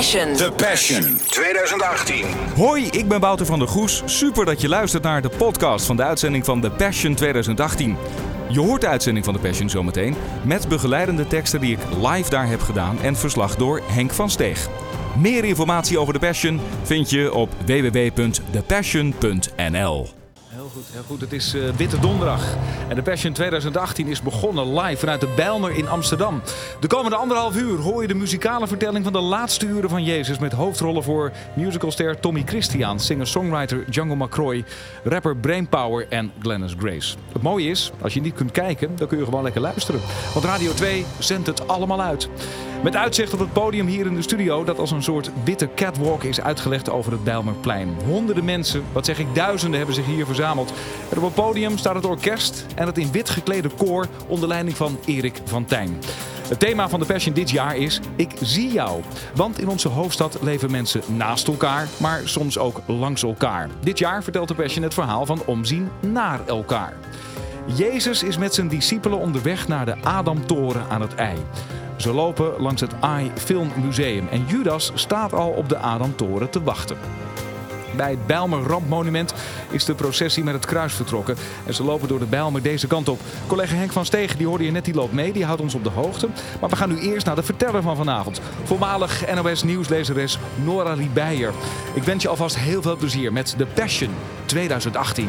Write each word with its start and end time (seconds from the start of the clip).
Passion. 0.00 0.32
The 0.32 0.52
Passion 0.56 1.18
2018. 1.26 2.24
Hoi, 2.56 2.84
ik 2.84 3.08
ben 3.08 3.20
Wouter 3.20 3.46
van 3.46 3.58
der 3.58 3.68
Goes. 3.68 4.02
Super 4.04 4.44
dat 4.44 4.60
je 4.60 4.68
luistert 4.68 5.02
naar 5.02 5.22
de 5.22 5.28
podcast 5.28 5.86
van 5.86 5.96
de 5.96 6.02
uitzending 6.02 6.44
van 6.44 6.60
The 6.60 6.70
Passion 6.70 7.14
2018. 7.14 7.96
Je 8.48 8.60
hoort 8.60 8.80
de 8.80 8.86
uitzending 8.86 9.24
van 9.24 9.34
The 9.34 9.40
Passion 9.40 9.70
zometeen 9.70 10.14
met 10.42 10.68
begeleidende 10.68 11.26
teksten 11.26 11.60
die 11.60 11.72
ik 11.72 11.78
live 12.02 12.30
daar 12.30 12.48
heb 12.48 12.60
gedaan 12.60 13.02
en 13.02 13.16
verslag 13.16 13.56
door 13.56 13.80
Henk 13.84 14.10
van 14.10 14.30
Steeg. 14.30 14.68
Meer 15.18 15.44
informatie 15.44 15.98
over 15.98 16.12
The 16.12 16.20
Passion 16.20 16.60
vind 16.82 17.10
je 17.10 17.34
op 17.34 17.50
www.thepassion.nl. 17.66 20.19
Goed, 20.72 20.84
heel 20.92 21.02
goed. 21.02 21.20
Het 21.20 21.32
is 21.32 21.54
uh, 21.54 21.68
Witte 21.70 21.98
Donderdag. 21.98 22.56
En 22.88 22.94
de 22.94 23.02
Passion 23.02 23.32
2018 23.32 24.06
is 24.06 24.22
begonnen 24.22 24.80
live 24.80 24.96
vanuit 24.96 25.20
de 25.20 25.32
Bijlmer 25.36 25.70
in 25.70 25.88
Amsterdam. 25.88 26.42
De 26.80 26.86
komende 26.86 27.16
anderhalf 27.16 27.56
uur 27.56 27.78
hoor 27.78 28.02
je 28.02 28.08
de 28.08 28.14
muzikale 28.14 28.66
vertelling 28.66 29.04
van 29.04 29.12
de 29.12 29.20
laatste 29.20 29.66
uren 29.66 29.90
van 29.90 30.04
Jezus. 30.04 30.38
Met 30.38 30.52
hoofdrollen 30.52 31.02
voor 31.02 31.32
musicalster 31.54 32.20
Tommy 32.20 32.42
Christian, 32.46 33.00
singer-songwriter 33.00 33.84
Django 33.90 34.16
McCroy, 34.16 34.64
rapper 35.04 35.36
Brainpower 35.36 36.06
en 36.08 36.32
Glennis 36.40 36.74
Grace. 36.78 37.16
Het 37.32 37.42
mooie 37.42 37.70
is, 37.70 37.92
als 38.00 38.14
je 38.14 38.20
niet 38.20 38.34
kunt 38.34 38.50
kijken, 38.50 38.96
dan 38.96 39.08
kun 39.08 39.18
je 39.18 39.24
gewoon 39.24 39.42
lekker 39.42 39.60
luisteren. 39.60 40.00
Want 40.32 40.44
Radio 40.44 40.72
2 40.72 41.04
zendt 41.18 41.46
het 41.46 41.68
allemaal 41.68 42.00
uit. 42.00 42.28
Met 42.82 42.96
uitzicht 42.96 43.32
op 43.32 43.38
het 43.38 43.52
podium 43.52 43.86
hier 43.86 44.06
in 44.06 44.14
de 44.14 44.22
studio, 44.22 44.64
dat 44.64 44.78
als 44.78 44.90
een 44.90 45.02
soort 45.02 45.30
witte 45.44 45.68
catwalk 45.74 46.22
is 46.22 46.40
uitgelegd 46.40 46.90
over 46.90 47.12
het 47.12 47.24
Bijlmerplein. 47.24 47.96
Honderden 48.04 48.44
mensen, 48.44 48.84
wat 48.92 49.06
zeg 49.06 49.18
ik, 49.18 49.34
duizenden 49.34 49.78
hebben 49.78 49.94
zich 49.94 50.06
hier 50.06 50.26
verzameld. 50.26 50.72
En 51.10 51.16
op 51.16 51.24
het 51.24 51.34
podium 51.34 51.78
staat 51.78 51.94
het 51.94 52.04
orkest 52.04 52.66
en 52.74 52.86
het 52.86 52.98
in 52.98 53.12
wit 53.12 53.30
geklede 53.30 53.68
koor 53.76 54.06
onder 54.26 54.48
leiding 54.48 54.76
van 54.76 54.98
Erik 55.04 55.40
van 55.44 55.64
Tijn. 55.64 55.98
Het 56.48 56.58
thema 56.58 56.88
van 56.88 57.00
de 57.00 57.06
Passion 57.06 57.34
dit 57.34 57.50
jaar 57.50 57.76
is 57.76 58.00
Ik 58.16 58.30
zie 58.40 58.72
jou. 58.72 59.00
Want 59.34 59.60
in 59.60 59.68
onze 59.68 59.88
hoofdstad 59.88 60.38
leven 60.42 60.70
mensen 60.70 61.02
naast 61.06 61.48
elkaar, 61.48 61.88
maar 61.96 62.20
soms 62.24 62.58
ook 62.58 62.80
langs 62.86 63.22
elkaar. 63.22 63.68
Dit 63.80 63.98
jaar 63.98 64.22
vertelt 64.22 64.48
de 64.48 64.54
Passion 64.54 64.84
het 64.84 64.94
verhaal 64.94 65.26
van 65.26 65.42
omzien 65.46 65.88
naar 66.00 66.40
elkaar. 66.46 66.96
Jezus 67.66 68.22
is 68.22 68.38
met 68.38 68.54
zijn 68.54 68.68
discipelen 68.68 69.18
onderweg 69.18 69.68
naar 69.68 69.84
de 69.84 69.96
Adamtoren 70.02 70.86
aan 70.88 71.00
het 71.00 71.14
ei. 71.14 71.36
Ze 71.96 72.12
lopen 72.12 72.60
langs 72.60 72.80
het 72.80 72.94
AI 73.00 73.30
Film 73.34 73.70
Museum 73.84 74.28
en 74.28 74.44
Judas 74.46 74.92
staat 74.94 75.32
al 75.32 75.50
op 75.50 75.68
de 75.68 75.78
Adamtoren 75.78 76.50
te 76.50 76.62
wachten. 76.62 76.96
Bij 77.96 78.10
het 78.10 78.26
Bijlmer 78.26 78.62
Rampmonument 78.62 79.34
is 79.70 79.84
de 79.84 79.94
processie 79.94 80.44
met 80.44 80.54
het 80.54 80.66
kruis 80.66 80.94
vertrokken. 80.94 81.36
En 81.66 81.74
ze 81.74 81.84
lopen 81.84 82.08
door 82.08 82.18
de 82.18 82.24
Bijlmer 82.24 82.62
deze 82.62 82.86
kant 82.86 83.08
op. 83.08 83.20
Collega 83.46 83.74
Henk 83.74 83.92
van 83.92 84.04
Steeg, 84.04 84.36
die 84.36 84.46
hoorde 84.46 84.64
je 84.64 84.70
net, 84.70 84.84
die 84.84 84.94
loopt 84.94 85.12
mee. 85.12 85.32
Die 85.32 85.44
houdt 85.44 85.60
ons 85.60 85.74
op 85.74 85.84
de 85.84 85.90
hoogte. 85.90 86.28
Maar 86.60 86.70
we 86.70 86.76
gaan 86.76 86.88
nu 86.88 86.98
eerst 86.98 87.26
naar 87.26 87.34
de 87.34 87.42
verteller 87.42 87.82
van 87.82 87.96
vanavond. 87.96 88.40
Voormalig 88.64 89.34
NOS 89.34 89.62
nieuwslezeres 89.62 90.38
Nora 90.64 90.92
Ribeyer. 90.92 91.52
Ik 91.94 92.02
wens 92.02 92.22
je 92.22 92.28
alvast 92.28 92.58
heel 92.58 92.82
veel 92.82 92.96
plezier 92.96 93.32
met 93.32 93.54
The 93.58 93.66
Passion 93.66 94.10
2018. 94.44 95.28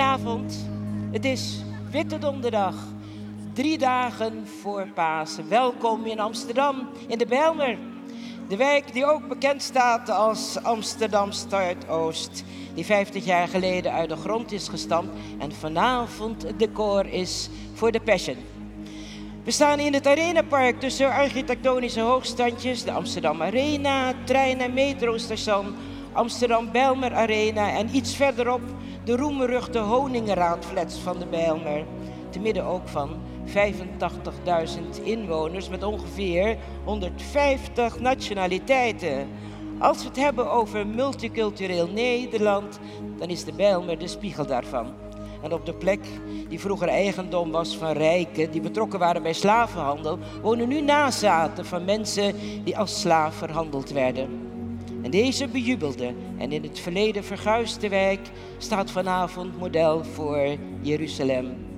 Goedenavond. 0.00 0.68
Het 1.12 1.24
is 1.24 1.62
Witte 1.90 2.18
Donderdag. 2.18 2.74
Drie 3.52 3.78
dagen 3.78 4.46
voor 4.60 4.86
Pasen. 4.94 5.48
Welkom 5.48 6.06
in 6.06 6.20
Amsterdam, 6.20 6.88
in 7.08 7.18
de 7.18 7.26
Bijlmer. 7.26 7.78
De 8.48 8.56
wijk 8.56 8.92
die 8.92 9.04
ook 9.04 9.28
bekend 9.28 9.62
staat 9.62 10.10
als 10.10 10.62
Amsterdam 10.62 11.32
Start-Oost. 11.32 12.44
Die 12.74 12.84
50 12.84 13.24
jaar 13.24 13.48
geleden 13.48 13.92
uit 13.92 14.08
de 14.08 14.16
grond 14.16 14.52
is 14.52 14.68
gestampt. 14.68 15.16
En 15.38 15.52
vanavond 15.52 16.42
het 16.42 16.58
decor 16.58 17.06
is 17.06 17.48
voor 17.74 17.92
de 17.92 18.00
Passion. 18.00 18.36
We 19.44 19.50
staan 19.50 19.78
in 19.78 19.94
het 19.94 20.06
Arenapark 20.06 20.80
tussen 20.80 21.12
architectonische 21.12 22.00
hoogstandjes. 22.00 22.84
De 22.84 22.92
Amsterdam 22.92 23.42
Arena, 23.42 24.12
trein- 24.24 24.60
en 24.60 24.74
metrostation. 24.74 25.74
Amsterdam 26.12 26.70
Bijlmer 26.70 27.14
Arena 27.14 27.72
en 27.72 27.96
iets 27.96 28.16
verderop 28.16 28.62
de 29.04 29.16
roemruchte 29.16 29.78
Honingenraadflats 29.78 30.98
van 30.98 31.18
de 31.18 31.26
Bijlmer. 31.26 31.84
Te 32.30 32.40
midden 32.40 32.64
ook 32.64 32.88
van 32.88 33.10
85.000 33.46 35.02
inwoners 35.02 35.68
met 35.68 35.82
ongeveer 35.82 36.56
150 36.84 38.00
nationaliteiten. 38.00 39.28
Als 39.78 40.02
we 40.02 40.08
het 40.08 40.16
hebben 40.16 40.50
over 40.50 40.86
multicultureel 40.86 41.88
Nederland, 41.88 42.78
dan 43.18 43.28
is 43.28 43.44
de 43.44 43.52
Bijlmer 43.52 43.98
de 43.98 44.08
spiegel 44.08 44.46
daarvan. 44.46 44.92
En 45.42 45.52
op 45.52 45.66
de 45.66 45.74
plek 45.74 46.00
die 46.48 46.60
vroeger 46.60 46.88
eigendom 46.88 47.50
was 47.50 47.76
van 47.76 47.92
rijken 47.92 48.50
die 48.50 48.60
betrokken 48.60 48.98
waren 48.98 49.22
bij 49.22 49.32
slavenhandel, 49.32 50.18
wonen 50.42 50.68
nu 50.68 50.80
nazaten 50.80 51.66
van 51.66 51.84
mensen 51.84 52.34
die 52.64 52.78
als 52.78 53.00
slaaf 53.00 53.34
verhandeld 53.34 53.90
werden. 53.90 54.48
En 55.02 55.10
deze 55.10 55.48
bejubelde 55.48 56.14
en 56.38 56.52
in 56.52 56.62
het 56.62 56.78
verleden 56.78 57.24
verguisde 57.24 57.88
wijk 57.88 58.30
staat 58.58 58.90
vanavond 58.90 59.58
model 59.58 60.04
voor 60.04 60.56
Jeruzalem. 60.80 61.68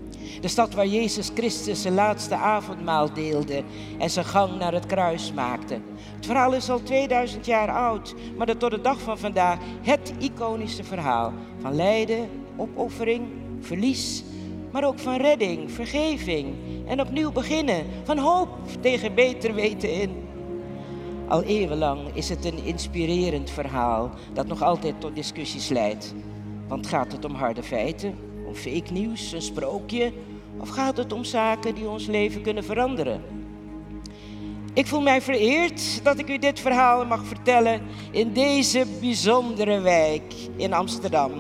De 0.41 0.49
stad 0.49 0.75
waar 0.75 0.87
Jezus 0.87 1.31
Christus 1.35 1.83
zijn 1.83 1.95
laatste 1.95 2.35
avondmaal 2.35 3.13
deelde 3.13 3.63
en 3.99 4.11
zijn 4.11 4.25
gang 4.25 4.59
naar 4.59 4.73
het 4.73 4.87
kruis 4.87 5.33
maakte. 5.33 5.81
Het 6.17 6.27
verhaal 6.27 6.55
is 6.55 6.71
al 6.71 6.83
2000 6.83 7.47
jaar 7.47 7.71
oud, 7.71 8.15
maar 8.37 8.47
dat 8.47 8.59
tot 8.59 8.71
de 8.71 8.81
dag 8.81 9.01
van 9.01 9.19
vandaag 9.19 9.59
het 9.83 10.13
iconische 10.19 10.85
verhaal 10.85 11.33
van 11.61 11.75
lijden, 11.75 12.29
opoffering, 12.57 13.27
verlies, 13.61 14.25
maar 14.71 14.85
ook 14.85 14.99
van 14.99 15.17
redding, 15.17 15.71
vergeving 15.71 16.55
en 16.87 17.01
opnieuw 17.01 17.33
beginnen, 17.33 17.87
van 18.05 18.19
hoop 18.19 18.49
tegen 18.81 19.15
beter 19.15 19.55
weten 19.55 19.93
in. 19.93 20.31
Al 21.33 21.43
eeuwenlang 21.43 22.15
is 22.15 22.29
het 22.29 22.45
een 22.45 22.65
inspirerend 22.65 23.51
verhaal 23.51 24.11
dat 24.33 24.47
nog 24.47 24.63
altijd 24.63 25.01
tot 25.01 25.15
discussies 25.15 25.69
leidt. 25.69 26.15
Want 26.69 26.87
gaat 26.87 27.13
het 27.13 27.25
om 27.25 27.35
harde 27.35 27.63
feiten, 27.63 28.15
om 28.47 28.55
fake 28.55 28.93
nieuws, 28.93 29.33
een 29.33 29.43
sprookje, 29.43 30.13
of 30.59 30.69
gaat 30.69 30.97
het 30.97 31.13
om 31.13 31.25
zaken 31.25 31.75
die 31.75 31.89
ons 31.89 32.07
leven 32.07 32.43
kunnen 32.43 32.65
veranderen? 32.65 33.23
Ik 34.75 34.87
voel 34.87 35.01
mij 35.01 35.23
vereerd 35.23 36.05
dat 36.05 36.19
ik 36.19 36.29
u 36.29 36.39
dit 36.39 36.61
verhaal 36.61 37.05
mag 37.05 37.25
vertellen 37.25 37.81
in 38.11 38.33
deze 38.33 38.87
bijzondere 39.01 39.81
wijk 39.81 40.35
in 40.57 40.73
Amsterdam, 40.73 41.31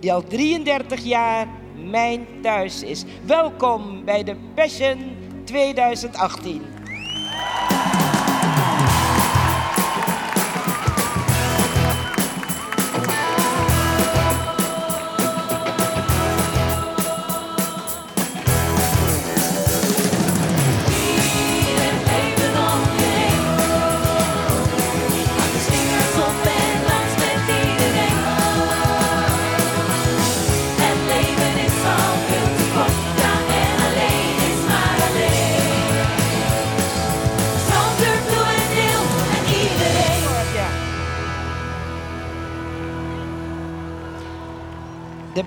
die 0.00 0.12
al 0.12 0.22
33 0.22 1.04
jaar 1.04 1.48
mijn 1.90 2.26
thuis 2.42 2.82
is. 2.82 3.04
Welkom 3.24 4.04
bij 4.04 4.24
de 4.24 4.36
Passion 4.54 4.98
2018. 5.44 6.62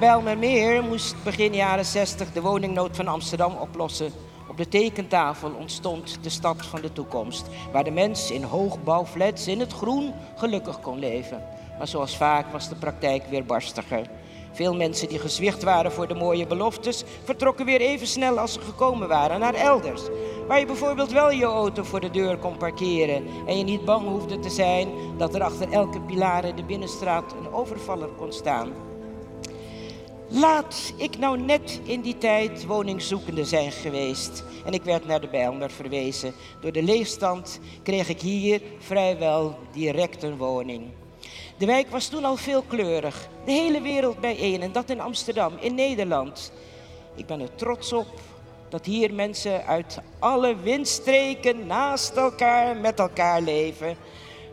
Bijlmermeer 0.02 0.84
moest 0.84 1.16
begin 1.24 1.54
jaren 1.54 1.86
60 1.86 2.32
de 2.32 2.42
woningnood 2.42 2.96
van 2.96 3.08
Amsterdam 3.08 3.56
oplossen. 3.56 4.12
Op 4.48 4.58
de 4.58 4.68
tekentafel 4.68 5.52
ontstond 5.52 6.18
de 6.22 6.30
stad 6.30 6.66
van 6.66 6.82
de 6.82 6.94
toekomst, 6.94 7.48
waar 7.72 7.84
de 7.84 7.92
mens 7.92 8.32
in 8.32 8.44
hoogbouwflats 8.44 9.48
in 9.48 9.60
het 9.60 9.74
groen 9.74 10.14
gelukkig 10.36 10.80
kon 10.80 11.00
leven. 11.00 11.44
Maar 11.78 11.88
zoals 11.88 12.18
vaak 12.18 12.52
was 12.52 12.70
de 12.70 12.76
praktijk 12.76 13.24
weer 13.30 13.46
barstiger. 13.46 14.10
Veel 14.52 14.76
mensen 14.76 15.10
die 15.10 15.20
gezwicht 15.20 15.64
waren 15.64 15.92
voor 15.92 16.08
de 16.08 16.16
mooie 16.16 16.48
beloftes, 16.48 17.04
vertrokken 17.24 17.66
weer 17.66 17.82
even 17.82 18.08
snel 18.08 18.40
als 18.40 18.54
ze 18.54 18.62
gekomen 18.62 19.08
waren 19.08 19.40
naar 19.40 19.54
elders. 19.54 20.02
Waar 20.48 20.60
je 20.60 20.66
bijvoorbeeld 20.66 21.12
wel 21.12 21.32
je 21.32 21.46
auto 21.46 21.84
voor 21.84 22.00
de 22.00 22.10
deur 22.10 22.38
kon 22.38 22.58
parkeren 22.58 23.24
en 23.48 23.58
je 23.58 23.64
niet 23.64 23.86
bang 23.86 24.08
hoefde 24.08 24.40
te 24.40 24.50
zijn 24.50 24.90
dat 25.18 25.36
er 25.36 25.44
achter 25.44 25.72
elke 25.72 26.02
pilaar 26.02 26.46
in 26.46 26.56
de 26.56 26.64
binnenstraat 26.64 27.34
een 27.34 27.54
overvaller 27.54 28.10
kon 28.18 28.32
staan. 28.32 28.91
Laat 30.34 30.94
ik 30.96 31.18
nou 31.18 31.38
net 31.38 31.80
in 31.84 32.02
die 32.02 32.18
tijd 32.18 32.66
woningzoekende 32.66 33.46
zijn 33.46 33.72
geweest. 33.72 34.44
En 34.66 34.74
ik 34.74 34.84
werd 34.84 35.06
naar 35.06 35.22
de 35.22 35.28
Bijlmer 35.28 35.72
verwezen. 35.72 36.34
Door 36.62 36.72
de 36.72 36.84
leegstand 36.84 37.60
kreeg 37.84 38.10
ik 38.10 38.22
hier 38.22 38.62
vrijwel 38.80 39.58
direct 39.72 40.24
een 40.24 40.38
woning. 40.38 40.84
De 41.58 41.66
wijk 41.66 41.90
was 41.90 42.08
toen 42.08 42.26
al 42.26 42.36
veelkleurig. 42.36 43.28
De 43.46 43.52
hele 43.52 43.82
wereld 43.82 44.20
bijeen 44.20 44.62
en 44.62 44.72
dat 44.72 44.90
in 44.90 45.02
Amsterdam, 45.02 45.54
in 45.60 45.76
Nederland. 45.76 46.52
Ik 47.16 47.26
ben 47.26 47.40
er 47.40 47.56
trots 47.56 47.94
op 47.94 48.20
dat 48.70 48.86
hier 48.86 49.14
mensen 49.14 49.66
uit 49.66 50.00
alle 50.20 50.56
windstreken 50.56 51.68
naast 51.68 52.16
elkaar 52.16 52.78
met 52.78 53.00
elkaar 53.00 53.42
leven. 53.42 53.96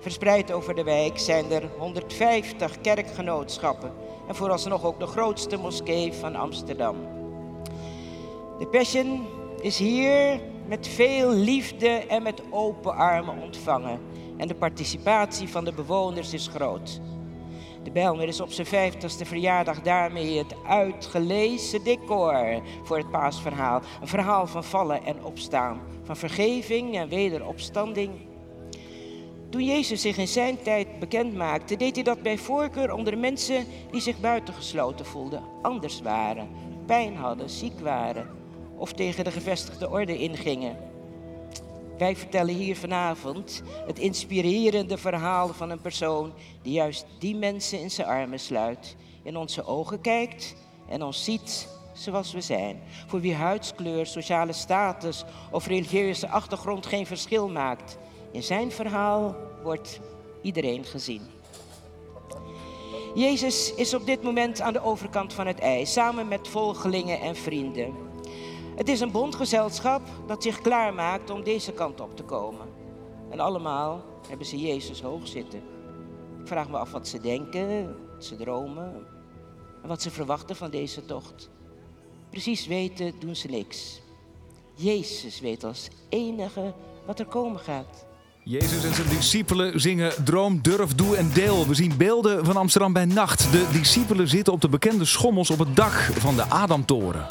Verspreid 0.01 0.53
over 0.53 0.75
de 0.75 0.85
wijk 0.85 1.19
zijn 1.19 1.51
er 1.51 1.69
150 1.79 2.81
kerkgenootschappen 2.81 4.08
en 4.29 4.35
vooralsnog 4.35 4.85
ook 4.85 4.99
de 4.99 5.07
grootste 5.07 5.57
moskee 5.57 6.13
van 6.13 6.37
Amsterdam. 6.37 6.97
De 8.59 8.67
Passion 8.67 9.27
is 9.61 9.79
hier 9.79 10.41
met 10.67 10.89
veel 10.89 11.31
liefde 11.31 11.89
en 11.89 12.23
met 12.23 12.43
open 12.51 12.95
armen 12.95 13.43
ontvangen 13.43 14.01
en 14.37 14.49
de 14.49 14.55
participatie 14.55 15.49
van 15.49 15.65
de 15.65 15.73
bewoners 15.73 16.33
is 16.33 16.47
groot. 16.47 17.01
De 17.83 17.91
Bijlmer 17.91 18.29
is 18.29 18.41
op 18.41 18.51
zijn 18.51 18.67
vijftigste 18.67 19.25
verjaardag 19.25 19.83
daarmee 19.83 20.39
het 20.39 20.55
uitgelezen 20.67 21.85
decor 21.85 22.63
voor 22.83 22.97
het 22.97 23.11
paasverhaal. 23.11 23.81
Een 24.01 24.09
verhaal 24.09 24.47
van 24.47 24.65
vallen 24.65 25.05
en 25.05 25.25
opstaan, 25.25 25.81
van 26.03 26.17
vergeving 26.17 26.97
en 26.97 27.09
wederopstanding. 27.09 28.11
Toen 29.51 29.65
Jezus 29.65 30.01
zich 30.01 30.17
in 30.17 30.29
zijn 30.29 30.63
tijd 30.63 30.99
bekend 30.99 31.35
maakte, 31.35 31.77
deed 31.77 31.95
hij 31.95 32.05
dat 32.05 32.23
bij 32.23 32.39
voorkeur 32.39 32.93
onder 32.93 33.19
mensen 33.19 33.67
die 33.91 34.01
zich 34.01 34.21
buitengesloten 34.21 35.07
voelden, 35.07 35.43
anders 35.63 36.01
waren, 36.01 36.49
pijn 36.87 37.17
hadden, 37.17 37.51
ziek 37.51 37.81
waren 37.81 38.29
of 38.77 38.93
tegen 38.93 39.25
de 39.25 39.31
gevestigde 39.31 39.91
orde 39.91 40.19
ingingen. 40.19 40.77
Wij 41.99 42.17
vertellen 42.17 42.55
hier 42.55 42.77
vanavond 42.77 43.63
het 43.87 43.99
inspirerende 43.99 44.99
verhaal 44.99 45.49
van 45.49 45.71
een 45.71 45.81
persoon 45.81 46.33
die 46.63 46.73
juist 46.73 47.07
die 47.19 47.37
mensen 47.37 47.81
in 47.81 47.91
zijn 47.91 48.09
armen 48.09 48.41
sluit, 48.41 48.97
in 49.23 49.37
onze 49.37 49.65
ogen 49.65 50.01
kijkt 50.01 50.57
en 50.89 51.03
ons 51.03 51.25
ziet 51.25 51.69
zoals 51.93 52.33
we 52.33 52.41
zijn. 52.41 52.81
Voor 53.07 53.21
wie 53.21 53.35
huidskleur, 53.35 54.07
sociale 54.07 54.53
status 54.53 55.25
of 55.51 55.67
religieuze 55.67 56.29
achtergrond 56.29 56.87
geen 56.87 57.07
verschil 57.07 57.49
maakt. 57.49 57.99
In 58.31 58.43
zijn 58.43 58.73
verhaal 58.73 59.37
wordt 59.63 60.01
iedereen 60.43 60.85
gezien. 60.85 61.23
Jezus 63.15 63.75
is 63.75 63.95
op 63.95 64.07
dit 64.07 64.23
moment 64.23 64.61
aan 64.61 64.73
de 64.73 64.83
overkant 64.83 65.33
van 65.33 65.47
het 65.47 65.59
ijs, 65.59 65.93
samen 65.93 66.29
met 66.29 66.49
volgelingen 66.49 67.21
en 67.21 67.37
vrienden. 67.37 67.95
Het 68.75 68.89
is 68.89 69.01
een 69.01 69.11
bondgezelschap 69.11 70.03
dat 70.27 70.43
zich 70.43 70.61
klaarmaakt 70.61 71.31
om 71.31 71.43
deze 71.43 71.73
kant 71.73 72.01
op 72.01 72.17
te 72.17 72.23
komen. 72.23 72.67
En 73.31 73.41
allemaal 73.41 74.05
hebben 74.29 74.47
ze 74.47 74.59
Jezus 74.59 75.01
hoog 75.01 75.27
zitten. 75.27 75.63
Ik 76.41 76.47
vraag 76.47 76.69
me 76.69 76.79
af 76.79 76.91
wat 76.91 77.09
ze 77.09 77.21
denken, 77.21 77.97
wat 78.15 78.25
ze 78.25 78.37
dromen 78.37 79.07
en 79.83 79.89
wat 79.89 80.03
ze 80.03 80.11
verwachten 80.11 80.57
van 80.57 80.71
deze 80.71 81.05
tocht. 81.05 81.51
Precies 82.31 82.67
weten 82.67 83.13
doen 83.19 83.37
ze 83.37 83.49
niks. 83.49 84.01
Jezus 84.75 85.41
weet 85.41 85.65
als 85.65 85.89
enige 86.09 86.75
wat 87.07 87.19
er 87.19 87.27
komen 87.27 87.61
gaat. 87.61 88.07
Jezus 88.51 88.85
en 88.85 88.95
zijn 88.95 89.09
discipelen 89.09 89.81
zingen 89.81 90.13
Droom, 90.25 90.63
Durf, 90.63 90.95
Doe 90.95 91.17
en 91.17 91.31
Deel. 91.35 91.67
We 91.67 91.75
zien 91.75 91.97
beelden 91.97 92.45
van 92.45 92.57
Amsterdam 92.57 92.93
bij 92.93 93.05
nacht. 93.05 93.53
De 93.53 93.67
discipelen 93.73 94.29
zitten 94.29 94.53
op 94.53 94.61
de 94.61 94.69
bekende 94.69 95.05
schommels 95.05 95.51
op 95.51 95.59
het 95.59 95.77
dak 95.77 95.93
van 96.19 96.37
de 96.37 96.43
Adamtoren. 96.43 97.27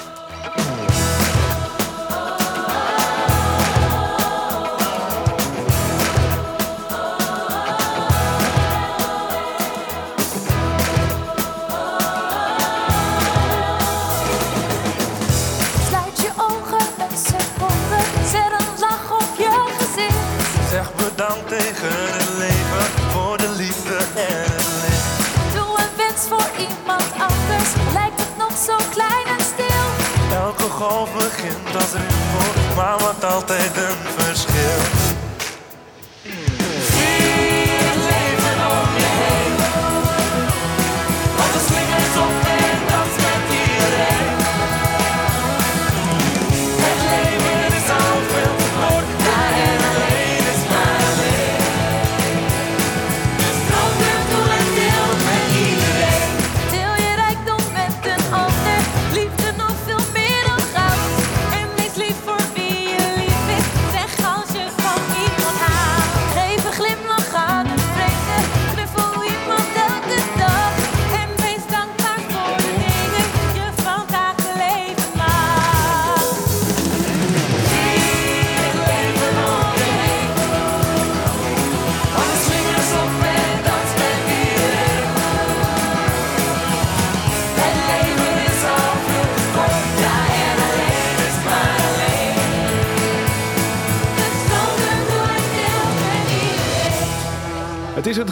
Golf 30.77 31.11
begint 31.13 31.75
als 31.75 31.91
rimpel, 31.91 32.75
maar 32.75 32.97
wat 32.97 33.31
altijd 33.31 33.77
een 33.77 33.97
verschil. 34.17 34.96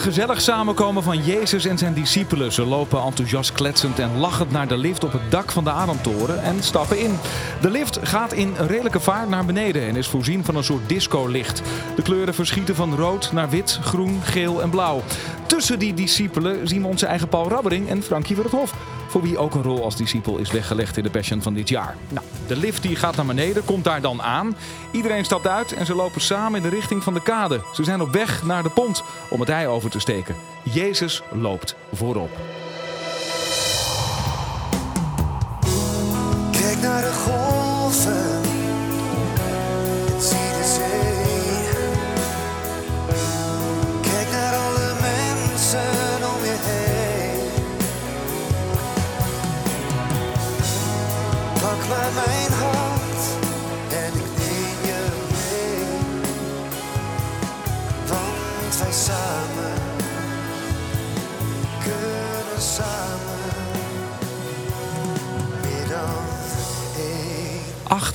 Gezellig 0.06 0.40
samenkomen 0.40 1.02
van 1.02 1.24
Jezus 1.24 1.64
en 1.64 1.78
zijn 1.78 1.94
discipelen. 1.94 2.52
Ze 2.52 2.64
lopen 2.64 3.02
enthousiast 3.02 3.52
kletsend 3.52 3.98
en 3.98 4.18
lachend 4.18 4.50
naar 4.50 4.68
de 4.68 4.76
lift 4.76 5.04
op 5.04 5.12
het 5.12 5.30
dak 5.30 5.52
van 5.52 5.64
de 5.64 5.70
Adamtoren 5.70 6.42
en 6.42 6.62
stappen 6.62 6.98
in. 6.98 7.18
De 7.60 7.70
lift 7.70 7.98
gaat 8.02 8.32
in 8.32 8.54
redelijke 8.56 9.00
vaart 9.00 9.28
naar 9.28 9.44
beneden 9.44 9.82
en 9.82 9.96
is 9.96 10.08
voorzien 10.08 10.44
van 10.44 10.56
een 10.56 10.64
soort 10.64 10.88
disco-licht. 10.88 11.62
De 11.96 12.02
kleuren 12.02 12.34
verschieten 12.34 12.74
van 12.74 12.94
rood 12.94 13.32
naar 13.32 13.50
wit, 13.50 13.78
groen, 13.82 14.20
geel 14.22 14.62
en 14.62 14.70
blauw. 14.70 15.02
Tussen 15.46 15.78
die 15.78 15.94
discipelen 15.94 16.68
zien 16.68 16.82
we 16.82 16.88
onze 16.88 17.06
eigen 17.06 17.28
Paul 17.28 17.48
Rabbering 17.48 17.88
en 17.88 18.02
Frankie 18.02 18.36
Hof 18.50 18.74
wie 19.22 19.38
ook 19.38 19.54
een 19.54 19.62
rol 19.62 19.84
als 19.84 19.96
discipel 19.96 20.36
is 20.36 20.50
weggelegd 20.50 20.96
in 20.96 21.02
de 21.02 21.10
Passion 21.10 21.42
van 21.42 21.54
dit 21.54 21.68
jaar. 21.68 21.96
Nou, 22.08 22.26
de 22.46 22.56
lift 22.56 22.82
die 22.82 22.96
gaat 22.96 23.16
naar 23.16 23.26
beneden, 23.26 23.64
komt 23.64 23.84
daar 23.84 24.00
dan 24.00 24.22
aan. 24.22 24.56
Iedereen 24.90 25.24
stapt 25.24 25.46
uit 25.46 25.72
en 25.72 25.86
ze 25.86 25.94
lopen 25.94 26.20
samen 26.20 26.56
in 26.56 26.70
de 26.70 26.74
richting 26.74 27.02
van 27.02 27.14
de 27.14 27.22
kade. 27.22 27.60
Ze 27.74 27.84
zijn 27.84 28.00
op 28.00 28.12
weg 28.12 28.42
naar 28.44 28.62
de 28.62 28.70
pont 28.70 29.02
om 29.30 29.40
het 29.40 29.48
ei 29.48 29.66
over 29.66 29.90
te 29.90 29.98
steken. 29.98 30.34
Jezus 30.62 31.22
loopt 31.32 31.76
voorop. 31.92 32.30
Kijk 36.50 36.80
naar 36.80 37.02
de 37.02 37.12
golven. 37.12 38.46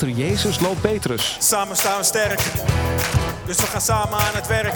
Achter 0.01 0.17
Jezus 0.17 0.60
loopt 0.60 0.81
Petrus. 0.81 1.38
Samen 1.39 1.75
staan 1.75 1.98
we 1.98 2.03
sterk. 2.03 2.41
Dus 3.46 3.58
we 3.58 3.67
gaan 3.74 3.81
samen 3.81 4.17
aan 4.17 4.36
het 4.36 4.48
werk. 4.48 4.75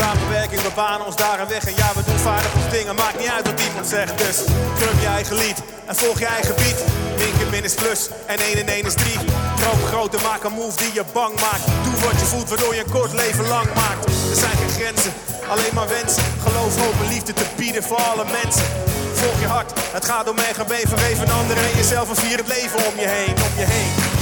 Samenwerking, 0.00 0.60
we 0.60 0.72
banen 0.74 1.06
ons 1.06 1.16
daar 1.16 1.40
een 1.40 1.48
weg. 1.48 1.64
En 1.64 1.74
ja, 1.76 1.88
we 1.94 2.02
doen 2.04 2.18
vaardig 2.18 2.52
dingen. 2.70 2.94
Maakt 2.94 3.18
niet 3.18 3.28
uit 3.28 3.46
wat 3.50 3.60
iemand 3.68 3.86
zegt. 3.86 4.18
Dus 4.18 4.36
drum 4.78 5.00
je 5.00 5.06
eigen 5.06 5.36
lied 5.36 5.58
en 5.86 5.96
volg 5.96 6.18
je 6.18 6.26
eigen 6.26 6.54
beat. 6.54 6.80
Linker 7.18 7.50
min 7.50 7.64
is 7.64 7.74
plus 7.74 8.08
en 8.26 8.38
1 8.38 8.58
en 8.58 8.68
1 8.68 8.84
is 8.84 8.94
3. 8.94 9.18
Droom 9.60 9.80
groter, 9.90 10.20
maak 10.22 10.42
een 10.44 10.52
move 10.52 10.76
die 10.76 10.92
je 10.92 11.04
bang 11.12 11.34
maakt. 11.40 11.64
Doe 11.84 11.94
wat 12.08 12.20
je 12.20 12.26
voelt, 12.32 12.48
waardoor 12.48 12.74
je 12.74 12.82
een 12.84 12.90
kort 12.90 13.12
leven 13.12 13.46
lang 13.48 13.68
maakt. 13.74 14.04
Er 14.04 14.40
zijn 14.44 14.56
geen 14.56 14.74
grenzen, 14.78 15.12
alleen 15.48 15.74
maar 15.74 15.88
wensen 15.88 16.24
geloof, 16.46 16.76
hoop 16.82 16.94
en 17.04 17.08
liefde 17.08 17.32
te 17.32 17.46
bieden 17.56 17.82
voor 17.82 18.00
alle 18.10 18.24
mensen. 18.42 18.66
Volg 19.14 19.40
je 19.40 19.46
hart, 19.46 19.72
het 19.92 20.04
gaat 20.04 20.34
mij, 20.34 20.54
ga 20.54 20.64
mee, 20.68 20.86
vergeef 20.88 21.20
een 21.20 21.30
ander 21.40 21.56
en 21.56 21.76
jezelf 21.76 22.08
en 22.08 22.16
vier 22.16 22.36
het 22.36 22.48
leven 22.48 22.78
om 22.88 22.94
je 23.02 23.08
heen, 23.08 23.34
om 23.46 23.52
je 23.56 23.66
heen. 23.74 24.19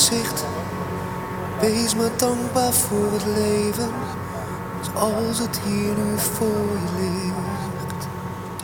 Gezicht. 0.00 0.44
Wees 1.60 1.94
maar 1.94 2.10
dankbaar 2.16 2.72
voor 2.72 3.12
het 3.12 3.24
leven, 3.24 3.90
zoals 4.80 5.38
het 5.38 5.60
hier 5.64 5.94
nu 5.94 6.18
voor 6.18 6.46
je 6.46 7.00
ligt. 7.00 8.06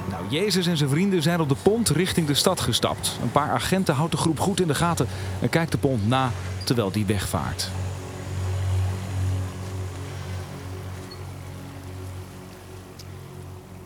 Nou, 0.09 0.25
Jezus 0.29 0.67
en 0.67 0.77
zijn 0.77 0.91
vrienden 0.91 1.23
zijn 1.23 1.41
op 1.41 1.49
de 1.49 1.57
pont 1.63 1.89
richting 1.89 2.27
de 2.27 2.35
stad 2.35 2.61
gestapt. 2.61 3.19
Een 3.23 3.33
paar 3.33 3.51
agenten 3.51 3.95
houdt 3.95 4.13
de 4.13 4.19
groep 4.19 4.41
goed 4.41 4.61
in 4.61 4.67
de 4.67 4.75
gaten 4.75 5.07
en 5.41 5.49
kijkt 5.49 5.73
de 5.73 5.79
pont 5.79 6.09
na 6.09 6.31
terwijl 6.65 6.91
die 6.91 7.07
wegvaart. 7.07 7.71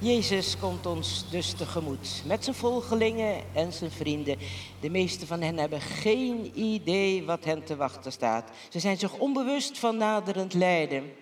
Jezus 0.02 0.58
komt 0.58 0.86
ons 0.86 1.24
dus 1.30 1.52
tegemoet 1.52 2.22
met 2.26 2.44
zijn 2.44 2.56
volgelingen 2.56 3.42
en 3.52 3.72
zijn 3.72 3.90
vrienden. 3.90 4.38
De 4.80 4.90
meeste 4.90 5.26
van 5.26 5.40
hen 5.40 5.58
hebben 5.58 5.80
geen 5.80 6.50
idee 6.54 7.24
wat 7.24 7.44
hen 7.44 7.64
te 7.64 7.76
wachten 7.76 8.12
staat. 8.12 8.50
Ze 8.68 8.78
zijn 8.78 8.98
zich 8.98 9.18
onbewust 9.18 9.78
van 9.78 9.96
naderend 9.96 10.54
lijden. 10.54 11.12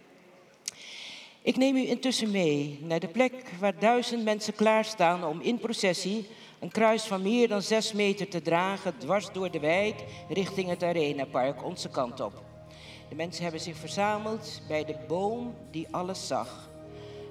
Ik 1.43 1.57
neem 1.57 1.77
u 1.77 1.89
intussen 1.89 2.31
mee 2.31 2.79
naar 2.83 3.01
de 3.01 3.09
plek 3.09 3.33
waar 3.61 3.79
duizend 3.79 4.25
mensen 4.25 4.55
klaarstaan 4.55 5.25
om 5.25 5.41
in 5.41 5.59
processie 5.59 6.27
een 6.61 6.71
kruis 6.71 7.03
van 7.03 7.23
meer 7.23 7.49
dan 7.49 7.63
zes 7.63 7.93
meter 7.93 8.29
te 8.29 8.43
dragen, 8.43 8.99
dwars 8.99 9.33
door 9.33 9.51
de 9.51 9.61
wijk, 9.61 10.05
richting 10.29 10.69
het 10.69 10.83
Arenapark, 10.83 11.65
onze 11.65 11.89
kant 11.89 12.21
op. 12.21 12.43
De 13.09 13.15
mensen 13.15 13.43
hebben 13.43 13.61
zich 13.61 13.77
verzameld 13.77 14.63
bij 14.69 14.85
de 14.85 14.97
boom 15.09 15.55
die 15.71 15.87
alles 15.91 16.27
zag. 16.27 16.68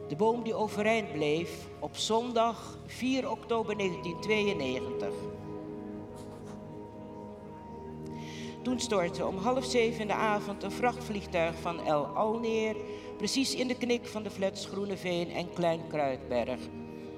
De 0.07 0.15
boom 0.15 0.43
die 0.43 0.53
overeind 0.53 1.11
bleef 1.11 1.67
op 1.79 1.97
zondag 1.97 2.77
4 2.85 3.31
oktober 3.31 3.77
1992. 3.77 5.09
Toen 8.63 8.79
stortte 8.79 9.25
om 9.25 9.37
half 9.37 9.65
zeven 9.65 10.01
in 10.01 10.07
de 10.07 10.13
avond 10.13 10.63
een 10.63 10.71
vrachtvliegtuig 10.71 11.55
van 11.59 11.85
El 11.85 12.05
Al 12.05 12.39
neer, 12.39 12.75
precies 13.17 13.55
in 13.55 13.67
de 13.67 13.77
knik 13.77 14.07
van 14.07 14.23
de 14.23 14.29
flats 14.29 14.65
Groeneveen 14.65 15.31
en 15.31 15.53
Klein 15.53 15.87
Kruidberg. 15.87 16.59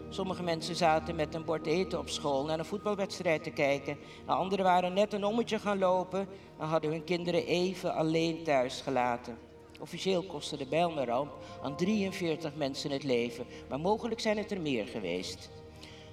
Sommige 0.10 0.44
mensen 0.44 0.76
zaten 0.76 1.16
met 1.16 1.36
een 1.36 1.46
bord 1.46 1.66
eten 1.66 2.00
op 2.00 2.10
school 2.10 2.46
naar 2.46 2.60
een 2.60 2.66
voetbalwedstrijd 2.66 3.44
te 3.44 3.52
kijken. 3.52 3.98
En 4.28 4.36
anderen 4.36 4.66
waren 4.66 4.94
net 4.94 5.14
een 5.14 5.26
ommetje 5.26 5.60
gaan 5.60 5.80
lopen 5.80 6.28
en 6.60 6.68
hadden 6.68 6.92
hun 6.92 7.04
kinderen 7.04 7.46
even 7.46 7.94
alleen 7.94 8.44
thuis 8.44 8.82
gelaten. 8.82 9.49
Officieel 9.80 10.24
kostte 10.24 10.58
de 10.58 10.66
Bijlmerramp 10.66 11.32
aan 11.62 11.76
43 11.76 12.56
mensen 12.56 12.92
het 12.92 13.04
leven, 13.04 13.46
maar 13.70 13.80
mogelijk 13.80 14.20
zijn 14.20 14.38
het 14.38 14.52
er 14.52 14.62
meer 14.62 14.88
geweest. 14.88 15.50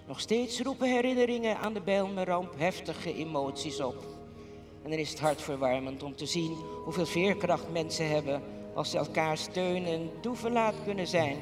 Nog 0.06 0.20
steeds 0.20 0.60
roepen 0.60 0.88
herinneringen 0.92 1.58
aan 1.58 1.74
de 1.74 1.80
Bijlmerramp 1.80 2.54
heftige 2.56 3.14
emoties 3.14 3.80
op. 3.80 4.04
En 4.82 4.90
dan 4.90 4.98
is 4.98 5.10
het 5.10 5.20
hartverwarmend 5.20 6.02
om 6.02 6.16
te 6.16 6.26
zien 6.26 6.56
hoeveel 6.84 7.06
veerkracht 7.06 7.72
mensen 7.72 8.08
hebben 8.08 8.42
als 8.74 8.90
ze 8.90 8.98
elkaar 8.98 9.36
steunen 9.36 9.92
en 9.92 10.10
toeverlaat 10.20 10.74
kunnen 10.84 11.06
zijn. 11.06 11.36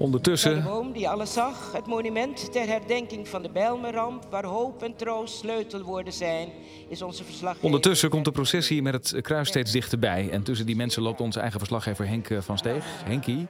Ondertussen, 0.00 0.64
boom 0.64 0.92
die 0.92 1.08
alles 1.08 1.32
zag, 1.32 1.72
het 1.72 1.86
monument 1.86 2.52
ter 2.52 2.66
herdenking 2.66 3.28
van 3.28 3.42
de 3.42 3.50
Bijlmerramp, 3.50 4.26
waar 4.30 4.44
hoop 4.44 4.82
en 4.82 4.96
troost 4.96 5.38
sleutelwoorden 5.38 6.12
zijn, 6.12 6.48
is 6.88 7.02
onze 7.02 7.24
verslaggever. 7.24 7.64
ondertussen 7.64 8.10
komt 8.10 8.24
de 8.24 8.30
processie 8.30 8.82
met 8.82 8.94
het 8.94 9.22
kruis 9.22 9.48
steeds 9.48 9.72
dichterbij. 9.72 10.28
En 10.30 10.42
tussen 10.42 10.66
die 10.66 10.76
mensen 10.76 11.02
loopt 11.02 11.20
onze 11.20 11.40
eigen 11.40 11.58
verslaggever 11.58 12.06
Henk 12.06 12.28
eh, 12.30 12.38
van 12.40 12.58
Steeg. 12.58 12.84
Henkie, 13.04 13.46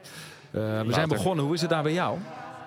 eh, 0.51 0.81
we 0.81 0.93
zijn 0.93 1.07
begonnen. 1.07 1.45
Hoe 1.45 1.53
is 1.53 1.61
het 1.61 1.69
daar 1.69 1.83
bij 1.83 1.93
jou? 1.93 2.17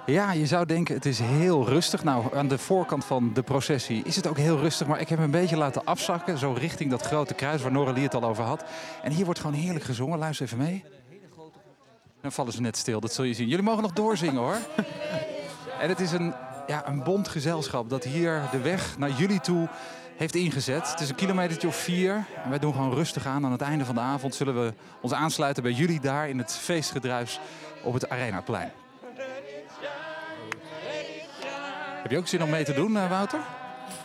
Ja, 0.07 0.33
je 0.33 0.47
zou 0.47 0.67
denken 0.67 0.95
het 0.95 1.07
is 1.07 1.19
heel 1.19 1.69
rustig. 1.69 2.05
Nou, 2.05 2.37
aan 2.37 2.49
de 2.49 2.59
voorkant 2.59 3.05
van 3.05 3.31
de 3.35 3.43
processie 3.43 4.03
is 4.05 4.17
het 4.17 4.27
ook 4.27 4.39
heel 4.39 4.59
rustig. 4.59 4.87
Maar 4.87 5.01
ik 5.01 5.09
heb 5.09 5.19
hem 5.19 5.35
een 5.35 5.41
beetje 5.41 5.57
laten 5.57 5.85
afzakken. 5.85 6.39
Zo 6.39 6.53
richting 6.59 6.91
dat 6.91 7.03
grote 7.03 7.35
kruis 7.35 7.63
waar 7.63 7.73
Noralie 7.73 8.03
het 8.03 8.15
al 8.15 8.25
over 8.25 8.45
had. 8.45 8.65
En 9.03 9.13
hier 9.13 9.25
wordt 9.25 9.41
gewoon 9.41 9.57
heerlijk 9.57 9.85
gezongen. 9.85 10.19
Luister 10.19 10.47
even 10.47 10.59
mee. 10.59 10.85
Dan 12.25 12.33
vallen 12.33 12.53
ze 12.53 12.61
net 12.61 12.77
stil, 12.77 13.01
dat 13.01 13.13
zul 13.13 13.25
je 13.25 13.35
zien. 13.35 13.49
Jullie 13.49 13.65
mogen 13.65 13.83
nog 13.83 13.93
doorzingen 13.93 14.43
hoor. 14.43 14.57
En 15.81 15.89
het 15.89 16.01
is 16.01 16.13
een, 16.13 16.35
ja, 16.67 16.89
een 16.89 17.03
bond 17.03 17.29
gezelschap 17.29 17.91
dat 17.91 18.05
hier 18.05 18.43
de 18.51 18.61
weg 18.61 18.99
naar 18.99 19.11
jullie 19.11 19.41
toe 19.41 19.69
heeft 20.17 20.35
ingezet. 20.35 20.91
Het 20.91 21.01
is 21.01 21.09
een 21.09 21.15
kilometertje 21.15 21.69
of 21.69 21.77
vier. 21.77 22.25
En 22.45 22.51
wij 22.51 22.59
doen 22.59 22.73
gewoon 22.73 22.95
rustig 22.95 23.27
aan. 23.27 23.45
Aan 23.45 23.53
het 23.53 23.61
einde 23.61 23.85
van 23.85 23.95
de 23.95 24.01
avond 24.01 24.35
zullen 24.35 24.65
we 24.65 24.75
ons 25.01 25.13
aansluiten 25.13 25.63
bij 25.63 25.73
jullie 25.73 26.01
daar 26.01 26.29
in 26.29 26.39
het 26.39 26.53
feestgedruis 26.53 27.41
op 27.83 27.93
het 27.93 28.09
Arenaplein. 28.09 28.73
Heb 32.03 32.11
je 32.11 32.19
ook 32.19 32.29
zin 32.29 32.43
om 32.43 32.51
mee 32.51 32.65
te 32.65 32.75
doen, 32.75 32.97
eh, 32.97 33.09
Wouter? 33.09 33.41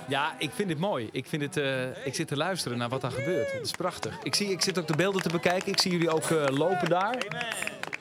Ja, 0.09 0.35
ik 0.37 0.51
vind 0.53 0.67
dit 0.67 0.77
mooi. 0.77 1.09
Ik, 1.11 1.25
vind 1.25 1.41
het, 1.41 1.57
eh, 1.57 2.05
ik 2.05 2.15
zit 2.15 2.27
te 2.27 2.37
luisteren 2.37 2.77
naar 2.77 2.89
wat 2.89 3.01
daar 3.01 3.11
gebeurt. 3.11 3.51
Het 3.51 3.65
is 3.65 3.71
prachtig. 3.71 4.19
Ik, 4.23 4.35
zie, 4.35 4.51
ik 4.51 4.61
zit 4.61 4.79
ook 4.79 4.87
de 4.87 4.95
beelden 4.95 5.21
te 5.21 5.29
bekijken. 5.29 5.71
Ik 5.71 5.81
zie 5.81 5.91
jullie 5.91 6.09
ook 6.09 6.29
eh, 6.29 6.57
lopen 6.57 6.89
daar. 6.89 7.17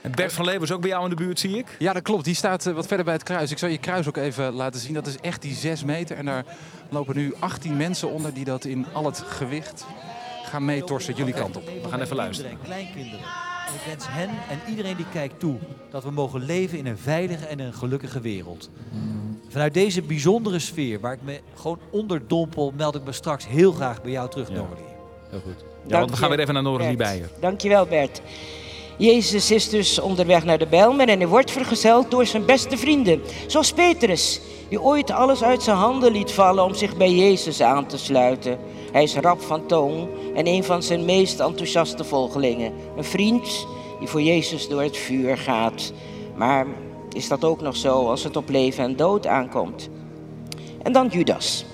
En 0.00 0.10
Bert 0.10 0.32
van 0.32 0.44
Leeuwen 0.44 0.62
is 0.62 0.72
ook 0.72 0.80
bij 0.80 0.90
jou 0.90 1.04
in 1.04 1.10
de 1.10 1.16
buurt, 1.16 1.40
zie 1.40 1.58
ik. 1.58 1.66
Ja, 1.78 1.92
dat 1.92 2.02
klopt. 2.02 2.24
Die 2.24 2.34
staat 2.34 2.66
eh, 2.66 2.74
wat 2.74 2.86
verder 2.86 3.04
bij 3.04 3.14
het 3.14 3.22
kruis. 3.22 3.50
Ik 3.50 3.58
zal 3.58 3.68
je 3.68 3.78
kruis 3.78 4.08
ook 4.08 4.16
even 4.16 4.52
laten 4.52 4.80
zien. 4.80 4.94
Dat 4.94 5.06
is 5.06 5.16
echt 5.20 5.42
die 5.42 5.54
6 5.54 5.84
meter. 5.84 6.16
En 6.16 6.24
daar 6.24 6.44
lopen 6.88 7.16
nu 7.16 7.34
18 7.38 7.76
mensen 7.76 8.10
onder 8.10 8.34
die 8.34 8.44
dat 8.44 8.64
in 8.64 8.86
al 8.92 9.04
het 9.04 9.18
gewicht 9.18 9.86
gaan 10.44 10.64
meetorsen 10.64 11.14
jullie 11.14 11.34
kant 11.34 11.56
op. 11.56 11.64
We 11.82 11.88
gaan 11.88 12.00
even 12.00 12.16
luisteren. 12.16 12.50
Kinderen 12.50 12.76
en 12.76 12.84
kleinkinderen. 12.92 13.26
En 13.68 13.74
ik 13.74 13.80
wens 13.86 14.04
hen 14.08 14.28
en 14.28 14.70
iedereen 14.70 14.96
die 14.96 15.08
kijkt 15.12 15.40
toe 15.40 15.58
dat 15.90 16.04
we 16.04 16.10
mogen 16.10 16.44
leven 16.44 16.78
in 16.78 16.86
een 16.86 16.98
veilige 16.98 17.46
en 17.46 17.58
een 17.58 17.74
gelukkige 17.74 18.20
wereld. 18.20 18.70
Vanuit 19.48 19.74
deze 19.74 20.02
bijzondere 20.02 20.58
sfeer, 20.58 21.00
waar 21.00 21.12
ik 21.12 21.22
me 21.22 21.40
gewoon 21.54 21.78
onderdompel, 21.90 22.72
meld 22.76 22.94
ik 22.94 23.04
me 23.04 23.12
straks 23.12 23.46
heel 23.46 23.72
graag 23.72 24.02
bij 24.02 24.10
jou 24.10 24.30
terug, 24.30 24.48
Noralie. 24.48 24.84
Heel 25.30 25.40
goed. 25.40 25.64
Ja, 25.86 25.98
want 25.98 26.10
we 26.10 26.16
gaan 26.16 26.28
weer 26.28 26.38
even 26.38 26.54
naar 26.54 26.62
Noralie 26.62 26.96
Bert. 26.96 27.08
Beijer. 27.08 27.30
Dankjewel 27.40 27.86
Bert. 27.86 28.20
Jezus 28.98 29.50
is 29.50 29.68
dus 29.68 29.98
onderweg 29.98 30.44
naar 30.44 30.58
de 30.58 30.66
Bijlmer 30.66 31.08
en 31.08 31.18
hij 31.18 31.28
wordt 31.28 31.50
vergezeld 31.50 32.10
door 32.10 32.26
zijn 32.26 32.44
beste 32.44 32.76
vrienden. 32.76 33.20
Zoals 33.46 33.72
Petrus, 33.72 34.40
die 34.68 34.82
ooit 34.82 35.10
alles 35.10 35.42
uit 35.42 35.62
zijn 35.62 35.76
handen 35.76 36.12
liet 36.12 36.32
vallen 36.32 36.64
om 36.64 36.74
zich 36.74 36.96
bij 36.96 37.12
Jezus 37.12 37.60
aan 37.60 37.86
te 37.86 37.98
sluiten. 37.98 38.58
Hij 38.92 39.02
is 39.02 39.14
rap 39.14 39.40
van 39.40 39.66
toon 39.66 40.08
en 40.34 40.46
een 40.46 40.64
van 40.64 40.82
zijn 40.82 41.04
meest 41.04 41.40
enthousiaste 41.40 42.04
volgelingen. 42.04 42.72
Een 42.96 43.04
vriend 43.04 43.66
die 43.98 44.08
voor 44.08 44.22
Jezus 44.22 44.68
door 44.68 44.82
het 44.82 44.96
vuur 44.96 45.36
gaat. 45.36 45.92
Maar 46.36 46.66
is 47.18 47.28
dat 47.28 47.44
ook 47.44 47.60
nog 47.60 47.76
zo 47.76 48.08
als 48.08 48.24
het 48.24 48.36
op 48.36 48.48
leven 48.48 48.84
en 48.84 48.96
dood 48.96 49.26
aankomt? 49.26 49.88
En 50.82 50.92
dan 50.92 51.06
Judas. 51.06 51.64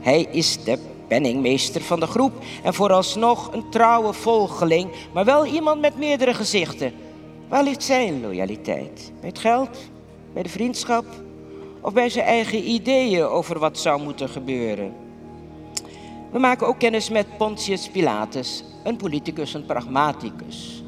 Hij 0.00 0.22
is 0.30 0.64
de 0.64 0.78
penningmeester 1.08 1.80
van 1.80 2.00
de 2.00 2.06
groep 2.06 2.32
en 2.62 2.74
vooralsnog 2.74 3.52
een 3.52 3.70
trouwe 3.70 4.12
volgeling, 4.12 4.90
maar 5.12 5.24
wel 5.24 5.46
iemand 5.46 5.80
met 5.80 5.98
meerdere 5.98 6.34
gezichten. 6.34 6.92
Waar 7.48 7.62
ligt 7.62 7.82
zijn 7.82 8.20
loyaliteit? 8.20 9.12
Bij 9.20 9.28
het 9.28 9.38
geld? 9.38 9.78
Bij 10.32 10.42
de 10.42 10.48
vriendschap? 10.48 11.04
Of 11.80 11.92
bij 11.92 12.08
zijn 12.08 12.26
eigen 12.26 12.68
ideeën 12.68 13.24
over 13.24 13.58
wat 13.58 13.78
zou 13.78 14.02
moeten 14.02 14.28
gebeuren? 14.28 14.94
We 16.32 16.38
maken 16.38 16.66
ook 16.66 16.78
kennis 16.78 17.10
met 17.10 17.36
Pontius 17.36 17.88
Pilatus, 17.88 18.64
een 18.84 18.96
politicus, 18.96 19.54
een 19.54 19.66
pragmaticus. 19.66 20.84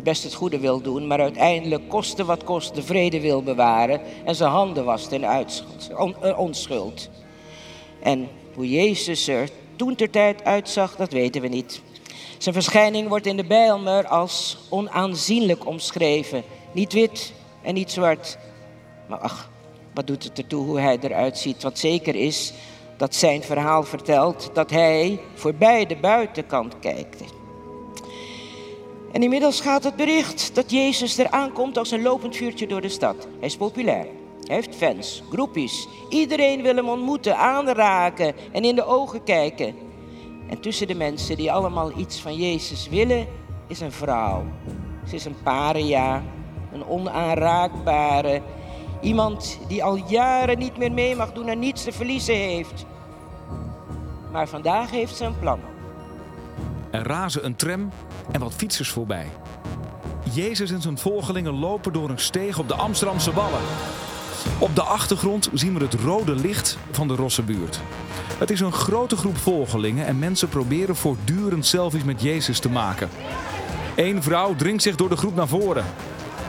Die 0.00 0.08
best 0.08 0.22
het 0.24 0.34
goede 0.34 0.58
wil 0.58 0.80
doen, 0.80 1.06
maar 1.06 1.20
uiteindelijk 1.20 1.88
koste 1.88 2.24
wat 2.24 2.44
kost 2.44 2.74
de 2.74 2.82
vrede 2.82 3.20
wil 3.20 3.42
bewaren 3.42 4.00
en 4.24 4.34
zijn 4.34 4.50
handen 4.50 4.84
wast 4.84 5.12
in 5.12 5.24
eh, 5.24 6.38
onschuld. 6.38 7.10
En 8.02 8.28
hoe 8.54 8.70
Jezus 8.70 9.28
er 9.28 9.48
toen 9.76 9.94
ter 9.94 10.10
tijd 10.10 10.44
uitzag, 10.44 10.96
dat 10.96 11.12
weten 11.12 11.42
we 11.42 11.48
niet. 11.48 11.80
Zijn 12.38 12.54
verschijning 12.54 13.08
wordt 13.08 13.26
in 13.26 13.36
de 13.36 13.44
Bijlmer 13.44 14.06
als 14.06 14.58
onaanzienlijk 14.68 15.66
omschreven. 15.66 16.42
Niet 16.72 16.92
wit 16.92 17.32
en 17.62 17.74
niet 17.74 17.90
zwart, 17.90 18.38
maar 19.08 19.18
ach, 19.18 19.50
wat 19.94 20.06
doet 20.06 20.24
het 20.24 20.38
ertoe 20.38 20.64
hoe 20.64 20.80
hij 20.80 20.98
eruit 21.00 21.38
ziet? 21.38 21.62
Wat 21.62 21.78
zeker 21.78 22.14
is 22.14 22.52
dat 22.96 23.14
zijn 23.14 23.42
verhaal 23.42 23.82
vertelt 23.82 24.50
dat 24.52 24.70
hij 24.70 25.20
voorbij 25.34 25.86
de 25.86 25.96
buitenkant 25.96 26.78
kijkt. 26.78 27.22
En 29.12 29.22
inmiddels 29.22 29.60
gaat 29.60 29.84
het 29.84 29.96
bericht 29.96 30.54
dat 30.54 30.70
Jezus 30.70 31.18
er 31.18 31.30
aankomt 31.30 31.78
als 31.78 31.90
een 31.90 32.02
lopend 32.02 32.36
vuurtje 32.36 32.66
door 32.66 32.80
de 32.80 32.88
stad. 32.88 33.16
Hij 33.38 33.48
is 33.48 33.56
populair. 33.56 34.06
Hij 34.44 34.54
heeft 34.54 34.76
fans, 34.76 35.22
groepjes. 35.30 35.88
Iedereen 36.08 36.62
wil 36.62 36.74
hem 36.74 36.88
ontmoeten, 36.88 37.36
aanraken 37.36 38.34
en 38.52 38.64
in 38.64 38.74
de 38.74 38.84
ogen 38.84 39.22
kijken. 39.22 39.74
En 40.48 40.60
tussen 40.60 40.86
de 40.86 40.94
mensen 40.94 41.36
die 41.36 41.52
allemaal 41.52 41.98
iets 41.98 42.20
van 42.20 42.36
Jezus 42.36 42.88
willen, 42.88 43.26
is 43.68 43.80
een 43.80 43.92
vrouw. 43.92 44.44
Ze 45.08 45.14
is 45.14 45.24
een 45.24 45.42
paria, 45.42 46.22
een 46.72 46.86
onaanraakbare. 46.86 48.42
Iemand 49.00 49.58
die 49.68 49.84
al 49.84 49.96
jaren 49.96 50.58
niet 50.58 50.76
meer 50.76 50.92
mee 50.92 51.16
mag 51.16 51.32
doen 51.32 51.48
en 51.48 51.58
niets 51.58 51.84
te 51.84 51.92
verliezen 51.92 52.34
heeft. 52.34 52.86
Maar 54.32 54.48
vandaag 54.48 54.90
heeft 54.90 55.16
ze 55.16 55.24
een 55.24 55.38
plan. 55.38 55.60
Er 56.90 57.06
razen 57.06 57.44
een 57.44 57.56
tram 57.56 57.90
en 58.32 58.40
wat 58.40 58.54
fietsers 58.54 58.90
voorbij. 58.90 59.26
Jezus 60.32 60.70
en 60.70 60.82
zijn 60.82 60.98
volgelingen 60.98 61.58
lopen 61.58 61.92
door 61.92 62.10
een 62.10 62.18
steeg 62.18 62.58
op 62.58 62.68
de 62.68 62.74
Amsterdamse 62.74 63.32
Wallen. 63.32 63.60
Op 64.58 64.74
de 64.74 64.82
achtergrond 64.82 65.48
zien 65.52 65.74
we 65.78 65.84
het 65.84 65.94
rode 65.94 66.34
licht 66.34 66.78
van 66.90 67.08
de 67.08 67.14
Rossenbuurt. 67.14 67.80
Het 68.38 68.50
is 68.50 68.60
een 68.60 68.72
grote 68.72 69.16
groep 69.16 69.36
volgelingen 69.36 70.06
en 70.06 70.18
mensen 70.18 70.48
proberen 70.48 70.96
voortdurend 70.96 71.66
selfies 71.66 72.04
met 72.04 72.22
Jezus 72.22 72.58
te 72.58 72.68
maken. 72.68 73.08
Eén 73.96 74.22
vrouw 74.22 74.54
dringt 74.54 74.82
zich 74.82 74.96
door 74.96 75.08
de 75.08 75.16
groep 75.16 75.34
naar 75.34 75.48
voren. 75.48 75.84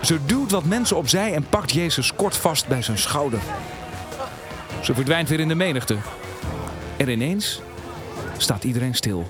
Ze 0.01 0.25
duwt 0.25 0.51
wat 0.51 0.65
mensen 0.65 0.97
opzij 0.97 1.33
en 1.33 1.45
pakt 1.49 1.71
Jezus 1.71 2.15
kort 2.15 2.37
vast 2.37 2.67
bij 2.67 2.81
zijn 2.81 2.97
schouder. 2.97 3.39
Ze 4.81 4.93
verdwijnt 4.93 5.29
weer 5.29 5.39
in 5.39 5.47
de 5.47 5.55
menigte. 5.55 5.97
En 6.97 7.09
ineens 7.09 7.61
staat 8.37 8.63
iedereen 8.63 8.95
stil. 8.95 9.27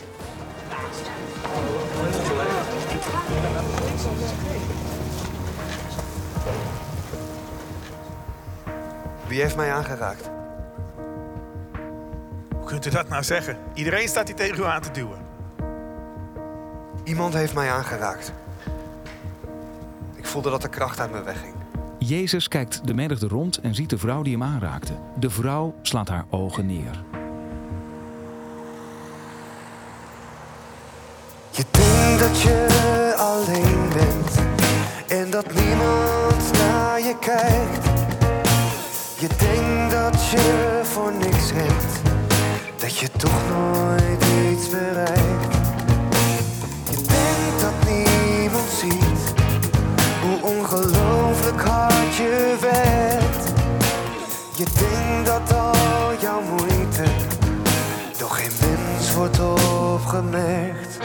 Wie 9.32 9.42
heeft 9.42 9.56
mij 9.56 9.72
aangeraakt? 9.74 10.30
Hoe 12.56 12.66
kunt 12.66 12.86
u 12.86 12.90
dat 12.90 13.10
nou 13.10 13.24
zeggen? 13.24 13.58
Iedereen 13.74 14.08
staat 14.08 14.28
hier 14.28 14.36
tegen 14.36 14.58
u 14.60 14.64
aan 14.64 14.82
te 14.82 14.92
duwen. 14.92 15.18
Iemand 17.04 17.34
heeft 17.34 17.54
mij 17.54 17.72
aangeraakt. 17.72 18.34
Ik 20.16 20.26
voelde 20.26 20.50
dat 20.50 20.62
de 20.62 20.70
kracht 20.70 21.00
uit 21.00 21.12
me 21.12 21.24
wegging. 21.24 21.54
Jezus 21.98 22.48
kijkt 22.48 22.88
de 22.88 22.94
menigte 22.94 23.28
rond 23.28 23.58
en 23.58 23.76
ziet 23.76 23.90
de 23.90 23.98
vrouw 23.98 24.22
die 24.22 24.34
hem 24.34 24.44
aanraakte. 24.44 24.94
De 25.20 25.30
vrouw 25.30 25.76
slaat 25.82 26.10
haar 26.10 26.26
ogen 26.30 26.66
neer. 26.66 27.04
Je 31.50 31.66
denkt 31.72 32.20
dat 32.20 32.42
je 32.42 33.14
alleen 33.18 33.90
bent 33.94 34.36
en 35.08 35.30
dat 35.30 35.54
niemand 35.54 36.52
naar 36.52 37.00
je 37.00 37.18
kijkt. 37.20 38.21
Je 39.22 39.28
denkt 39.28 39.92
dat 39.92 40.30
je 40.30 40.80
voor 40.84 41.14
niks 41.14 41.52
redt, 41.52 42.02
dat 42.76 42.98
je 42.98 43.10
toch 43.18 43.42
nooit 43.50 44.26
iets 44.52 44.70
bereikt. 44.70 45.56
Je 46.90 46.96
denkt 46.96 47.62
dat 47.62 47.90
niemand 47.90 48.70
ziet 48.70 49.34
hoe 50.22 50.58
ongelooflijk 50.58 51.62
hard 51.62 52.16
je 52.16 52.58
werkt. 52.62 53.54
Je 54.56 54.66
denkt 54.80 55.26
dat 55.26 55.58
al 55.58 56.14
jouw 56.22 56.42
moeite 56.42 57.04
door 58.18 58.30
geen 58.30 58.52
mens 58.62 59.14
wordt 59.14 59.40
opgemerkt. 59.40 60.98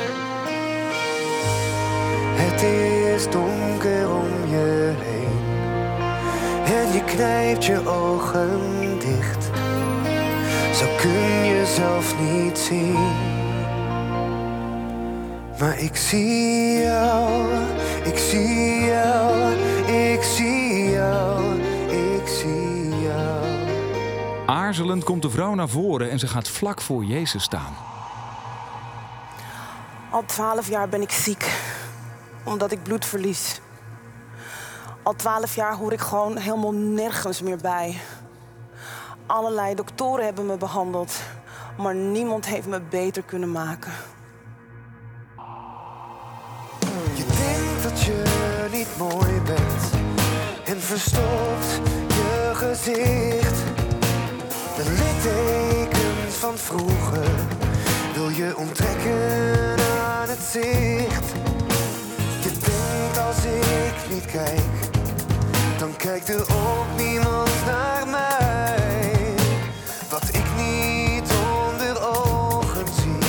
Het 2.35 2.63
is 2.63 3.31
donker 3.31 4.11
om 4.11 4.51
je 4.51 4.93
heen 4.99 5.16
en 6.67 6.93
je 6.93 7.05
knijpt 7.05 7.65
je 7.65 7.89
ogen 7.89 8.99
dicht. 8.99 9.45
Zo 10.75 10.87
kun 11.01 11.45
je 11.45 11.73
zelf 11.77 12.15
niet 12.21 12.59
zien. 12.59 13.35
Maar 15.59 15.79
ik 15.79 15.97
zie 15.97 16.79
jou, 16.79 17.47
ik 18.05 18.19
zie 18.19 18.85
jou, 18.85 19.53
ik 19.87 20.23
zie 20.23 20.91
jou, 20.91 21.61
ik 21.91 22.27
zie 22.29 23.01
jou. 23.01 23.45
Aarzelend 24.47 25.05
komt 25.05 25.23
de 25.23 25.31
vrouw 25.31 25.55
naar 25.55 25.69
voren 25.69 26.11
en 26.11 26.19
ze 26.19 26.27
gaat 26.27 26.49
vlak 26.49 26.81
voor 26.81 27.05
Jezus 27.05 27.43
staan. 27.43 27.75
Al 30.11 30.25
twaalf 30.27 30.69
jaar 30.69 30.89
ben 30.89 31.03
ik 31.03 31.11
ziek, 31.11 31.51
omdat 32.45 32.73
ik 32.73 32.83
bloed 32.83 33.05
verlies. 33.05 33.61
Al 35.07 35.15
twaalf 35.15 35.55
jaar 35.55 35.75
hoor 35.75 35.93
ik 35.93 36.01
gewoon 36.01 36.37
helemaal 36.37 36.73
nergens 36.73 37.43
meer 37.43 37.57
bij. 37.57 38.01
Allerlei 39.27 39.75
doktoren 39.75 40.25
hebben 40.25 40.47
me 40.47 40.57
behandeld, 40.57 41.13
maar 41.79 41.95
niemand 41.95 42.47
heeft 42.47 42.67
me 42.67 42.81
beter 42.81 43.23
kunnen 43.23 43.53
maken. 43.53 43.93
Je 47.15 47.25
denkt 47.27 47.83
dat 47.83 48.03
je 48.03 48.23
niet 48.73 48.89
mooi 48.99 49.41
bent 49.41 49.91
en 50.65 50.81
verstopt 50.81 51.81
je 52.09 52.51
gezicht. 52.55 53.57
De 54.77 54.85
littekens 54.99 56.35
van 56.35 56.57
vroeger 56.57 57.31
wil 58.15 58.29
je 58.29 58.57
onttrekken 58.57 59.75
aan 60.05 60.29
het 60.29 60.43
zicht. 60.51 61.33
Je 62.41 62.51
denkt 62.51 63.19
als 63.27 63.45
ik 63.45 64.15
niet 64.15 64.27
kijk, 64.27 64.96
dan 65.87 65.97
kijkt 65.97 66.29
er 66.29 66.41
ook 66.41 66.87
niemand 66.97 67.51
naar 67.67 68.09
mij. 68.09 69.35
Wat 70.11 70.29
ik 70.33 70.45
niet 70.57 71.31
onder 71.65 72.09
ogen 72.09 72.87
zie, 73.01 73.29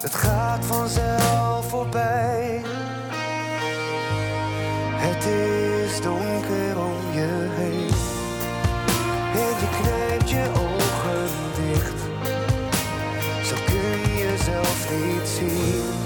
het 0.00 0.14
gaat 0.14 0.64
vanzelf 0.64 1.68
voorbij. 1.68 2.60
Het 4.94 5.24
is 5.24 6.00
donker 6.00 6.78
om 6.78 7.12
je 7.12 7.48
heen 7.56 7.90
en 9.34 9.54
je 9.60 9.68
knijpt 9.80 10.30
je 10.30 10.48
ogen 10.54 11.30
dicht. 11.56 12.00
Zo 13.46 13.54
kun 13.66 14.16
je 14.16 14.34
zelf 14.44 14.90
niet 14.90 15.28
zien. 15.28 16.02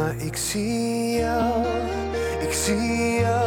Maar 0.00 0.14
ik 0.16 0.36
zie 0.36 1.18
jou, 1.18 1.64
ik 2.40 2.52
zie 2.52 3.20
jou, 3.20 3.39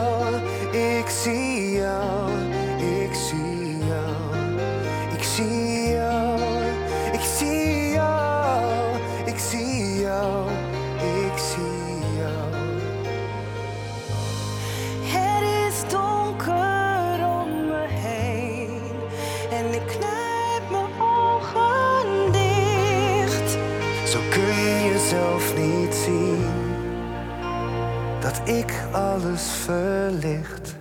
verlicht. 29.46 30.76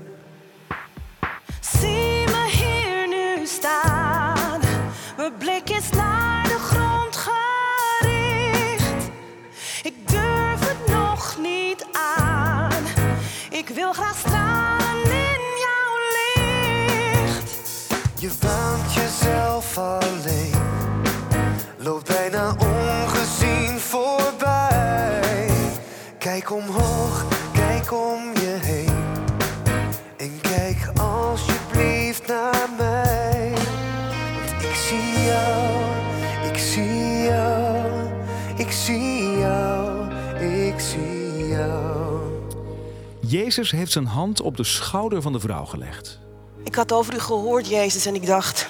Zie 1.61 2.27
me 2.27 2.49
hier 2.51 3.09
nu 3.09 3.47
staan, 3.47 4.61
mijn 5.17 5.37
blik 5.39 5.71
is 5.71 5.91
naar 5.91 6.43
de 6.43 6.59
grond 6.59 7.17
gericht. 7.17 9.11
Ik 9.83 10.09
durf 10.09 10.69
het 10.69 10.87
nog 10.89 11.37
niet 11.39 11.87
aan, 11.93 12.83
ik 13.51 13.69
wil 13.69 13.93
graag 13.93 14.17
stralen 14.19 15.05
in 15.05 15.41
jouw 15.65 15.95
licht. 16.25 17.51
Je 18.19 18.31
waant 18.41 18.95
jezelf 18.95 19.79
alleen, 19.79 20.52
Jezus 43.55 43.71
heeft 43.71 43.93
zijn 43.93 44.07
hand 44.07 44.41
op 44.41 44.57
de 44.57 44.65
schouder 44.65 45.23
van 45.23 45.33
de 45.33 45.41
vrouw 45.41 45.65
gelegd. 45.65 46.19
Ik 46.65 46.75
had 46.75 46.93
over 46.93 47.15
u 47.15 47.19
gehoord, 47.19 47.69
Jezus, 47.69 48.07
en 48.07 48.15
ik 48.15 48.27
dacht... 48.27 48.69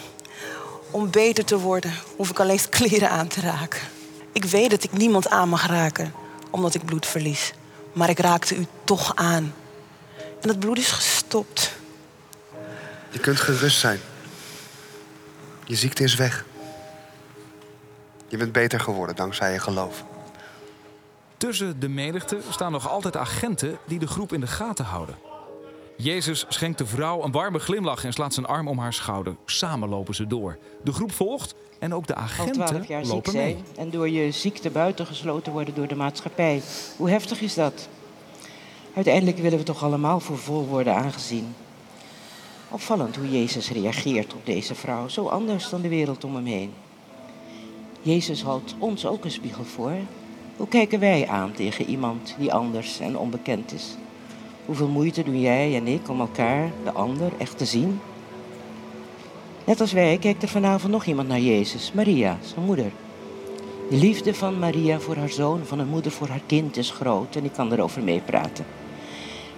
om 0.90 1.10
beter 1.10 1.44
te 1.44 1.58
worden, 1.58 1.92
hoef 2.16 2.30
ik 2.30 2.40
alleen 2.40 2.68
kleren 2.70 3.10
aan 3.10 3.28
te 3.28 3.40
raken. 3.40 3.80
Ik 4.32 4.44
weet 4.44 4.70
dat 4.70 4.84
ik 4.84 4.92
niemand 4.92 5.28
aan 5.28 5.48
mag 5.48 5.66
raken, 5.66 6.12
omdat 6.50 6.74
ik 6.74 6.84
bloed 6.84 7.06
verlies. 7.06 7.52
Maar 7.92 8.08
ik 8.08 8.18
raakte 8.18 8.56
u 8.56 8.66
toch 8.84 9.16
aan. 9.16 9.54
En 10.40 10.48
het 10.48 10.58
bloed 10.58 10.78
is 10.78 10.90
gestopt. 10.90 11.72
Je 13.10 13.18
kunt 13.18 13.40
gerust 13.40 13.78
zijn. 13.78 14.00
Je 15.64 15.74
ziekte 15.76 16.02
is 16.02 16.14
weg. 16.14 16.44
Je 18.28 18.36
bent 18.36 18.52
beter 18.52 18.80
geworden 18.80 19.16
dankzij 19.16 19.52
je 19.52 19.58
geloof. 19.58 20.04
Tussen 21.42 21.80
de 21.80 21.88
menigte 21.88 22.38
staan 22.48 22.72
nog 22.72 22.88
altijd 22.88 23.16
agenten 23.16 23.78
die 23.86 23.98
de 23.98 24.06
groep 24.06 24.32
in 24.32 24.40
de 24.40 24.46
gaten 24.46 24.84
houden. 24.84 25.14
Jezus 25.96 26.44
schenkt 26.48 26.78
de 26.78 26.86
vrouw 26.86 27.24
een 27.24 27.32
warme 27.32 27.58
glimlach 27.58 28.04
en 28.04 28.12
slaat 28.12 28.34
zijn 28.34 28.46
arm 28.46 28.68
om 28.68 28.78
haar 28.78 28.92
schouder. 28.92 29.36
Samen 29.44 29.88
lopen 29.88 30.14
ze 30.14 30.26
door. 30.26 30.58
De 30.84 30.92
groep 30.92 31.12
volgt 31.12 31.54
en 31.78 31.94
ook 31.94 32.06
de 32.06 32.14
Al 32.14 32.22
agenten 32.22 32.64
twaalf 32.64 32.88
jaar 32.88 33.04
ziek 33.04 33.14
lopen 33.14 33.32
zijn 33.32 33.44
mee. 33.44 33.62
en 33.76 33.90
door 33.90 34.08
je 34.08 34.30
ziekte 34.30 34.70
buitengesloten 34.70 35.52
worden 35.52 35.74
door 35.74 35.86
de 35.86 35.94
maatschappij. 35.94 36.62
Hoe 36.96 37.10
heftig 37.10 37.40
is 37.40 37.54
dat? 37.54 37.88
Uiteindelijk 38.94 39.38
willen 39.38 39.58
we 39.58 39.64
toch 39.64 39.82
allemaal 39.82 40.20
voor 40.20 40.38
vol 40.38 40.66
worden 40.66 40.94
aangezien. 40.94 41.54
Opvallend 42.68 43.16
hoe 43.16 43.30
Jezus 43.30 43.70
reageert 43.70 44.34
op 44.34 44.46
deze 44.46 44.74
vrouw, 44.74 45.08
zo 45.08 45.26
anders 45.26 45.68
dan 45.68 45.80
de 45.80 45.88
wereld 45.88 46.24
om 46.24 46.34
hem 46.34 46.46
heen. 46.46 46.72
Jezus 48.02 48.42
houdt 48.42 48.74
ons 48.78 49.06
ook 49.06 49.24
een 49.24 49.30
spiegel 49.30 49.64
voor. 49.64 49.94
Hoe 50.56 50.68
kijken 50.68 51.00
wij 51.00 51.28
aan 51.28 51.52
tegen 51.52 51.86
iemand 51.86 52.34
die 52.38 52.52
anders 52.52 53.00
en 53.00 53.18
onbekend 53.18 53.72
is? 53.72 53.96
Hoeveel 54.66 54.88
moeite 54.88 55.22
doen 55.22 55.40
jij 55.40 55.76
en 55.76 55.86
ik 55.86 56.08
om 56.08 56.20
elkaar, 56.20 56.70
de 56.84 56.92
ander, 56.92 57.32
echt 57.38 57.58
te 57.58 57.64
zien? 57.64 58.00
Net 59.64 59.80
als 59.80 59.92
wij 59.92 60.18
kijkt 60.18 60.42
er 60.42 60.48
vanavond 60.48 60.92
nog 60.92 61.04
iemand 61.04 61.28
naar 61.28 61.40
Jezus, 61.40 61.92
Maria, 61.92 62.38
zijn 62.40 62.64
moeder. 62.64 62.92
De 63.90 63.96
liefde 63.96 64.34
van 64.34 64.58
Maria 64.58 65.00
voor 65.00 65.16
haar 65.16 65.30
zoon, 65.30 65.60
van 65.64 65.78
een 65.78 65.88
moeder 65.88 66.12
voor 66.12 66.28
haar 66.28 66.42
kind 66.46 66.76
is 66.76 66.90
groot 66.90 67.36
en 67.36 67.44
ik 67.44 67.52
kan 67.52 67.72
erover 67.72 68.02
meepraten. 68.02 68.64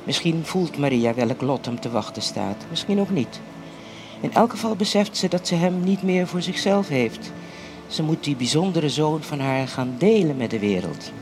Misschien 0.05 0.45
voelt 0.45 0.79
Maria 0.79 1.15
welk 1.15 1.41
lot 1.41 1.67
hem 1.67 1.81
te 1.81 1.91
wachten 1.91 2.23
staat, 2.23 2.65
misschien 2.71 3.01
ook 3.01 3.11
niet. 3.11 3.41
In 4.21 4.33
elk 4.33 4.51
geval 4.51 4.77
beseft 4.77 5.17
ze 5.17 5.29
dat 5.29 5.47
ze 5.47 5.55
hem 5.55 5.81
niet 5.85 6.03
meer 6.03 6.27
voor 6.27 6.43
zichzelf 6.43 6.89
heeft. 6.89 7.33
Ze 7.87 8.03
moet 8.03 8.25
die 8.25 8.37
bijzondere 8.37 8.89
zoon 8.89 9.23
van 9.23 9.41
haar 9.41 9.69
gaan 9.69 9.95
delen 9.99 10.37
met 10.37 10.51
de 10.51 10.59
wereld. 10.59 11.13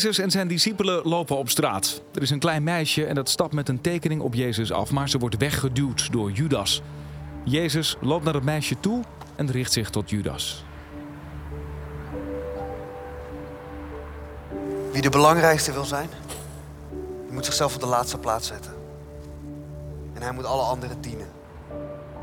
Jezus 0.00 0.18
en 0.18 0.30
zijn 0.30 0.48
discipelen 0.48 1.08
lopen 1.08 1.36
op 1.36 1.48
straat. 1.48 2.02
Er 2.14 2.22
is 2.22 2.30
een 2.30 2.38
klein 2.38 2.62
meisje 2.62 3.06
en 3.06 3.14
dat 3.14 3.28
stapt 3.28 3.52
met 3.52 3.68
een 3.68 3.80
tekening 3.80 4.20
op 4.20 4.34
Jezus 4.34 4.72
af, 4.72 4.90
maar 4.90 5.08
ze 5.08 5.18
wordt 5.18 5.36
weggeduwd 5.36 6.12
door 6.12 6.30
Judas. 6.30 6.82
Jezus 7.44 7.96
loopt 8.00 8.24
naar 8.24 8.34
het 8.34 8.44
meisje 8.44 8.80
toe 8.80 9.02
en 9.36 9.50
richt 9.50 9.72
zich 9.72 9.90
tot 9.90 10.10
Judas. 10.10 10.64
Wie 14.92 15.02
de 15.02 15.10
belangrijkste 15.10 15.72
wil 15.72 15.84
zijn, 15.84 16.08
die 17.24 17.32
moet 17.32 17.44
zichzelf 17.44 17.74
op 17.74 17.80
de 17.80 17.86
laatste 17.86 18.18
plaats 18.18 18.46
zetten. 18.46 18.72
En 20.14 20.22
hij 20.22 20.32
moet 20.32 20.44
alle 20.44 20.62
anderen 20.62 21.00
dienen. 21.00 21.28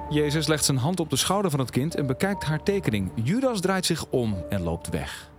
Jezus 0.10 0.48
legt 0.48 0.66
zijn 0.66 0.78
hand 0.78 1.00
op 1.00 1.10
de 1.10 1.16
schouder 1.16 1.52
van 1.52 1.60
het 1.60 1.70
kind 1.70 1.96
en 1.96 2.06
bekijkt 2.06 2.44
haar 2.44 2.64
tekening. 2.64 3.12
Judas 3.16 3.62
draait 3.62 3.86
zich 3.86 4.06
om 4.10 4.46
en 4.50 4.62
loopt 4.62 4.90
weg. 4.90 5.36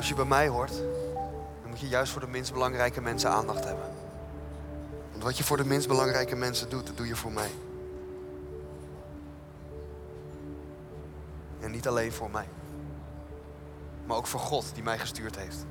Als 0.00 0.08
je 0.08 0.14
bij 0.14 0.24
mij 0.24 0.48
hoort, 0.48 0.72
dan 1.60 1.70
moet 1.70 1.80
je 1.80 1.88
juist 1.88 2.12
voor 2.12 2.20
de 2.20 2.26
minst 2.26 2.52
belangrijke 2.52 3.00
mensen 3.00 3.30
aandacht 3.30 3.64
hebben. 3.64 3.84
Want 5.10 5.22
wat 5.22 5.38
je 5.38 5.44
voor 5.44 5.56
de 5.56 5.64
minst 5.64 5.88
belangrijke 5.88 6.36
mensen 6.36 6.68
doet, 6.68 6.86
dat 6.86 6.96
doe 6.96 7.06
je 7.06 7.16
voor 7.16 7.32
mij. 7.32 7.50
En 11.60 11.70
niet 11.70 11.88
alleen 11.88 12.12
voor 12.12 12.30
mij, 12.30 12.48
maar 14.06 14.16
ook 14.16 14.26
voor 14.26 14.40
God 14.40 14.70
die 14.74 14.82
mij 14.82 14.98
gestuurd 14.98 15.36
heeft. 15.36 15.66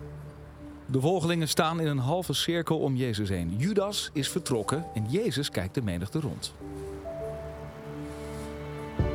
De 0.86 1.02
volgelingen 1.02 1.48
staan 1.48 1.80
in 1.80 1.88
een 1.88 1.98
halve 1.98 2.34
cirkel 2.34 2.80
om 2.80 2.96
Jezus 2.96 3.30
heen. 3.30 3.56
Judas 3.58 4.10
is 4.14 4.30
vertrokken 4.30 4.86
en 4.94 5.06
Jezus 5.10 5.50
kijkt 5.50 5.74
de 5.74 5.82
menigte 5.82 6.20
rond. 6.20 6.54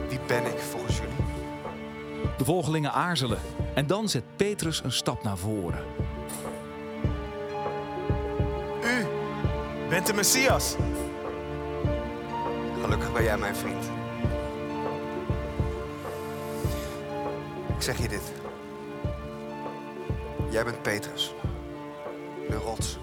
Wie 0.08 0.20
ben 0.26 0.46
ik 0.46 0.58
volgens 0.58 0.96
jullie? 0.96 1.23
De 2.36 2.44
volgelingen 2.44 2.92
aarzelen 2.92 3.38
en 3.74 3.86
dan 3.86 4.08
zet 4.08 4.24
Petrus 4.36 4.84
een 4.84 4.92
stap 4.92 5.22
naar 5.22 5.38
voren. 5.38 5.84
U 8.84 9.06
bent 9.88 10.06
de 10.06 10.12
Messias. 10.14 10.76
Gelukkig 12.82 13.12
ben 13.12 13.22
jij 13.22 13.38
mijn 13.38 13.56
vriend. 13.56 13.84
Ik 17.76 17.82
zeg 17.82 17.98
je 17.98 18.08
dit. 18.08 18.32
Jij 20.50 20.64
bent 20.64 20.82
Petrus. 20.82 21.34
De 22.48 22.56
rots. 22.56 22.98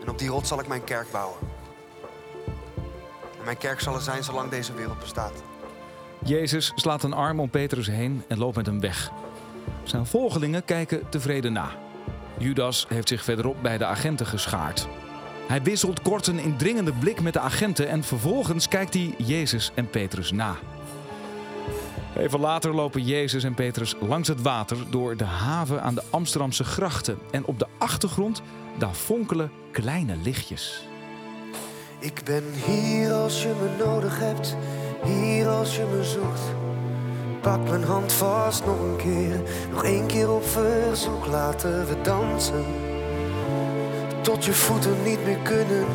En 0.00 0.08
op 0.08 0.18
die 0.18 0.28
rots 0.28 0.48
zal 0.48 0.60
ik 0.60 0.66
mijn 0.66 0.84
kerk 0.84 1.10
bouwen. 1.10 1.38
En 3.38 3.44
mijn 3.44 3.58
kerk 3.58 3.80
zal 3.80 3.94
er 3.94 4.00
zijn 4.00 4.24
zolang 4.24 4.50
deze 4.50 4.72
wereld 4.72 4.98
bestaat. 4.98 5.42
Jezus 6.24 6.72
slaat 6.74 7.02
een 7.02 7.12
arm 7.12 7.40
om 7.40 7.50
Petrus 7.50 7.86
heen 7.86 8.22
en 8.28 8.38
loopt 8.38 8.56
met 8.56 8.66
hem 8.66 8.80
weg. 8.80 9.10
Zijn 9.82 10.06
volgelingen 10.06 10.64
kijken 10.64 11.08
tevreden 11.08 11.52
na. 11.52 11.70
Judas 12.38 12.86
heeft 12.88 13.08
zich 13.08 13.24
verderop 13.24 13.56
bij 13.62 13.78
de 13.78 13.84
agenten 13.84 14.26
geschaard. 14.26 14.88
Hij 15.46 15.62
wisselt 15.62 16.02
kort 16.02 16.26
een 16.26 16.38
indringende 16.38 16.92
blik 16.92 17.20
met 17.20 17.32
de 17.32 17.40
agenten 17.40 17.88
en 17.88 18.04
vervolgens 18.04 18.68
kijkt 18.68 18.94
hij 18.94 19.14
Jezus 19.18 19.70
en 19.74 19.90
Petrus 19.90 20.32
na. 20.32 20.56
Even 22.16 22.40
later 22.40 22.74
lopen 22.74 23.02
Jezus 23.02 23.44
en 23.44 23.54
Petrus 23.54 23.94
langs 24.00 24.28
het 24.28 24.42
water 24.42 24.76
door 24.90 25.16
de 25.16 25.24
haven 25.24 25.82
aan 25.82 25.94
de 25.94 26.02
Amsterdamse 26.10 26.64
grachten. 26.64 27.18
En 27.30 27.44
op 27.44 27.58
de 27.58 27.66
achtergrond, 27.78 28.42
daar 28.78 28.94
fonkelen 28.94 29.50
kleine 29.70 30.16
lichtjes. 30.16 30.86
Ik 31.98 32.20
ben 32.24 32.44
hier 32.66 33.12
als 33.12 33.42
je 33.42 33.48
me 33.48 33.84
nodig 33.84 34.18
hebt, 34.18 34.56
hier 35.02 35.48
als 35.48 35.76
je 35.76 35.84
me 35.96 36.04
zoekt. 36.04 36.40
Pak 37.40 37.68
mijn 37.68 37.84
hand 37.84 38.12
vast 38.12 38.64
nog 38.64 38.80
een 38.80 38.96
keer, 38.96 39.42
nog 39.70 39.84
één 39.84 40.06
keer 40.06 40.30
op 40.30 40.46
verzoek 40.48 41.26
laten 41.26 41.86
we 41.86 42.00
dansen. 42.02 42.64
Tot 44.22 44.44
je 44.44 44.52
voeten 44.52 45.02
niet 45.04 45.24
meer 45.24 45.38
kunnen, 45.42 45.86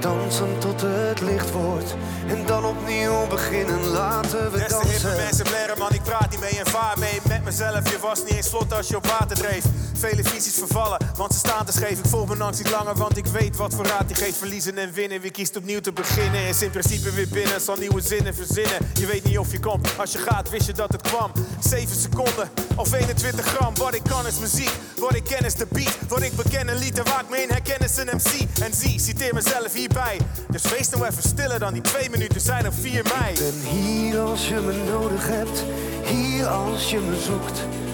dansen 0.00 0.58
tot 0.58 0.80
het 0.80 1.20
licht 1.20 1.52
wordt. 1.52 1.94
En 2.26 2.46
dan 2.46 2.64
opnieuw 2.64 3.26
beginnen, 3.26 3.86
laten 3.86 4.52
we 4.52 4.58
hippe 4.58 4.72
dansen. 4.72 5.16
mensen 5.16 5.44
blaren, 5.44 5.78
man, 5.78 5.92
ik 5.92 6.02
praat 6.02 6.30
niet 6.30 6.40
mee 6.40 6.58
en 6.58 6.66
vaar 6.66 6.98
mee 6.98 7.20
met 7.28 7.44
mezelf. 7.44 7.90
Je 7.90 7.98
was 7.98 8.24
niet 8.24 8.34
eens 8.34 8.48
vlot 8.48 8.72
als 8.72 8.88
je 8.88 8.96
op 8.96 9.06
water 9.06 9.36
dreef. 9.36 9.64
Vele 9.98 10.24
visies 10.24 10.54
vervallen, 10.54 10.98
want 11.16 11.32
ze 11.32 11.38
staan 11.38 11.66
te 11.66 11.72
scheef. 11.72 11.98
Ik 11.98 12.06
volg 12.06 12.28
mijn 12.28 12.42
angst 12.42 12.62
niet 12.62 12.72
langer, 12.72 12.94
want 12.94 13.16
ik 13.16 13.26
weet 13.26 13.56
wat 13.56 13.74
voor 13.74 13.86
raad 13.86 14.06
die 14.06 14.16
geeft. 14.16 14.36
Verliezen 14.36 14.78
en 14.78 14.92
winnen, 14.92 15.20
wie 15.20 15.30
kiest 15.30 15.56
opnieuw 15.56 15.80
te 15.80 15.92
beginnen. 15.92 16.46
Is 16.46 16.62
in 16.62 16.70
principe 16.70 17.10
weer 17.10 17.28
binnen, 17.28 17.60
zal 17.60 17.76
nieuwe 17.76 18.00
zinnen 18.00 18.34
verzinnen. 18.34 18.90
Je 18.94 19.06
weet 19.06 19.24
niet 19.24 19.38
of 19.38 19.52
je 19.52 19.60
komt, 19.60 19.98
als 19.98 20.12
je 20.12 20.18
gaat 20.18 20.50
wist 20.50 20.66
je 20.66 20.72
dat 20.72 20.92
het 20.92 21.02
kwam. 21.02 21.32
7 21.60 21.96
seconden 21.96 22.50
of 22.76 22.92
21 22.92 23.46
gram, 23.46 23.74
wat 23.74 23.94
ik 23.94 24.02
kan 24.02 24.26
is 24.26 24.38
muziek. 24.38 24.70
Wat 24.98 25.14
ik 25.14 25.24
ken 25.24 25.44
is 25.44 25.54
de 25.54 25.66
beat, 25.70 25.98
wat 26.08 26.22
ik 26.22 26.36
beken 26.36 26.68
een 26.68 26.78
lied. 26.78 26.98
En 26.98 27.04
waar 27.04 27.24
me 27.30 27.42
in 27.42 27.48
herken 27.48 27.78
is 27.78 27.96
een 27.96 28.06
MC. 28.06 28.60
En 28.62 28.74
zie, 28.74 29.00
citeer 29.00 29.34
mezelf 29.34 29.72
hierbij. 29.72 30.20
Dus 30.50 30.62
wees 30.62 30.88
nou 30.88 31.06
even 31.06 31.22
stiller 31.22 31.58
dan 31.58 31.72
die 31.72 31.82
twee 31.82 32.10
minuten 32.10 32.40
zijn 32.40 32.66
op 32.66 32.74
4 32.80 33.02
mei. 33.18 33.32
Ik 33.32 33.38
ben 33.38 33.70
hier 33.70 34.20
als 34.20 34.48
je 34.48 34.54
me 34.54 34.72
nodig 34.90 35.26
hebt, 35.26 35.64
hier 36.04 36.46
als 36.46 36.90
je 36.90 36.98
me 36.98 37.20
zoekt. 37.20 37.85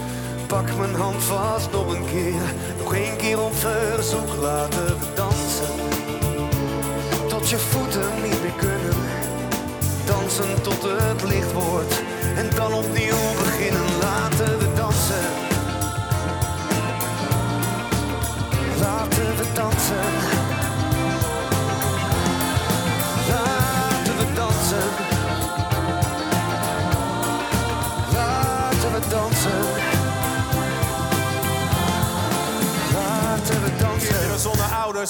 Pak 0.53 0.77
mijn 0.77 0.95
hand 0.95 1.25
vast 1.25 1.71
nog 1.71 1.95
een 1.95 2.05
keer, 2.05 2.43
nog 2.79 2.95
één 2.95 3.17
keer 3.17 3.41
op 3.41 3.57
verzoek 3.57 4.37
laten 4.41 4.87
we 4.87 5.07
dansen. 5.15 5.75
Tot 7.29 7.49
je 7.51 7.59
voeten 7.59 8.23
niet 8.23 8.43
meer 8.43 8.53
kunnen, 8.57 8.95
dansen 10.07 10.63
tot 10.63 10.83
het 10.83 11.23
licht 11.23 11.53
wordt. 11.53 12.03
En 12.37 12.51
dan 12.55 12.73
opnieuw 12.73 13.23
beginnen, 13.43 13.99
laten 14.01 14.59
we 14.59 14.73
dansen. 14.75 15.25
Laten 18.81 19.37
we 19.37 19.45
dansen. 19.55 20.32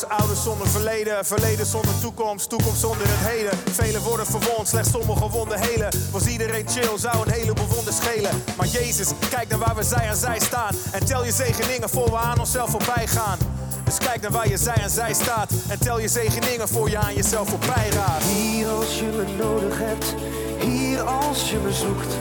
Ouders, 0.01 0.43
zonder 0.43 0.69
verleden. 0.69 1.25
Verleden 1.25 1.67
zonder 1.67 2.01
toekomst, 2.01 2.49
toekomst 2.49 2.81
zonder 2.81 3.07
het 3.09 3.29
heden. 3.31 3.59
Velen 3.73 4.03
worden 4.03 4.27
verwond, 4.27 4.69
slechts 4.69 4.91
sommigen 4.91 5.31
wonden 5.31 5.61
helen. 5.61 5.89
Was 6.11 6.27
iedereen 6.27 6.69
chill, 6.69 6.99
zou 6.99 7.27
een 7.27 7.33
heleboel 7.33 7.67
wonden 7.67 7.95
schelen. 7.95 8.43
Maar 8.57 8.67
Jezus, 8.67 9.09
kijk 9.31 9.49
naar 9.49 9.59
waar 9.59 9.77
we 9.77 9.83
zij 9.83 10.09
aan 10.09 10.17
zij 10.17 10.41
staan. 10.41 10.75
En 10.93 11.05
tel 11.05 11.25
je 11.25 11.33
zegeningen 11.33 11.89
voor 11.89 12.11
we 12.11 12.17
aan 12.17 12.39
onszelf 12.39 12.71
voorbij 12.71 13.07
gaan. 13.07 13.39
Dus 13.85 13.99
kijk 13.99 14.21
naar 14.21 14.31
waar 14.31 14.49
je 14.49 14.57
zij 14.57 14.83
aan 14.83 14.91
zij 14.91 15.15
staat. 15.15 15.51
En 15.69 15.79
tel 15.79 15.99
je 16.01 16.09
zegeningen 16.09 16.69
voor 16.69 16.91
je 16.91 16.99
aan 16.99 17.15
jezelf 17.15 17.49
voorbij 17.49 17.89
raakt. 17.91 18.25
Hier 18.25 18.69
als 18.69 18.99
je 18.99 19.05
me 19.05 19.45
nodig 19.45 19.79
hebt, 19.79 20.15
hier 20.59 21.01
als 21.01 21.51
je 21.51 21.57
me 21.57 21.73
zoekt. 21.73 22.15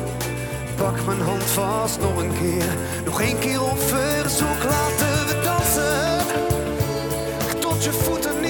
Pak 0.75 1.05
mijn 1.05 1.21
hand 1.21 1.43
vast 1.43 1.99
nog 1.99 2.15
een 2.21 2.33
keer, 2.39 2.75
nog 3.05 3.21
één 3.21 3.39
keer 3.39 3.61
op 3.63 3.79
verzoek. 3.79 4.63
Laten 4.63 5.27
we 5.27 5.41
dansen, 5.43 5.70
je 7.83 7.93
voeten 7.93 8.33
niet 8.35 8.40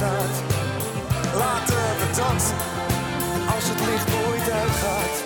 stilstaat. 0.00 0.42
Laten 1.34 1.74
we 1.74 2.16
dansen. 2.16 2.56
Als 3.54 3.68
het 3.68 3.80
licht 3.80 4.08
nooit 4.08 4.50
uitgaat, 4.50 5.16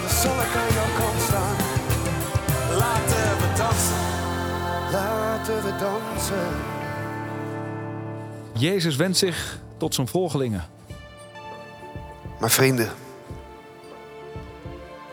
dan 0.00 0.10
zal 0.10 0.36
ik 0.40 0.54
aan 0.56 0.72
jouw 0.74 0.92
kant 0.98 1.20
staan. 1.20 1.56
Laten 2.76 3.36
we 3.40 3.52
dansen. 3.56 3.96
Laten 4.92 5.62
we 5.62 5.76
dansen. 5.78 6.48
Jezus 8.52 8.96
wendt 8.96 9.18
zich 9.18 9.58
tot 9.76 9.94
zijn 9.94 10.08
volgelingen. 10.08 10.64
Maar 12.40 12.50
vrienden, 12.50 12.88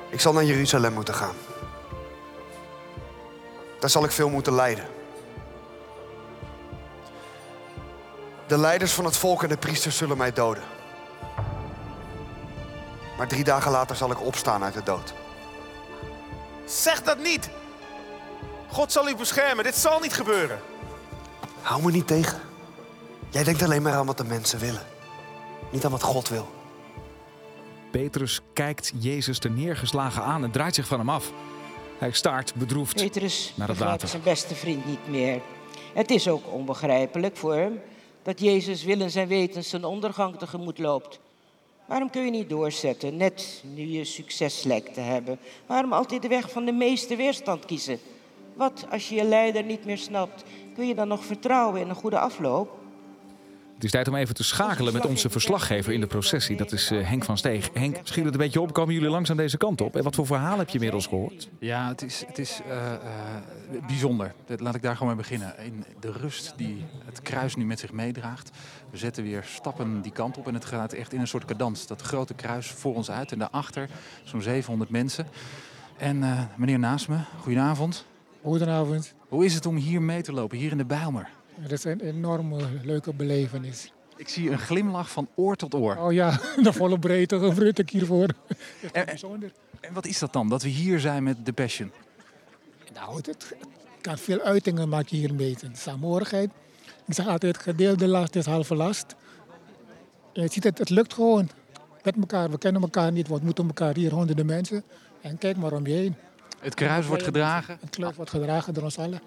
ik 0.09 0.19
zal 0.19 0.33
naar 0.33 0.43
Jeruzalem 0.43 0.93
moeten 0.93 1.13
gaan. 1.13 1.35
Daar 3.79 3.89
zal 3.89 4.03
ik 4.03 4.11
veel 4.11 4.29
moeten 4.29 4.53
lijden. 4.53 4.96
De 8.47 8.57
leiders 8.57 8.91
van 8.91 9.05
het 9.05 9.17
volk 9.17 9.43
en 9.43 9.49
de 9.49 9.57
priesters 9.57 9.97
zullen 9.97 10.17
mij 10.17 10.33
doden. 10.33 10.63
Maar 13.17 13.27
drie 13.27 13.43
dagen 13.43 13.71
later 13.71 13.95
zal 13.95 14.11
ik 14.11 14.21
opstaan 14.21 14.63
uit 14.63 14.73
de 14.73 14.83
dood. 14.83 15.13
Zeg 16.65 17.03
dat 17.03 17.19
niet. 17.19 17.49
God 18.71 18.91
zal 18.91 19.09
u 19.09 19.15
beschermen. 19.15 19.63
Dit 19.63 19.75
zal 19.75 19.99
niet 19.99 20.13
gebeuren. 20.13 20.59
Hou 21.61 21.83
me 21.83 21.91
niet 21.91 22.07
tegen. 22.07 22.39
Jij 23.29 23.43
denkt 23.43 23.61
alleen 23.61 23.81
maar 23.81 23.93
aan 23.93 24.05
wat 24.05 24.17
de 24.17 24.23
mensen 24.23 24.59
willen. 24.59 24.81
Niet 25.71 25.85
aan 25.85 25.91
wat 25.91 26.01
God 26.01 26.29
wil. 26.29 26.47
Petrus 27.91 28.41
kijkt 28.53 28.91
Jezus 28.99 29.39
ter 29.39 29.51
neergeslagen 29.51 30.23
aan 30.23 30.43
en 30.43 30.51
draait 30.51 30.75
zich 30.75 30.87
van 30.87 30.99
hem 30.99 31.09
af. 31.09 31.31
Hij 31.97 32.11
staart 32.11 32.53
bedroefd 32.55 32.95
Petrus 32.95 33.53
naar 33.55 33.67
het 33.67 33.77
water. 33.77 34.07
zijn 34.07 34.23
beste 34.23 34.55
vriend 34.55 34.85
niet 34.85 35.07
meer. 35.07 35.41
Het 35.93 36.11
is 36.11 36.27
ook 36.27 36.53
onbegrijpelijk 36.53 37.37
voor 37.37 37.53
hem 37.53 37.79
dat 38.27 38.39
Jezus 38.39 38.83
willens 38.83 39.15
en 39.15 39.27
wetens 39.27 39.69
zijn 39.69 39.85
ondergang 39.85 40.37
tegemoet 40.37 40.77
loopt. 40.77 41.19
Waarom 41.85 42.09
kun 42.09 42.25
je 42.25 42.31
niet 42.31 42.49
doorzetten, 42.49 43.17
net 43.17 43.63
nu 43.75 43.85
je 43.85 44.03
succes 44.03 44.63
lijkt 44.63 44.93
te 44.93 44.99
hebben? 44.99 45.39
Waarom 45.65 45.93
altijd 45.93 46.21
de 46.21 46.27
weg 46.27 46.51
van 46.51 46.65
de 46.65 46.71
meeste 46.71 47.15
weerstand 47.15 47.65
kiezen? 47.65 47.99
Wat 48.53 48.85
als 48.89 49.09
je 49.09 49.15
je 49.15 49.23
leider 49.23 49.63
niet 49.63 49.85
meer 49.85 49.97
snapt? 49.97 50.43
kun 50.73 50.87
je 50.87 50.95
dan 50.95 51.07
nog 51.07 51.25
vertrouwen 51.25 51.81
in 51.81 51.89
een 51.89 51.95
goede 51.95 52.19
afloop? 52.19 52.69
Het 53.77 53.85
is 53.85 53.91
tijd 53.91 54.07
om 54.07 54.15
even 54.15 54.35
te 54.35 54.43
schakelen 54.43 54.93
met 54.93 55.05
onze 55.05 55.29
verslaggever 55.29 55.93
in 55.93 55.99
de 55.99 56.07
processie. 56.07 56.57
Dat 56.57 56.71
is 56.71 56.91
eh, 56.91 57.07
Henk 57.07 57.23
van 57.23 57.37
Steeg. 57.37 57.69
Henk, 57.73 57.97
schiet 58.03 58.23
het 58.25 58.33
een 58.33 58.39
beetje 58.39 58.61
op. 58.61 58.73
Komen 58.73 58.93
jullie 58.93 59.09
langzaam 59.09 59.37
deze 59.37 59.57
kant 59.57 59.81
op? 59.81 59.95
En 59.95 60.03
wat 60.03 60.15
voor 60.15 60.25
verhaal 60.25 60.57
heb 60.57 60.67
je 60.67 60.73
inmiddels 60.73 61.07
gehoord? 61.07 61.49
Ja, 61.59 61.87
het 61.87 62.01
is, 62.01 62.23
het 62.27 62.37
is 62.37 62.59
eh, 62.69 62.93
eh, 62.93 62.99
bijzonder. 63.87 64.33
Dat- 64.45 64.59
Laat 64.59 64.75
ik 64.75 64.81
daar 64.81 64.93
gewoon 64.97 65.07
mee 65.15 65.21
beginnen. 65.23 65.53
In 65.63 65.83
de 65.99 66.11
rust 66.11 66.53
die 66.57 66.85
het 67.05 67.21
kruis 67.21 67.55
nu 67.55 67.65
met 67.65 67.79
zich 67.79 67.91
meedraagt. 67.91 68.49
We 68.91 68.97
zetten 68.97 69.23
weer 69.23 69.43
stappen 69.45 70.01
die 70.01 70.11
kant 70.11 70.37
op 70.37 70.47
en 70.47 70.53
het 70.53 70.65
gaat 70.65 70.93
echt 70.93 71.13
in 71.13 71.19
een 71.19 71.27
soort 71.27 71.45
cadans. 71.45 71.87
Dat 71.87 72.01
grote 72.01 72.33
kruis 72.33 72.67
voor 72.67 72.95
ons 72.95 73.11
uit 73.11 73.31
en 73.31 73.39
daarachter 73.39 73.89
zo'n 74.23 74.41
700 74.41 74.89
mensen. 74.89 75.27
En 75.97 76.23
eh, 76.23 76.41
meneer 76.55 76.79
naast 76.79 77.07
me, 77.07 77.17
goedenavond. 77.41 78.05
Goedenavond. 78.43 79.13
Hoe 79.29 79.45
is 79.45 79.53
het 79.53 79.65
om 79.65 79.75
hier 79.75 80.01
mee 80.01 80.21
te 80.21 80.31
lopen, 80.31 80.57
hier 80.57 80.71
in 80.71 80.77
de 80.77 80.85
Bijlmer? 80.85 81.29
Het 81.59 81.71
is 81.71 81.83
een 81.83 81.99
enorme 81.99 82.57
leuke 82.83 83.13
belevenis. 83.13 83.91
Ik 84.15 84.29
zie 84.29 84.49
een 84.49 84.59
glimlach 84.59 85.11
van 85.11 85.27
oor 85.35 85.55
tot 85.55 85.73
oor. 85.73 85.95
Oh 85.95 86.13
ja, 86.13 86.39
de 86.63 86.73
volle 86.73 86.99
breedte 86.99 87.39
gebruik 87.39 87.79
ik 87.79 87.89
hiervoor. 87.89 88.27
En, 88.91 89.07
en 89.79 89.93
wat 89.93 90.05
is 90.05 90.19
dat 90.19 90.33
dan, 90.33 90.49
dat 90.49 90.61
we 90.61 90.69
hier 90.69 90.99
zijn 90.99 91.23
met 91.23 91.45
The 91.45 91.53
Passion? 91.53 91.91
Nou, 92.93 93.15
het, 93.15 93.25
het 93.25 93.55
kan 94.01 94.17
veel 94.17 94.39
uitingen 94.39 94.89
maak 94.89 95.07
je 95.07 95.15
hier 95.15 95.33
mee. 95.33 95.55
De 95.59 95.69
saamhorigheid. 95.73 96.49
Ik 97.05 97.13
zeg 97.13 97.27
altijd, 97.27 97.57
gedeelde 97.57 98.07
last 98.07 98.35
is 98.35 98.45
halve 98.45 98.75
last. 98.75 99.15
En 100.33 100.41
je 100.41 100.51
ziet 100.51 100.63
het, 100.63 100.77
het 100.77 100.89
lukt 100.89 101.13
gewoon. 101.13 101.49
Met 102.03 102.15
elkaar, 102.15 102.49
we 102.49 102.57
kennen 102.57 102.81
elkaar 102.81 103.11
niet, 103.11 103.27
we 103.27 103.33
ontmoeten 103.33 103.67
elkaar 103.67 103.95
hier, 103.95 104.13
honderden 104.13 104.45
mensen. 104.45 104.83
En 105.21 105.37
kijk 105.37 105.57
maar 105.57 105.71
om 105.71 105.87
je 105.87 105.93
heen. 105.93 106.15
Het 106.59 106.73
kruis 106.73 107.05
wordt 107.05 107.23
gedragen. 107.23 107.77
Het 107.81 107.89
kruis 107.89 108.15
wordt 108.15 108.31
gedragen 108.31 108.73
door 108.73 108.83
ons 108.83 108.97
allen. 108.97 109.21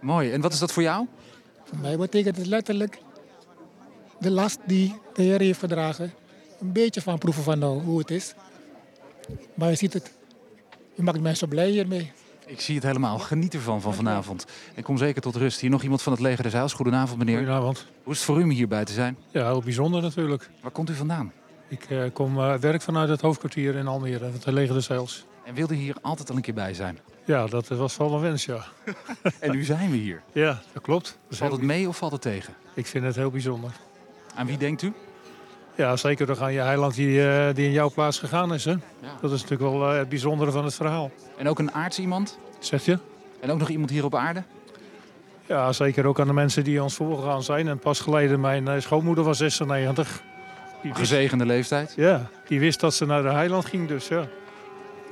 Mooi. 0.00 0.30
En 0.32 0.40
wat 0.40 0.52
is 0.52 0.58
dat 0.58 0.72
voor 0.72 0.82
jou? 0.82 1.06
Voor 1.70 1.78
mij 1.78 1.96
betekent 1.96 2.36
het 2.36 2.46
letterlijk 2.46 2.98
de 4.18 4.30
last 4.30 4.58
die 4.66 4.94
de 5.14 5.22
Heer 5.22 5.40
heeft 5.40 5.58
gedragen. 5.58 6.12
Een 6.60 6.72
beetje 6.72 7.00
van 7.00 7.18
proeven 7.18 7.42
van 7.42 7.58
nou, 7.58 7.82
hoe 7.82 7.98
het 7.98 8.10
is. 8.10 8.34
Maar 9.54 9.70
je 9.70 9.76
ziet 9.76 9.92
het, 9.92 10.10
je 10.94 11.02
maakt 11.02 11.20
mensen 11.20 11.48
blij 11.48 11.70
hiermee. 11.70 12.12
Ik 12.46 12.60
zie 12.60 12.74
het 12.74 12.84
helemaal. 12.84 13.18
Geniet 13.18 13.54
ervan 13.54 13.80
van 13.80 13.94
vanavond. 13.94 14.46
En 14.74 14.82
kom 14.82 14.98
zeker 14.98 15.22
tot 15.22 15.36
rust. 15.36 15.60
Hier 15.60 15.70
nog 15.70 15.82
iemand 15.82 16.02
van 16.02 16.12
het 16.12 16.20
leger 16.20 16.42
des 16.42 16.52
Heils. 16.52 16.72
Goedenavond, 16.72 17.18
meneer. 17.18 17.36
Goedenavond. 17.36 17.86
Hoe 18.02 18.12
is 18.12 18.18
het 18.18 18.26
voor 18.26 18.40
u 18.40 18.42
om 18.42 18.50
hierbij 18.50 18.84
te 18.84 18.92
zijn? 18.92 19.16
Ja, 19.30 19.46
heel 19.46 19.62
bijzonder 19.62 20.02
natuurlijk. 20.02 20.50
Waar 20.60 20.70
komt 20.70 20.90
u 20.90 20.94
vandaan? 20.94 21.32
Ik 21.68 21.84
eh, 21.84 22.02
kom 22.12 22.38
eh, 22.38 22.54
werk 22.54 22.82
vanuit 22.82 23.08
het 23.08 23.20
hoofdkwartier 23.20 23.74
in 23.74 23.86
Almere, 23.86 24.24
het 24.24 24.46
leger 24.46 24.74
des 24.74 24.88
Heils. 24.88 25.24
En 25.44 25.54
wilde 25.54 25.74
hier 25.74 25.96
altijd 26.00 26.30
al 26.30 26.36
een 26.36 26.42
keer 26.42 26.54
bij 26.54 26.74
zijn? 26.74 26.98
Ja, 27.24 27.46
dat 27.46 27.68
was 27.68 27.96
wel 27.96 28.12
een 28.12 28.20
wens, 28.20 28.44
ja. 28.44 28.64
En 29.40 29.50
nu 29.50 29.64
zijn 29.64 29.90
we 29.90 29.96
hier. 29.96 30.22
Ja, 30.32 30.60
dat 30.72 30.82
klopt. 30.82 31.18
Dat 31.28 31.38
Valt 31.38 31.52
het 31.52 31.62
mee 31.62 31.88
of 31.88 31.96
valt 31.96 32.12
het 32.12 32.22
tegen? 32.22 32.54
Ik 32.74 32.86
vind 32.86 33.04
het 33.04 33.16
heel 33.16 33.30
bijzonder. 33.30 33.70
Aan 34.34 34.46
wie 34.46 34.58
denkt 34.58 34.82
u? 34.82 34.92
Ja, 35.74 35.96
zeker 35.96 36.26
dan 36.26 36.38
aan 36.38 36.52
je 36.52 36.60
heiland 36.60 36.94
die, 36.94 37.28
eh, 37.28 37.54
die 37.54 37.66
in 37.66 37.72
jouw 37.72 37.90
plaats 37.90 38.18
gegaan 38.18 38.54
is. 38.54 38.64
Hè? 38.64 38.74
Dat 39.20 39.32
is 39.32 39.42
natuurlijk 39.42 39.70
wel 39.70 39.90
eh, 39.90 39.98
het 39.98 40.08
bijzondere 40.08 40.50
van 40.50 40.64
het 40.64 40.74
verhaal. 40.74 41.10
En 41.36 41.48
ook 41.48 41.58
een 41.58 41.72
aards 41.72 41.98
iemand? 41.98 42.38
Zegt 42.58 42.84
je? 42.84 42.98
En 43.40 43.50
ook 43.50 43.58
nog 43.58 43.68
iemand 43.68 43.90
hier 43.90 44.04
op 44.04 44.14
aarde? 44.14 44.42
Ja, 45.46 45.72
zeker 45.72 46.06
ook 46.06 46.20
aan 46.20 46.26
de 46.26 46.32
mensen 46.32 46.64
die 46.64 46.82
ons 46.82 46.94
voorgegaan 46.94 47.42
zijn. 47.42 47.68
En 47.68 47.78
pas 47.78 48.00
geleden, 48.00 48.40
mijn 48.40 48.68
eh, 48.68 48.80
schoonmoeder 48.80 49.24
was 49.24 49.38
96. 49.38 50.22
Die 50.82 50.94
Gezegende 50.94 51.46
leeftijd? 51.46 51.92
Ja, 51.96 52.26
die 52.46 52.60
wist 52.60 52.80
dat 52.80 52.94
ze 52.94 53.06
naar 53.06 53.22
de 53.22 53.28
heiland 53.28 53.64
ging, 53.64 53.88
dus 53.88 54.08
ja. 54.08 54.26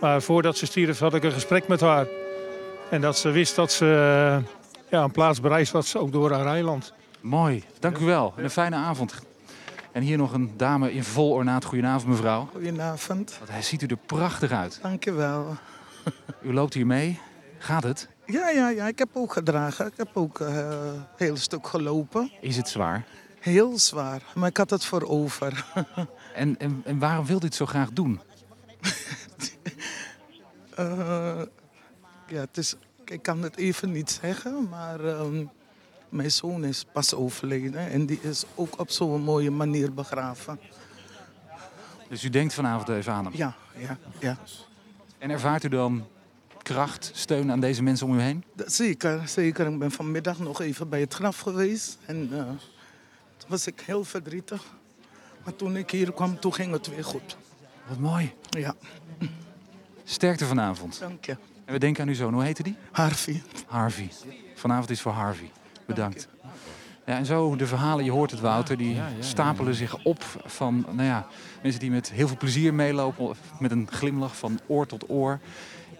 Maar 0.00 0.22
voordat 0.22 0.56
ze 0.56 0.66
stierf 0.66 0.98
had 0.98 1.14
ik 1.14 1.24
een 1.24 1.32
gesprek 1.32 1.68
met 1.68 1.80
haar. 1.80 2.06
En 2.90 3.00
dat 3.00 3.18
ze 3.18 3.30
wist 3.30 3.56
dat 3.56 3.72
ze 3.72 3.84
eh, 3.84 4.52
ja, 4.90 5.02
een 5.02 5.10
plaats 5.10 5.40
bereisd 5.40 5.72
was, 5.72 5.96
ook 5.96 6.12
door 6.12 6.32
haar 6.32 6.46
heiland. 6.46 6.92
Mooi. 7.20 7.64
Dank 7.78 7.98
u 7.98 8.04
wel. 8.04 8.32
En 8.36 8.44
een 8.44 8.50
fijne 8.50 8.76
avond. 8.76 9.14
En 9.92 10.02
hier 10.02 10.16
nog 10.16 10.32
een 10.32 10.52
dame 10.56 10.92
in 10.92 11.04
vol 11.04 11.30
ornaat. 11.30 11.64
Goedenavond, 11.64 12.10
mevrouw. 12.10 12.48
Goedenavond. 12.52 13.36
Wat 13.38 13.48
hij 13.50 13.62
ziet 13.62 13.82
u 13.82 13.86
er 13.86 13.96
prachtig 13.96 14.50
uit. 14.50 14.78
Dank 14.82 15.04
je 15.04 15.12
wel. 15.12 15.56
U 16.42 16.52
loopt 16.52 16.74
hier 16.74 16.86
mee. 16.86 17.20
Gaat 17.58 17.82
het? 17.82 18.08
Ja, 18.26 18.48
ja, 18.48 18.68
ja, 18.68 18.86
ik 18.86 18.98
heb 18.98 19.08
ook 19.12 19.32
gedragen. 19.32 19.86
Ik 19.86 19.92
heb 19.96 20.08
ook 20.14 20.40
eh, 20.40 20.56
een 20.56 21.04
heel 21.16 21.36
stuk 21.36 21.66
gelopen. 21.66 22.32
Is 22.40 22.56
het 22.56 22.68
zwaar? 22.68 23.04
Heel 23.40 23.78
zwaar, 23.78 24.22
maar 24.34 24.48
ik 24.48 24.56
had 24.56 24.70
het 24.70 24.84
voor 24.84 25.02
over. 25.02 25.64
En, 26.34 26.58
en, 26.58 26.82
en 26.84 26.98
waarom 26.98 27.26
wilt 27.26 27.42
u 27.42 27.46
het 27.46 27.54
zo 27.54 27.66
graag 27.66 27.90
doen? 27.90 28.20
Eh, 30.78 31.42
ja, 32.26 32.40
het 32.40 32.56
is, 32.56 32.74
ik 33.04 33.22
kan 33.22 33.42
het 33.42 33.56
even 33.56 33.92
niet 33.92 34.18
zeggen, 34.22 34.68
maar 34.68 35.04
ehm, 35.04 35.44
mijn 36.08 36.30
zoon 36.30 36.64
is 36.64 36.84
pas 36.92 37.14
overleden. 37.14 37.90
En 37.90 38.06
die 38.06 38.20
is 38.22 38.44
ook 38.54 38.78
op 38.80 38.90
zo'n 38.90 39.20
mooie 39.20 39.50
manier 39.50 39.94
begraven. 39.94 40.60
Dus 42.08 42.24
u 42.24 42.28
denkt 42.28 42.54
vanavond 42.54 42.88
even 42.88 43.12
aan 43.12 43.24
hem? 43.24 43.34
Ja, 43.36 43.54
ja, 43.76 43.98
ja. 44.20 44.38
En 45.18 45.30
ervaart 45.30 45.64
u 45.64 45.68
dan 45.68 46.06
kracht, 46.62 47.10
steun 47.14 47.50
aan 47.50 47.60
deze 47.60 47.82
mensen 47.82 48.06
om 48.06 48.14
u 48.14 48.20
heen? 48.20 48.44
Zeker, 48.66 49.28
zeker. 49.28 49.66
Ik 49.66 49.78
ben 49.78 49.90
vanmiddag 49.90 50.38
nog 50.38 50.60
even 50.60 50.88
bij 50.88 51.00
het 51.00 51.14
graf 51.14 51.40
geweest. 51.40 51.98
En 52.06 52.28
eh, 52.32 52.46
toen 53.36 53.48
was 53.48 53.66
ik 53.66 53.80
heel 53.80 54.04
verdrietig. 54.04 54.64
Maar 55.44 55.56
toen 55.56 55.76
ik 55.76 55.90
hier 55.90 56.12
kwam, 56.12 56.40
toen 56.40 56.54
ging 56.54 56.72
het 56.72 56.86
weer 56.86 57.04
goed. 57.04 57.36
Wat 57.88 57.98
mooi. 57.98 58.32
Ja, 58.50 58.74
Sterkte 60.10 60.44
vanavond. 60.44 60.98
dank 61.00 61.24
je. 61.24 61.36
En 61.64 61.72
we 61.72 61.78
denken 61.78 62.02
aan 62.02 62.08
uw 62.08 62.14
zoon. 62.14 62.32
Hoe 62.32 62.42
heette 62.42 62.62
die? 62.62 62.76
Harvey. 62.92 63.42
Harvey. 63.66 64.08
Vanavond 64.54 64.90
is 64.90 65.00
voor 65.00 65.12
Harvey. 65.12 65.50
Bedankt. 65.86 66.28
Ja, 67.06 67.16
en 67.16 67.26
zo 67.26 67.56
de 67.56 67.66
verhalen, 67.66 68.04
je 68.04 68.10
hoort 68.10 68.30
het 68.30 68.40
Wouter, 68.40 68.76
die 68.76 69.00
stapelen 69.20 69.74
zich 69.74 70.04
op 70.04 70.22
van 70.46 70.86
nou 70.90 71.08
ja, 71.08 71.26
mensen 71.62 71.80
die 71.80 71.90
met 71.90 72.10
heel 72.10 72.26
veel 72.26 72.36
plezier 72.36 72.74
meelopen, 72.74 73.36
met 73.58 73.70
een 73.70 73.88
glimlach 73.90 74.36
van 74.36 74.60
oor 74.66 74.86
tot 74.86 75.10
oor. 75.10 75.38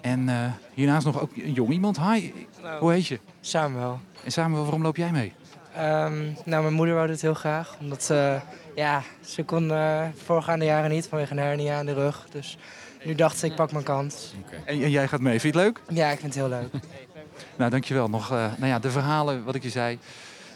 En 0.01 0.29
eh, 0.29 0.53
hiernaast 0.75 1.07
nog 1.07 1.21
ook 1.21 1.37
een 1.37 1.53
jong 1.53 1.71
iemand. 1.71 2.01
Hi, 2.01 2.33
hoe 2.81 2.93
heet 2.93 3.07
je? 3.07 3.21
Samuel. 3.41 4.01
En 4.25 4.33
Samuel, 4.33 4.63
waarom 4.63 4.83
loop 4.83 4.97
jij 4.97 5.11
mee? 5.11 5.33
Ehm, 5.75 6.25
nou, 6.45 6.63
mijn 6.63 6.75
moeder 6.75 6.95
wou 6.95 7.07
dit 7.07 7.23
heel 7.23 7.35
graag. 7.35 7.77
Omdat 7.81 8.03
ze, 8.03 8.41
ja, 8.75 9.03
ze 9.25 9.45
kon 9.45 9.71
eh 9.71 10.07
voorgaande 10.25 10.65
jaren 10.65 10.91
niet 10.91 11.07
vanwege 11.07 11.33
een 11.33 11.39
hernia 11.39 11.79
aan 11.79 11.87
de 11.87 11.95
rug. 11.95 12.27
Dus 12.31 12.59
nu 13.05 13.15
dacht 13.15 13.39
ze, 13.39 13.47
ik 13.47 13.55
pak 13.55 13.73
mijn 13.73 13.85
kans. 13.85 14.35
En, 14.65 14.83
en 14.83 14.91
jij 14.91 15.09
gaat 15.09 15.21
mee, 15.21 15.41
vind 15.41 15.55
je 15.55 15.61
het 15.61 15.69
leuk? 15.69 15.97
Ja, 15.97 16.11
ik 16.11 16.19
vind 16.19 16.35
het 16.35 16.43
heel 16.43 16.59
leuk. 16.59 16.71
Nou, 17.57 17.71
dankjewel. 17.71 18.09
Nog, 18.09 18.31
eh, 18.31 18.53
nou 18.57 18.67
ja, 18.67 18.79
de 18.79 18.91
verhalen, 18.91 19.45
wat 19.45 19.55
ik 19.55 19.63
je 19.63 19.71
zei, 19.71 19.99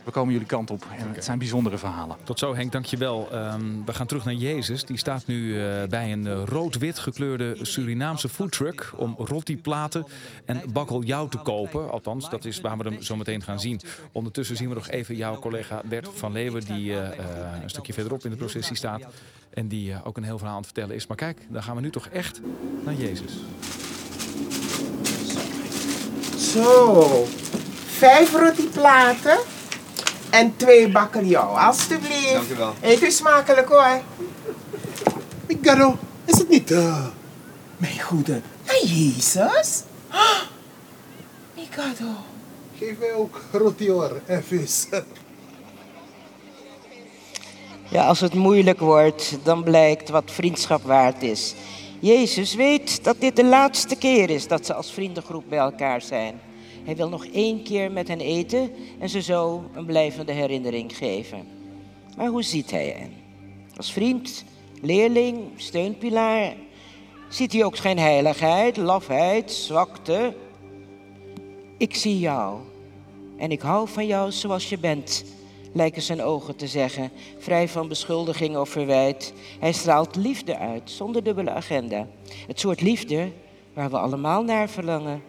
we 0.05 0.11
komen 0.11 0.33
jullie 0.33 0.49
kant 0.49 0.71
op. 0.71 0.87
En 0.99 1.15
het 1.15 1.25
zijn 1.25 1.39
bijzondere 1.39 1.79
verhalen. 1.79 2.17
Tot 2.25 2.39
zo 2.39 2.55
Henk, 2.55 2.73
dankjewel. 2.73 3.29
Ehm 3.33 3.85
we 3.85 3.95
gaan 3.95 4.07
terug 4.07 4.25
naar 4.25 4.35
Jezus. 4.35 4.85
Die 4.85 4.97
staat 4.99 5.27
nu 5.27 5.61
eh, 5.61 5.83
bij 5.89 6.13
een 6.13 6.27
eh, 6.27 6.43
rood-wit 6.45 6.99
gekleurde 6.99 7.57
Surinaamse 7.61 8.29
foodtruck 8.29 8.93
om 8.97 9.15
rotiplaten 9.19 10.07
en 10.45 10.63
bakkeljauw 10.73 11.29
te 11.29 11.39
kopen. 11.39 11.91
Althans, 11.91 12.31
dat 12.31 12.45
is 12.45 12.61
waar 12.61 12.79
we 12.79 12.89
hem 12.89 13.03
zo 13.03 13.17
meteen 13.17 13.43
gaan 13.43 13.61
zien. 13.61 13.81
Ondertussen 14.13 14.57
zien 14.57 14.69
we 14.69 14.75
nog 14.75 14.89
even 14.89 15.17
jouw 15.17 15.39
collega 15.39 15.83
Bert 15.85 16.09
van 16.15 16.33
Leeuwen, 16.33 16.65
die 16.65 16.93
eh, 16.93 17.19
eh, 17.19 17.63
een 17.63 17.71
stukje 17.71 17.93
verderop 17.93 18.25
in 18.25 18.31
de 18.31 18.37
processie 18.37 18.77
staat. 18.77 19.03
En 19.55 19.69
die 19.69 19.93
eh, 19.93 20.07
ook 20.07 20.17
een 20.17 20.23
heel 20.25 20.37
verhaal 20.39 20.55
aan 20.57 20.63
het 20.63 20.71
vertellen 20.73 20.97
is. 20.97 21.07
Maar 21.07 21.17
kijk, 21.17 21.39
dan 21.49 21.63
gaan 21.63 21.75
we 21.77 21.81
nu 21.83 21.91
toch 21.91 22.07
echt 22.07 22.41
naar 22.85 22.95
Jezus. 22.95 23.33
Zo, 26.53 27.27
vijf 27.87 28.33
rotiplaten 28.33 29.39
en 30.31 30.57
twee 30.57 30.89
bakkeljauw, 30.89 31.57
alstublieft. 31.59 32.33
Dank 32.33 32.49
u 32.51 32.55
wel. 32.57 32.75
Eet 32.81 33.03
u 33.03 33.11
smakelijk 33.11 33.69
hoor. 33.69 34.01
Migaro, 35.49 35.99
is 36.25 36.39
het 36.39 36.49
niet... 36.49 36.71
eh, 36.71 37.07
Mijn 37.77 38.01
goede, 38.01 38.41
naar 38.67 38.85
Jezus? 38.85 39.83
Mikado. 41.57 42.11
Geef 42.79 42.99
mij 42.99 43.13
ook 43.15 43.41
rotior 43.53 44.21
en 44.27 44.45
vis. 44.45 44.87
Ja, 47.93 48.07
als 48.07 48.21
het 48.21 48.35
moeilijk 48.35 48.81
wordt, 48.81 49.39
dan 49.43 49.63
blijkt 49.63 50.09
wat 50.09 50.31
vriendschap 50.31 50.83
waard 50.83 51.23
is. 51.23 51.55
Jezus 52.01 52.55
weet 52.55 53.05
dat 53.05 53.21
dit 53.21 53.37
de 53.37 53.45
laatste 53.45 53.97
keer 53.97 54.31
is 54.31 54.49
dat 54.49 54.67
ze 54.67 54.75
als 54.75 54.93
vriendengroep 54.93 55.45
bij 55.49 55.59
elkaar 55.59 56.03
zijn. 56.03 56.41
Hij 56.85 56.97
wil 56.97 57.09
nog 57.09 57.27
één 57.27 57.63
keer 57.63 57.91
met 57.93 58.09
hen 58.09 58.21
eten 58.21 58.71
en 58.99 59.09
ze 59.09 59.23
zo 59.23 59.65
een 59.75 59.85
blijvende 59.85 60.33
herinnering 60.33 60.97
geven. 60.97 61.47
Maar 62.17 62.27
hoe 62.27 62.43
ziet 62.43 62.71
hij 62.71 62.89
hen? 62.99 63.13
Als 63.77 63.93
vriend, 63.93 64.45
leerling, 64.81 65.39
steunpilaar? 65.57 66.55
Ziet 67.29 67.53
hij 67.53 67.65
ook 67.65 67.77
schijnheiligheid, 67.77 68.77
lafheid, 68.77 69.53
zwakte? 69.53 70.35
Ik 71.79 71.95
zie 71.95 72.19
jou 72.19 72.59
en 73.37 73.51
ik 73.51 73.61
hou 73.61 73.89
van 73.89 74.07
jou 74.07 74.31
zoals 74.31 74.69
je 74.69 74.79
bent, 74.79 75.25
lijken 75.73 76.03
zijn 76.03 76.23
ogen 76.23 76.57
te 76.57 76.67
zeggen, 76.67 77.11
vrij 77.39 77.69
van 77.69 77.89
beschuldiging 77.89 78.57
of 78.57 78.69
verwijt. 78.69 79.33
Hij 79.61 79.73
straalt 79.73 80.17
liefde 80.17 80.59
uit, 80.59 80.91
zonder 80.91 81.25
dubbele 81.25 81.51
agenda. 81.51 82.07
Het 82.47 82.61
soort 82.61 82.81
liefde 82.81 83.31
waar 83.75 83.91
we 83.91 83.99
allemaal 83.99 84.43
naar 84.43 84.69
verlangen. 84.69 85.23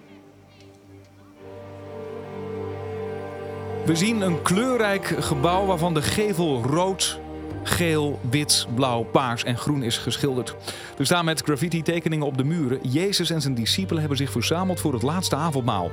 We 3.86 3.96
zien 3.96 4.22
een 4.22 4.42
kleurrijk 4.42 5.06
gebouw 5.06 5.66
waarvan 5.66 5.94
de 5.94 6.02
gevel 6.02 6.62
rood, 6.62 7.20
geel, 7.64 8.20
wit, 8.30 8.68
blauw, 8.76 9.04
paars 9.04 9.44
en 9.44 9.58
groen 9.58 9.84
is 9.84 9.98
geschilderd. 9.98 10.56
Er 10.98 11.06
staan 11.06 11.26
met 11.26 11.42
graffiti-tekeningen 11.42 12.26
op 12.26 12.38
de 12.38 12.44
muren. 12.44 12.80
Jezus 12.82 13.30
en 13.30 13.42
zijn 13.42 13.54
discipelen 13.54 14.00
hebben 14.00 14.18
zich 14.18 14.32
verzameld 14.32 14.80
voor 14.80 14.94
het 14.94 15.02
laatste 15.02 15.36
avondmaal. 15.36 15.92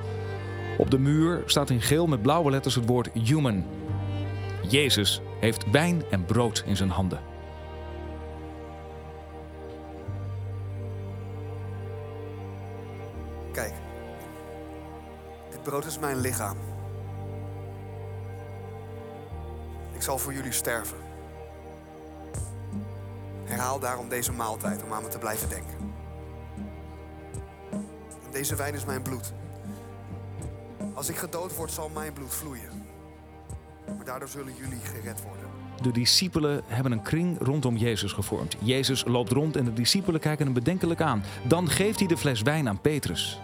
Op 0.78 0.90
de 0.90 0.98
muur 0.98 1.42
staat 1.46 1.70
in 1.70 1.80
geel 1.80 2.06
met 2.06 2.22
blauwe 2.22 2.50
letters 2.50 2.74
het 2.74 2.86
woord 2.86 3.08
human. 3.12 3.64
Jezus 4.68 5.20
heeft 5.40 5.70
wijn 5.70 6.02
en 6.10 6.24
brood 6.24 6.62
in 6.66 6.76
zijn 6.76 6.90
handen. 6.90 7.20
Kijk, 13.52 13.74
dit 15.50 15.62
brood 15.62 15.84
is 15.84 15.98
mijn 15.98 16.16
lichaam. 16.16 16.56
Ik 19.92 20.02
zal 20.02 20.18
voor 20.18 20.32
jullie 20.32 20.52
sterven. 20.52 20.98
Herhaal 23.44 23.78
daarom 23.78 24.08
deze 24.08 24.32
maaltijd 24.32 24.82
om 24.82 24.92
aan 24.92 25.02
me 25.02 25.08
te 25.08 25.18
blijven 25.18 25.48
denken. 25.48 25.94
En 28.24 28.30
deze 28.30 28.56
wijn 28.56 28.74
is 28.74 28.84
mijn 28.84 29.02
bloed. 29.02 29.32
Als 30.94 31.08
ik 31.08 31.16
gedood 31.16 31.56
word, 31.56 31.70
zal 31.70 31.88
mijn 31.88 32.12
bloed 32.12 32.34
vloeien. 32.34 32.79
Maar 33.96 34.04
daardoor 34.04 34.28
zullen 34.28 34.52
jullie 34.56 34.80
gered 34.80 35.22
worden. 35.22 35.48
De 35.82 35.92
discipelen 35.92 36.62
hebben 36.66 36.92
een 36.92 37.02
kring 37.02 37.38
rondom 37.40 37.76
Jezus 37.76 38.12
gevormd. 38.12 38.56
Jezus 38.58 39.04
loopt 39.04 39.30
rond 39.30 39.56
en 39.56 39.64
de 39.64 39.72
discipelen 39.72 40.20
kijken 40.20 40.44
hem 40.44 40.54
bedenkelijk 40.54 41.00
aan. 41.00 41.22
Dan 41.48 41.68
geeft 41.68 41.98
hij 41.98 42.08
de 42.08 42.16
fles 42.16 42.42
wijn 42.42 42.68
aan 42.68 42.80
Petrus. 42.80 43.40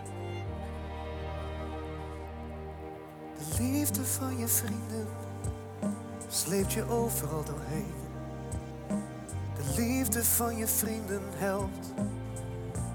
De 3.38 3.62
liefde 3.62 4.04
van 4.04 4.38
je 4.38 4.48
vrienden 4.48 5.06
sleept 6.28 6.72
je 6.72 6.88
overal 6.88 7.44
doorheen. 7.44 7.92
De 9.56 9.82
liefde 9.82 10.24
van 10.24 10.56
je 10.56 10.66
vrienden 10.66 11.22
helpt, 11.34 11.94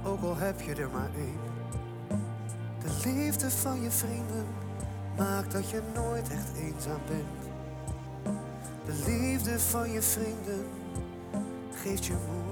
ook 0.03 0.21
al 0.21 0.35
heb 0.35 0.61
je 0.61 0.75
er 0.75 0.89
maar 0.89 1.09
één. 1.17 1.39
De 2.81 3.09
liefde 3.09 3.49
van 3.51 3.81
je 3.81 3.91
vrienden 3.91 4.45
maakt 5.17 5.51
dat 5.51 5.69
je 5.69 5.81
nooit 5.93 6.29
echt 6.29 6.57
eenzaam 6.57 7.01
bent. 7.07 7.40
De 8.85 9.03
liefde 9.07 9.59
van 9.59 9.91
je 9.91 10.01
vrienden 10.01 10.65
geeft 11.73 12.05
je 12.05 12.13
moed. 12.13 12.51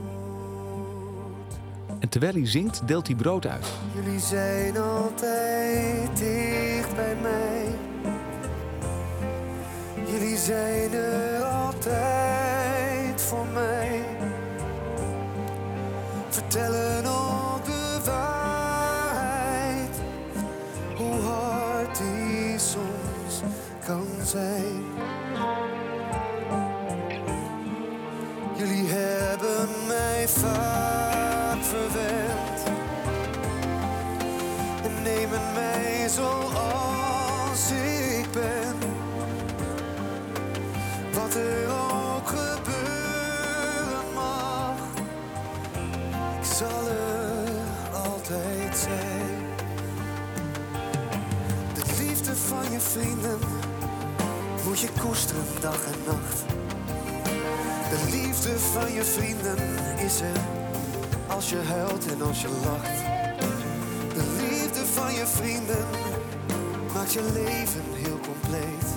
En 1.99 2.09
terwijl 2.09 2.33
hij 2.33 2.47
zingt, 2.47 2.87
deelt 2.87 3.07
hij 3.07 3.15
brood 3.15 3.45
uit. 3.47 3.65
Jullie 3.93 4.19
zijn 4.19 4.77
altijd 4.77 6.17
dicht 6.17 6.95
bij 6.95 7.15
mij. 7.21 7.65
Jullie 10.11 10.37
zijn 10.37 10.93
er 10.93 11.43
altijd 11.43 13.21
voor 13.21 13.45
mij. 13.53 14.01
Vertellen 16.29 17.05
ook 17.05 17.65
de 17.65 17.99
waarheid. 18.05 19.95
Hoe 20.97 21.19
hard 21.19 21.97
die 21.97 22.59
soms 22.59 23.41
kan 23.85 24.05
zijn. 24.23 24.88
Hebben 29.41 29.87
mij 29.87 30.27
vaak 30.27 31.63
verwend 31.63 32.63
en 34.83 35.01
nemen 35.03 35.53
mij 35.53 36.07
zoals 36.09 37.71
ik 37.71 38.31
ben. 38.31 38.75
Wat 41.13 41.35
er 41.35 41.67
ook 41.69 42.27
gebeuren 42.27 44.13
mag, 44.13 44.77
ik 46.39 46.45
zal 46.57 46.87
er 46.87 47.97
altijd 48.03 48.77
zijn. 48.77 49.47
De 51.73 52.03
liefde 52.03 52.35
van 52.35 52.71
je 52.71 52.79
vrienden 52.79 53.39
moet 54.65 54.79
je 54.79 54.89
koesteren 55.01 55.45
dag 55.61 55.85
en 55.85 55.99
nacht. 56.05 56.58
De 57.89 58.09
liefde 58.09 58.59
van 58.59 58.93
je 58.93 59.03
vrienden 59.03 59.57
is 59.97 60.21
er 60.21 60.41
als 61.27 61.49
je 61.49 61.57
huilt 61.57 62.05
en 62.11 62.21
als 62.21 62.41
je 62.41 62.47
lacht. 62.47 62.97
De 64.13 64.35
liefde 64.37 64.85
van 64.85 65.13
je 65.13 65.25
vrienden 65.25 65.85
maakt 66.93 67.13
je 67.13 67.23
leven 67.33 67.83
heel 67.93 68.19
compleet. 68.19 68.87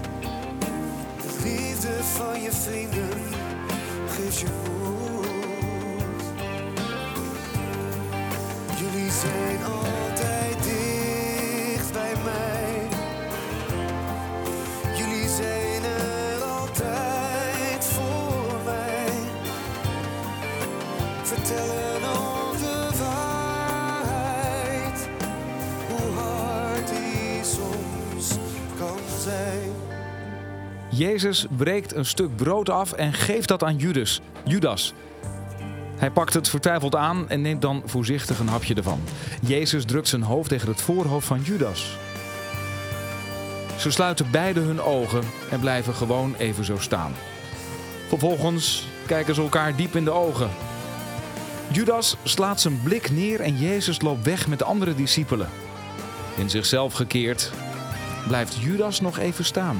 De 1.22 1.42
liefde 1.42 2.04
van 2.04 2.40
je 2.40 2.52
vrienden 2.52 3.08
geeft 4.06 4.38
je 4.38 4.46
moed. 4.46 4.81
Jezus 30.94 31.46
breekt 31.56 31.94
een 31.94 32.04
stuk 32.04 32.36
brood 32.36 32.68
af 32.68 32.92
en 32.92 33.12
geeft 33.12 33.48
dat 33.48 33.64
aan 33.64 33.76
Judas. 33.76 34.20
Judas. 34.44 34.94
Hij 35.96 36.10
pakt 36.10 36.34
het 36.34 36.48
vertwijfeld 36.48 36.96
aan 36.96 37.28
en 37.28 37.40
neemt 37.40 37.62
dan 37.62 37.82
voorzichtig 37.84 38.38
een 38.38 38.48
hapje 38.48 38.74
ervan. 38.74 39.00
Jezus 39.42 39.84
drukt 39.84 40.08
zijn 40.08 40.22
hoofd 40.22 40.48
tegen 40.48 40.68
het 40.68 40.80
voorhoofd 40.80 41.26
van 41.26 41.40
Judas. 41.40 41.96
Ze 43.78 43.90
sluiten 43.90 44.30
beide 44.30 44.60
hun 44.60 44.80
ogen 44.80 45.22
en 45.50 45.60
blijven 45.60 45.94
gewoon 45.94 46.34
even 46.38 46.64
zo 46.64 46.78
staan. 46.78 47.12
Vervolgens 48.08 48.86
kijken 49.06 49.34
ze 49.34 49.42
elkaar 49.42 49.76
diep 49.76 49.96
in 49.96 50.04
de 50.04 50.10
ogen. 50.10 50.50
Judas 51.70 52.16
slaat 52.22 52.60
zijn 52.60 52.80
blik 52.82 53.10
neer 53.10 53.40
en 53.40 53.58
Jezus 53.58 54.00
loopt 54.00 54.24
weg 54.24 54.48
met 54.48 54.58
de 54.58 54.64
andere 54.64 54.94
discipelen. 54.94 55.48
In 56.36 56.50
zichzelf 56.50 56.92
gekeerd 56.92 57.52
blijft 58.26 58.56
Judas 58.56 59.00
nog 59.00 59.18
even 59.18 59.44
staan. 59.44 59.76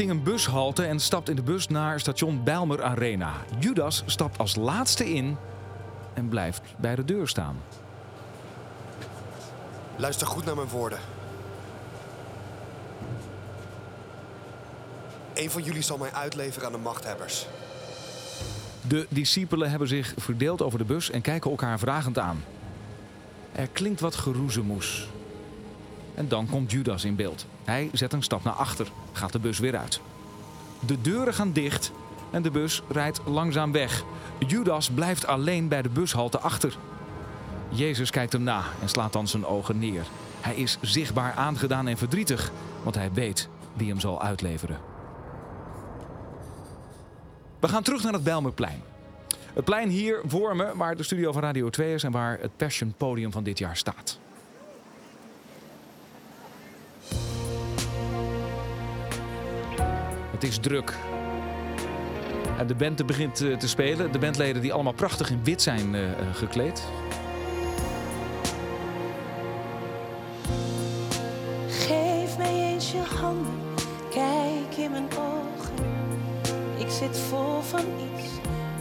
Richting 0.00 0.18
een 0.20 0.32
bushalte 0.32 0.84
en 0.84 1.00
stapt 1.00 1.28
in 1.28 1.36
de 1.36 1.42
bus 1.42 1.68
naar 1.68 2.00
station 2.00 2.44
Bijlmer 2.44 2.82
Arena. 2.82 3.32
Judas 3.58 4.02
stapt 4.06 4.38
als 4.38 4.56
laatste 4.56 5.12
in 5.12 5.36
en 6.14 6.28
blijft 6.28 6.62
bij 6.76 6.94
de 6.94 7.04
deur 7.04 7.28
staan. 7.28 7.56
Luister 9.96 10.26
goed 10.26 10.44
naar 10.44 10.54
mijn 10.54 10.68
woorden. 10.68 10.98
Een 15.34 15.50
van 15.50 15.62
jullie 15.62 15.82
zal 15.82 15.98
mij 15.98 16.12
uitleveren 16.12 16.66
aan 16.66 16.72
de 16.72 16.78
machthebbers. 16.78 17.46
De 18.88 19.06
discipelen 19.08 19.70
hebben 19.70 19.88
zich 19.88 20.14
verdeeld 20.16 20.62
over 20.62 20.78
de 20.78 20.84
bus 20.84 21.10
en 21.10 21.20
kijken 21.20 21.50
elkaar 21.50 21.78
vragend 21.78 22.18
aan. 22.18 22.44
Er 23.52 23.68
klinkt 23.68 24.00
wat 24.00 24.14
geroezemoes. 24.14 25.08
En 26.14 26.28
dan 26.28 26.46
komt 26.50 26.70
Judas 26.70 27.04
in 27.04 27.16
beeld. 27.16 27.46
Hij 27.64 27.90
zet 27.92 28.12
een 28.12 28.22
stap 28.22 28.44
naar 28.44 28.54
achter, 28.54 28.90
gaat 29.12 29.32
de 29.32 29.38
bus 29.38 29.58
weer 29.58 29.76
uit. 29.76 30.00
De 30.86 31.00
deuren 31.00 31.34
gaan 31.34 31.52
dicht 31.52 31.92
en 32.30 32.42
de 32.42 32.50
bus 32.50 32.82
rijdt 32.88 33.20
langzaam 33.24 33.72
weg. 33.72 34.04
Judas 34.46 34.90
blijft 34.90 35.26
alleen 35.26 35.68
bij 35.68 35.82
de 35.82 35.88
bushalte 35.88 36.38
achter. 36.38 36.76
Jezus 37.68 38.10
kijkt 38.10 38.32
hem 38.32 38.42
na 38.42 38.64
en 38.82 38.88
slaat 38.88 39.12
dan 39.12 39.28
zijn 39.28 39.46
ogen 39.46 39.78
neer. 39.78 40.04
Hij 40.40 40.54
is 40.54 40.78
zichtbaar 40.80 41.32
aangedaan 41.32 41.88
en 41.88 41.98
verdrietig, 41.98 42.50
want 42.82 42.94
hij 42.94 43.12
weet 43.12 43.48
wie 43.72 43.88
hem 43.88 44.00
zal 44.00 44.22
uitleveren. 44.22 44.78
We 47.60 47.68
gaan 47.68 47.82
terug 47.82 48.02
naar 48.02 48.12
het 48.12 48.24
Bijlmerplein. 48.24 48.82
Het 49.54 49.64
plein 49.64 49.88
hier 49.88 50.20
voor 50.26 50.56
me, 50.56 50.76
waar 50.76 50.96
de 50.96 51.02
studio 51.02 51.32
van 51.32 51.42
Radio 51.42 51.70
2 51.70 51.94
is 51.94 52.02
en 52.02 52.12
waar 52.12 52.38
het 52.40 52.56
Passion 52.56 52.94
Podium 52.96 53.32
van 53.32 53.42
dit 53.42 53.58
jaar 53.58 53.76
staat. 53.76 54.18
Het 60.40 60.48
is 60.48 60.58
druk. 60.58 60.94
En 62.58 62.66
de 62.66 62.74
band 62.74 63.06
begint 63.06 63.40
eh, 63.40 63.56
te 63.56 63.68
spelen. 63.68 64.12
De 64.12 64.18
bandleden 64.18 64.62
die 64.62 64.72
allemaal 64.72 64.92
prachtig 64.92 65.30
in 65.30 65.40
wit 65.44 65.62
zijn 65.62 65.94
uh, 65.94 66.10
gekleed. 66.32 66.82
Geef 71.68 72.38
mij 72.38 72.72
eens 72.72 72.90
je 72.92 73.02
handen, 73.20 73.52
kijk 74.10 74.76
in 74.76 74.90
mijn 74.90 75.08
ogen. 75.18 75.74
Ik 76.78 76.90
zit 76.90 77.18
vol 77.18 77.60
van 77.60 77.80
iets 77.80 78.28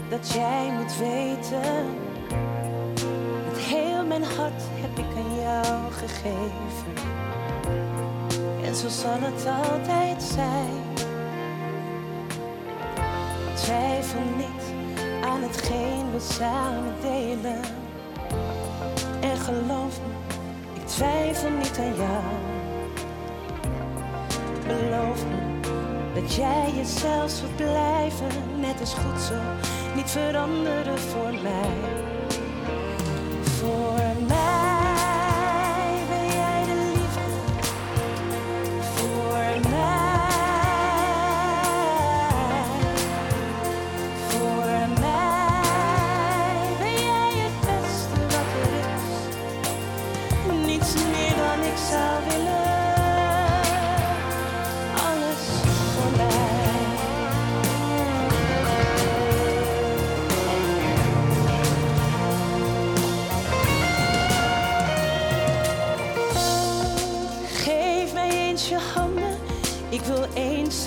dat 0.09 0.31
jij 0.33 0.71
moet 0.77 0.97
weten. 0.97 1.85
Met 3.49 3.57
heel 3.57 4.05
mijn 4.05 4.23
hart 4.23 4.63
heb 4.73 4.97
ik 4.97 5.17
aan 5.17 5.39
jou 5.41 5.91
gegeven. 5.91 6.93
En 8.63 8.75
zo 8.75 8.87
zal 8.87 9.17
het 9.19 9.45
altijd 9.45 10.23
zijn. 10.23 11.08
Twijfel 13.63 14.19
niet 14.37 14.63
aan 15.23 15.41
hetgeen 15.41 16.11
we 16.11 16.19
samen 16.19 16.93
delen. 17.01 17.61
En 19.21 19.37
geloof 19.37 19.99
me, 19.99 20.33
ik 20.73 20.87
twijfel 20.87 21.49
niet 21.49 21.77
aan 21.79 21.95
jou. 21.95 22.23
Beloof 24.67 25.23
me 25.25 25.59
dat 26.21 26.35
jij 26.35 26.73
jezelf 26.75 27.29
zult 27.29 27.55
blijven, 27.55 28.27
net 28.59 28.79
als 28.79 28.93
goed 28.93 29.21
zo, 29.21 29.35
niet 29.95 30.09
veranderen 30.09 30.99
voor 30.99 31.33
mij. 31.41 31.69
Voor 33.41 34.25
mij 34.27 34.68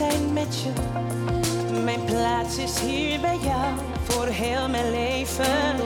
zijn 0.08 0.32
met 0.32 0.62
je. 0.62 0.70
Mijn 1.84 2.04
plaats 2.04 2.58
is 2.58 2.80
hier 2.80 3.20
bij 3.20 3.38
jou 3.42 3.74
voor 4.08 4.26
heel 4.26 4.68
mijn 4.68 4.90
leven. 4.90 5.76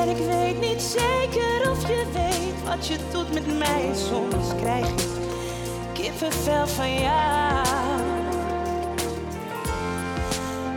En 0.00 0.08
ik 0.08 0.16
weet 0.16 0.60
niet 0.60 0.82
zeker 0.82 1.70
of 1.70 1.88
je 1.88 2.04
weet 2.12 2.68
wat 2.68 2.86
je 2.86 2.96
doet 3.12 3.32
met 3.32 3.58
mij. 3.58 3.90
Soms 3.94 4.54
krijg 4.60 4.88
ik 4.88 5.08
kippenvel 5.92 6.66
van 6.66 6.94
jou. 6.94 7.64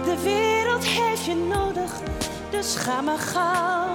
De 0.06 0.22
wereld 0.24 0.86
heeft 0.86 1.26
je 1.26 1.36
nodig, 1.36 1.92
dus 2.50 2.76
ga 2.76 3.02
maar 3.02 3.18
gauw. 3.18 3.88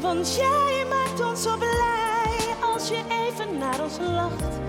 Want 0.00 0.34
jij 0.36 0.86
maakt 0.88 1.30
ons 1.30 1.42
zo 1.42 1.56
blij 1.56 2.72
als 2.72 2.88
je 2.88 3.02
even 3.08 3.58
naar 3.58 3.82
ons 3.82 3.98
lacht. 3.98 4.67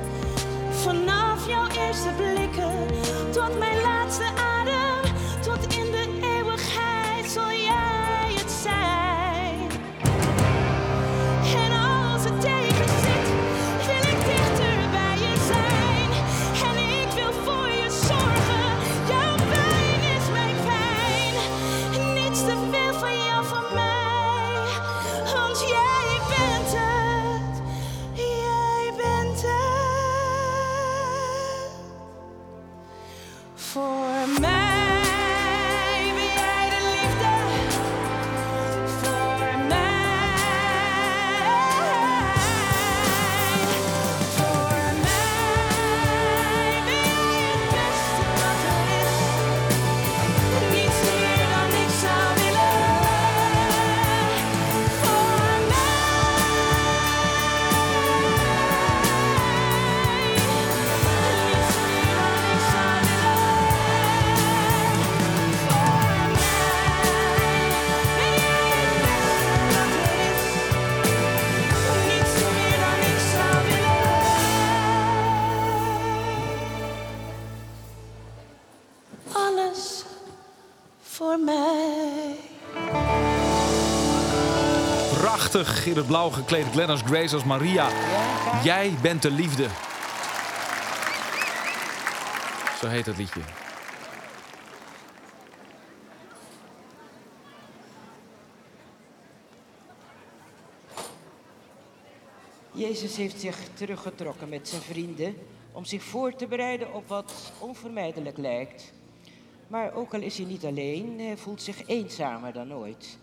Vanaf 0.83 1.47
jouw 1.47 1.67
eerste 1.67 2.09
blikken 2.17 2.87
tot 3.31 3.59
mijn 3.59 3.81
laatste 3.81 4.23
adem, 4.23 5.13
tot 5.41 5.75
in 5.75 5.91
de 5.91 5.98
Prachtig 85.59 85.85
in 85.85 85.95
het 85.95 86.07
blauw 86.07 86.29
gekleed 86.29 86.65
Glennis 86.65 87.01
Grace 87.01 87.35
als 87.35 87.43
Maria. 87.43 87.89
Jij 88.63 88.93
bent 89.01 89.21
de 89.21 89.31
liefde. 89.31 89.67
Zo 92.79 92.87
heet 92.87 93.05
het 93.05 93.17
liedje. 93.17 93.41
Jezus 102.71 103.15
heeft 103.15 103.39
zich 103.39 103.57
teruggetrokken 103.73 104.49
met 104.49 104.67
zijn 104.67 104.81
vrienden 104.81 105.35
om 105.71 105.85
zich 105.85 106.03
voor 106.03 106.35
te 106.35 106.47
bereiden 106.47 106.93
op 106.93 107.07
wat 107.07 107.51
onvermijdelijk 107.59 108.37
lijkt. 108.37 108.93
Maar 109.67 109.93
ook 109.93 110.13
al 110.13 110.21
is 110.21 110.37
hij 110.37 110.45
niet 110.45 110.65
alleen, 110.65 111.19
hij 111.19 111.37
voelt 111.37 111.61
zich 111.61 111.87
eenzamer 111.87 112.53
dan 112.53 112.73
ooit. 112.73 113.17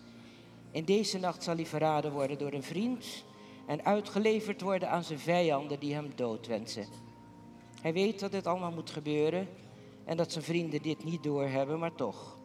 In 0.77 0.85
deze 0.85 1.19
nacht 1.19 1.43
zal 1.43 1.55
hij 1.55 1.67
verraden 1.67 2.13
worden 2.13 2.39
door 2.39 2.53
een 2.53 2.63
vriend 2.63 3.25
en 3.67 3.85
uitgeleverd 3.85 4.61
worden 4.61 4.91
aan 4.91 5.05
zijn 5.05 5.19
vijanden 5.19 5.81
die 5.81 5.95
hem 5.95 6.13
dood 6.15 6.47
wensen. 6.47 6.87
Hij 7.81 7.93
weet 7.93 8.21
dat 8.21 8.33
dit 8.33 8.47
allemaal 8.47 8.71
moet 8.71 8.91
gebeuren 8.91 9.49
en 10.05 10.17
dat 10.17 10.33
zijn 10.33 10.45
vrienden 10.45 10.83
dit 10.83 11.05
niet 11.05 11.23
doorhebben, 11.23 11.79
maar 11.79 11.95
toch. 11.95 12.39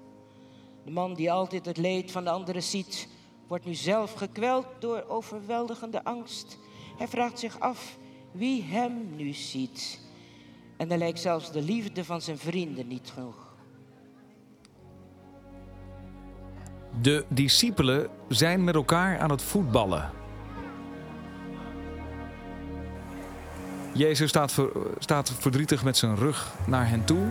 De 0.85 0.91
man 0.91 1.13
die 1.13 1.31
altijd 1.31 1.65
het 1.65 1.77
leed 1.77 2.11
van 2.11 2.23
de 2.23 2.29
anderen 2.29 2.63
ziet, 2.63 3.07
wordt 3.47 3.65
nu 3.65 3.73
zelf 3.73 4.13
gekweld 4.13 4.65
door 4.79 5.05
overweldigende 5.07 6.03
angst. 6.03 6.57
Hij 6.97 7.07
vraagt 7.07 7.39
zich 7.39 7.59
af 7.59 7.97
wie 8.31 8.63
hem 8.63 9.15
nu 9.15 9.33
ziet. 9.33 10.01
En 10.77 10.87
dan 10.87 10.97
lijkt 10.97 11.19
zelfs 11.19 11.51
de 11.51 11.61
liefde 11.61 12.05
van 12.05 12.21
zijn 12.21 12.37
vrienden 12.37 12.87
niet 12.87 13.09
genoeg. 13.09 13.50
De 16.99 17.25
discipelen 17.27 18.07
zijn 18.27 18.63
met 18.63 18.75
elkaar 18.75 19.19
aan 19.19 19.29
het 19.29 19.41
voetballen. 19.41 20.09
Jezus 23.93 24.29
staat, 24.29 24.57
staat 24.99 25.31
verdrietig 25.39 25.83
met 25.83 25.97
zijn 25.97 26.15
rug 26.15 26.53
naar 26.65 26.89
hen 26.89 27.05
toe. 27.05 27.27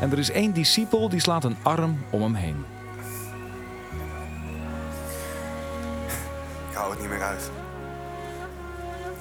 En 0.00 0.10
er 0.10 0.18
is 0.18 0.30
één 0.30 0.52
discipel 0.52 1.08
die 1.08 1.20
slaat 1.20 1.44
een 1.44 1.56
arm 1.62 2.04
om 2.10 2.22
hem 2.22 2.34
heen. 2.34 2.64
Ik 6.70 6.74
hou 6.76 6.90
het 6.90 7.00
niet 7.00 7.08
meer 7.08 7.22
uit. 7.22 7.50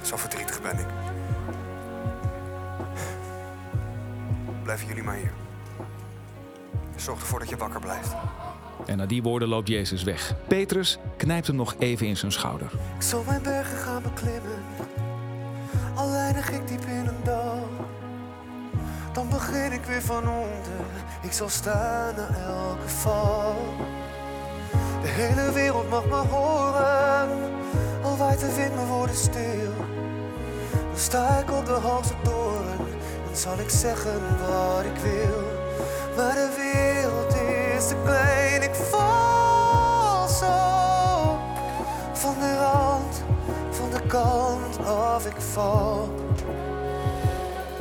Zo 0.02 0.18
verdrietig 0.18 0.62
ben 0.62 0.80
ik. 0.80 0.88
Blijven 4.64 4.88
jullie 4.88 5.04
maar 5.04 5.16
hier. 5.16 5.32
Zorg 6.96 7.20
ervoor 7.20 7.40
dat 7.40 7.50
je 7.50 7.58
wakker 7.58 7.80
blijft. 7.80 8.16
En 8.86 8.98
na 8.98 9.06
die 9.06 9.24
woorden 9.24 9.48
loopt 9.48 9.68
Jezus 9.68 10.04
weg. 10.04 10.34
Petrus 10.48 10.98
knijpt 11.18 11.48
hem 11.48 11.56
nog 11.56 11.76
even 11.80 12.08
in 12.08 12.18
zijn 12.18 12.32
schouder. 12.32 12.72
Ik 12.96 13.02
zal 13.02 13.24
mijn 13.28 13.42
bergen 13.42 13.78
gaan 13.78 14.02
beklimmen, 14.02 14.60
al 15.96 16.14
ik 16.30 16.68
diep 16.68 16.82
in 16.82 17.08
een 17.08 17.24
dal. 17.24 17.70
Dan 19.14 19.30
begin 19.30 19.72
ik 19.72 19.84
weer 19.84 20.02
van 20.02 20.28
onder, 20.30 20.86
ik 21.22 21.32
zal 21.32 21.50
staan 21.50 22.16
na 22.16 22.28
elke 22.28 22.90
val. 22.90 23.56
De 25.02 25.08
hele 25.08 25.52
wereld 25.52 25.90
mag 25.90 26.06
me 26.06 26.16
horen, 26.16 27.30
al 28.04 28.18
waait 28.18 28.40
de 28.40 28.56
wind 28.56 28.76
mijn 28.76 28.88
woorden 28.88 29.16
stil. 29.16 29.74
Dan 30.72 30.98
sta 30.98 31.40
ik 31.40 31.52
op 31.52 31.66
de 31.66 31.72
hoogste 31.72 32.14
toren 32.24 32.78
en 33.30 33.38
zal 33.38 33.60
ik 33.60 33.70
zeggen 33.70 34.22
wat 34.40 34.86
ik 34.86 35.02
wil. 35.02 35.44
Maar 36.16 36.34
de 36.36 36.50
wereld 36.58 37.36
is 37.78 37.88
te 37.88 37.96
klein, 38.04 38.57
van 42.34 42.40
de 42.40 42.58
rand, 42.58 43.24
van 43.70 43.90
de 43.90 44.02
kant 44.08 44.86
af 44.86 45.26
ik 45.26 45.42
val. 45.42 46.16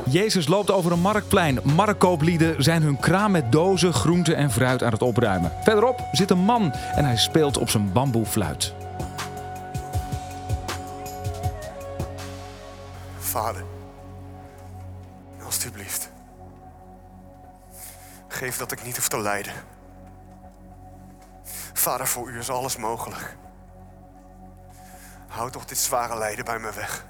Jezus 0.09 0.47
loopt 0.47 0.71
over 0.71 0.91
een 0.91 0.99
marktplein. 0.99 1.59
Marktkooplieden 1.63 2.63
zijn 2.63 2.81
hun 2.81 2.99
kraam 2.99 3.31
met 3.31 3.51
dozen, 3.51 3.93
groenten 3.93 4.35
en 4.35 4.51
fruit 4.51 4.83
aan 4.83 4.91
het 4.91 5.01
opruimen. 5.01 5.51
Verderop 5.63 6.07
zit 6.11 6.29
een 6.29 6.39
man 6.39 6.73
en 6.73 7.05
hij 7.05 7.17
speelt 7.17 7.57
op 7.57 7.69
zijn 7.69 7.91
bamboefluit. 7.91 8.73
Vader, 13.19 13.63
alstublieft. 15.45 16.09
Geef 18.27 18.57
dat 18.57 18.71
ik 18.71 18.83
niet 18.83 18.95
hoef 18.95 19.07
te 19.07 19.19
lijden. 19.19 19.53
Vader, 21.73 22.07
voor 22.07 22.29
u 22.29 22.39
is 22.39 22.49
alles 22.49 22.77
mogelijk. 22.77 23.37
Houd 25.27 25.51
toch 25.51 25.65
dit 25.65 25.77
zware 25.77 26.17
lijden 26.17 26.45
bij 26.45 26.59
me 26.59 26.71
weg. 26.73 27.05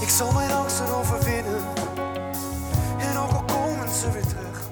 Ik 0.00 0.08
zal 0.08 0.32
mijn 0.32 0.50
angsten 0.50 0.94
overwinnen. 0.94 1.60
En 2.98 3.16
ook 3.18 3.32
al 3.32 3.44
komen 3.44 3.88
ze 3.88 4.10
weer 4.12 4.26
terug. 4.26 4.68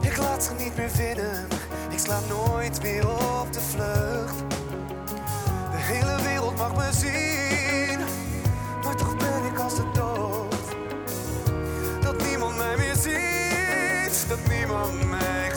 Ik 0.00 0.16
laat 0.16 0.44
ze 0.44 0.54
niet 0.54 0.76
meer 0.76 0.90
winnen. 0.96 1.48
Ik 1.90 1.98
sla 1.98 2.18
nooit 2.28 2.82
meer 2.82 3.08
op 3.08 3.52
de 3.52 3.60
vlucht. 3.60 4.38
De 5.70 5.76
hele 5.76 6.22
wereld 6.22 6.56
mag 6.56 6.74
me 6.74 6.92
zien. 6.92 7.98
Maar 8.84 8.96
toch 8.96 9.16
ben 9.16 9.44
ik 9.52 9.58
als 9.58 9.74
de 9.74 9.90
dood. 9.92 10.54
Dat 12.00 12.26
niemand 12.28 12.56
mij 12.56 12.76
meer 12.76 12.94
ziet. 12.94 14.28
Dat 14.28 14.46
niemand 14.48 15.08
mij 15.08 15.49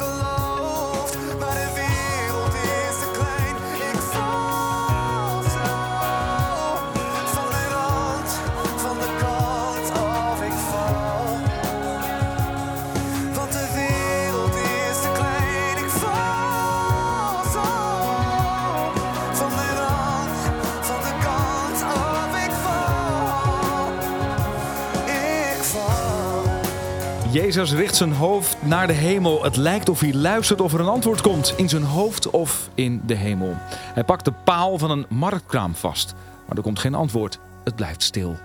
Jezus 27.43 27.73
richt 27.73 27.95
zijn 27.95 28.13
hoofd 28.13 28.57
naar 28.61 28.87
de 28.87 28.93
hemel. 28.93 29.43
Het 29.43 29.55
lijkt 29.55 29.89
of 29.89 29.99
hij 29.99 30.13
luistert 30.13 30.61
of 30.61 30.73
er 30.73 30.79
een 30.79 30.87
antwoord 30.87 31.21
komt. 31.21 31.53
In 31.57 31.69
zijn 31.69 31.83
hoofd 31.83 32.29
of 32.29 32.69
in 32.75 33.01
de 33.05 33.13
hemel. 33.13 33.55
Hij 33.69 34.03
pakt 34.03 34.25
de 34.25 34.31
paal 34.31 34.77
van 34.77 34.91
een 34.91 35.05
marktkraam 35.09 35.75
vast. 35.75 36.13
Maar 36.47 36.57
er 36.57 36.63
komt 36.63 36.79
geen 36.79 36.95
antwoord. 36.95 37.39
Het 37.63 37.75
blijft 37.75 38.03
stil. 38.03 38.35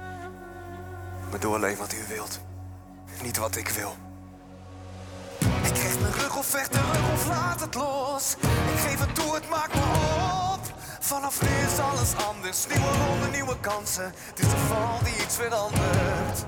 Maar 1.31 1.41
doe 1.41 1.55
alleen 1.55 1.77
wat 1.77 1.93
u 1.93 2.15
wilt. 2.15 2.41
Niet 3.23 3.39
wat 3.39 3.57
ik 3.57 3.69
wil. 3.69 3.95
Ik 5.39 5.73
krijg 5.73 6.01
mijn 6.01 6.13
rug 6.13 6.39
of 6.39 6.47
vecht 6.47 6.73
de 6.73 6.81
rug 6.93 7.13
of 7.13 7.29
laat 7.29 7.61
het 7.61 7.75
los. 7.75 8.37
Ik 8.43 8.79
geef 8.79 9.01
het 9.01 9.15
toe, 9.15 9.35
het 9.35 9.49
maakt 9.49 9.75
me 9.75 9.81
op. 10.55 10.61
Vanaf 11.01 11.43
nu 11.43 11.49
is 11.49 11.79
alles 11.79 12.27
anders. 12.29 12.67
Nieuwe 12.67 12.91
ronde, 13.07 13.27
nieuwe 13.33 13.57
kansen. 13.61 14.05
Het 14.05 14.39
is 14.39 14.49
de 14.49 14.57
val 14.57 14.99
die 15.05 15.25
iets 15.25 15.37
verandert. 15.37 16.47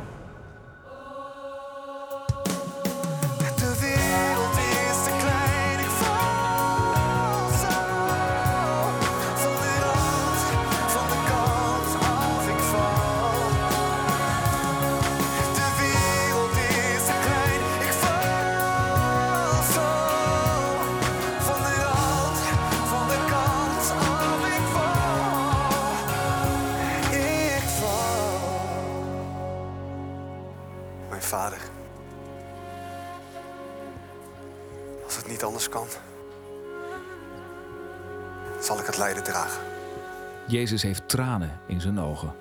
Jezus 40.47 40.83
heeft 40.83 41.09
tranen 41.09 41.61
in 41.67 41.81
zijn 41.81 42.01
ogen. 42.01 42.35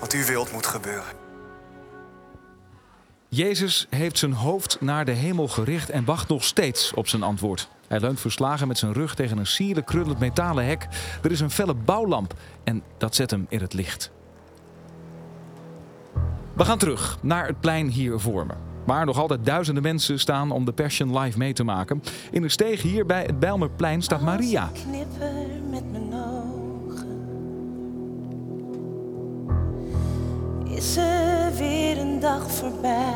Wat 0.00 0.12
u 0.12 0.24
wilt 0.24 0.52
moet 0.52 0.66
gebeuren. 0.66 1.12
Jezus 3.28 3.86
heeft 3.90 4.18
zijn 4.18 4.32
hoofd 4.32 4.80
naar 4.80 5.04
de 5.04 5.12
hemel 5.12 5.48
gericht 5.48 5.90
en 5.90 6.04
wacht 6.04 6.28
nog 6.28 6.44
steeds 6.44 6.92
op 6.92 7.08
zijn 7.08 7.22
antwoord. 7.22 7.68
Hij 7.88 8.00
leunt 8.00 8.20
verslagen 8.20 8.68
met 8.68 8.78
zijn 8.78 8.92
rug 8.92 9.14
tegen 9.14 9.38
een 9.38 9.46
sierlijk 9.46 9.86
krullend 9.86 10.18
metalen 10.18 10.66
hek. 10.66 10.86
Er 11.22 11.30
is 11.30 11.40
een 11.40 11.50
felle 11.50 11.74
bouwlamp 11.74 12.34
en 12.64 12.82
dat 12.98 13.14
zet 13.14 13.30
hem 13.30 13.46
in 13.48 13.60
het 13.60 13.72
licht. 13.72 14.10
We 16.52 16.64
gaan 16.64 16.78
terug 16.78 17.18
naar 17.20 17.46
het 17.46 17.60
plein 17.60 17.88
hier 17.88 18.20
voor 18.20 18.46
me. 18.46 18.67
Waar 18.88 19.06
nog 19.06 19.18
altijd 19.18 19.44
duizenden 19.44 19.82
mensen 19.82 20.18
staan 20.18 20.50
om 20.50 20.64
de 20.64 20.72
Passion 20.72 21.18
live 21.18 21.38
mee 21.38 21.52
te 21.52 21.64
maken. 21.64 22.02
In 22.30 22.42
de 22.42 22.48
steeg 22.48 22.82
hier 22.82 23.06
bij 23.06 23.22
het 23.22 23.38
Bijlmerplein 23.38 24.02
staat 24.02 24.20
Maria. 24.20 24.70
knipper 24.72 25.46
met 25.70 25.92
mijn 25.92 26.12
ogen. 26.14 27.06
Is 30.64 30.96
er 30.96 31.54
weer 31.56 31.98
een 31.98 32.20
dag 32.20 32.50
voorbij? 32.50 33.12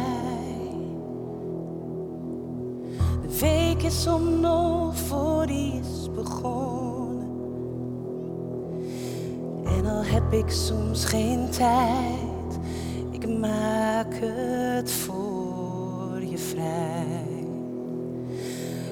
De 3.23 3.39
week 3.41 3.83
is 3.83 4.07
om 4.07 4.41
nog 4.41 4.97
voor 4.97 5.47
die 5.47 5.81
is 5.81 6.11
begonnen. 6.15 7.29
En 9.65 9.87
al 9.87 10.05
heb 10.05 10.33
ik 10.33 10.51
soms 10.51 11.05
geen 11.05 11.51
tijd, 11.51 12.59
ik 13.11 13.29
maak 13.39 14.15
het 14.21 14.93
voor 14.93 15.42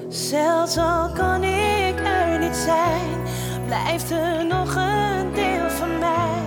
Zelfs 0.09 0.77
al 0.77 1.11
kan 1.11 1.43
ik 1.43 1.99
er 1.99 2.39
niet 2.39 2.55
zijn, 2.55 3.19
blijft 3.65 4.11
er 4.11 4.45
nog 4.45 4.75
een 4.75 5.33
deel 5.33 5.69
van 5.69 5.99
mij 5.99 6.41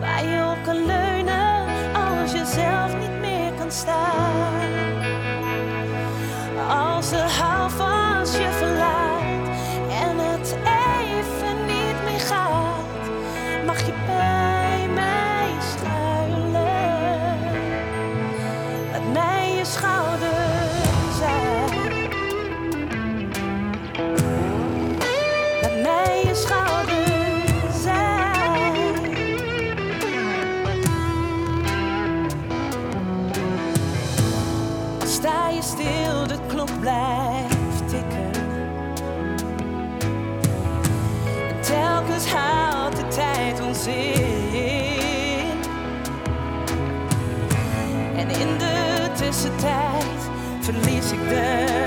waar 0.00 0.24
je 0.24 0.50
op 0.50 0.64
kan 0.64 0.86
leunen 0.86 1.66
als 1.94 2.32
je 2.32 2.44
zelf 2.44 3.00
niet 3.00 3.20
meer 3.20 3.52
kan 3.58 3.70
staan. 3.70 4.70
Als 6.68 7.10
de 7.10 7.16
houvast 7.16 8.36
je 8.36 8.50
verlaat 8.52 9.11
Laat 25.62 25.80
mij 25.82 26.22
je 26.26 26.34
schouder 26.34 27.06
zijn. 27.82 28.94
Sta 35.06 35.48
je 35.48 35.62
stil, 35.62 36.26
de 36.26 36.38
klok 36.46 36.80
blijft 36.80 37.88
tikken. 37.88 38.30
En 41.48 41.60
telkens 41.60 42.26
haalt 42.26 42.96
de 42.96 43.08
tijd 43.08 43.60
ons 43.60 43.86
in. 43.86 45.60
En 48.16 48.30
in 48.30 48.58
de 48.58 49.08
tussentijd 49.16 50.30
verlies 50.60 51.12
ik 51.12 51.28
de 51.28 51.82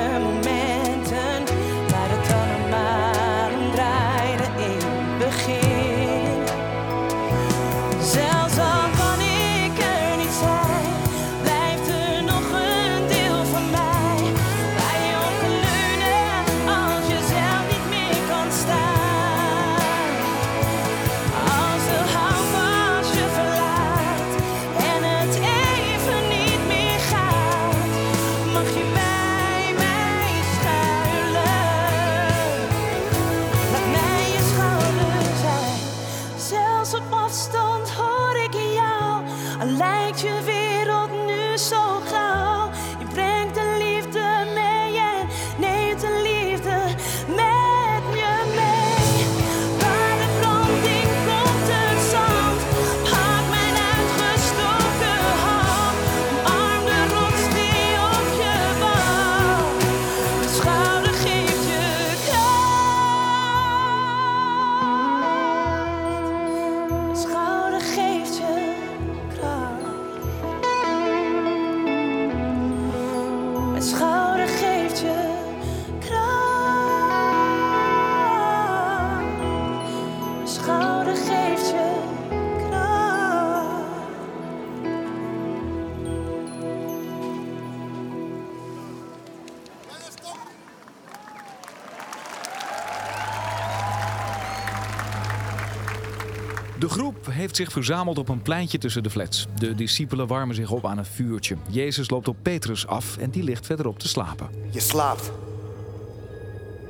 heeft 97.57 97.71
zich 97.71 97.83
verzameld 97.83 98.17
op 98.17 98.29
een 98.29 98.41
pleintje 98.41 98.77
tussen 98.77 99.03
de 99.03 99.09
flats. 99.09 99.47
De 99.55 99.75
discipelen 99.75 100.27
warmen 100.27 100.55
zich 100.55 100.71
op 100.71 100.85
aan 100.85 100.97
een 100.97 101.05
vuurtje. 101.05 101.57
Jezus 101.69 102.09
loopt 102.09 102.27
op 102.27 102.37
Petrus 102.41 102.87
af 102.87 103.17
en 103.17 103.29
die 103.29 103.43
ligt 103.43 103.65
verderop 103.65 103.99
te 103.99 104.07
slapen. 104.07 104.49
Je 104.69 104.79
slaapt. 104.79 105.31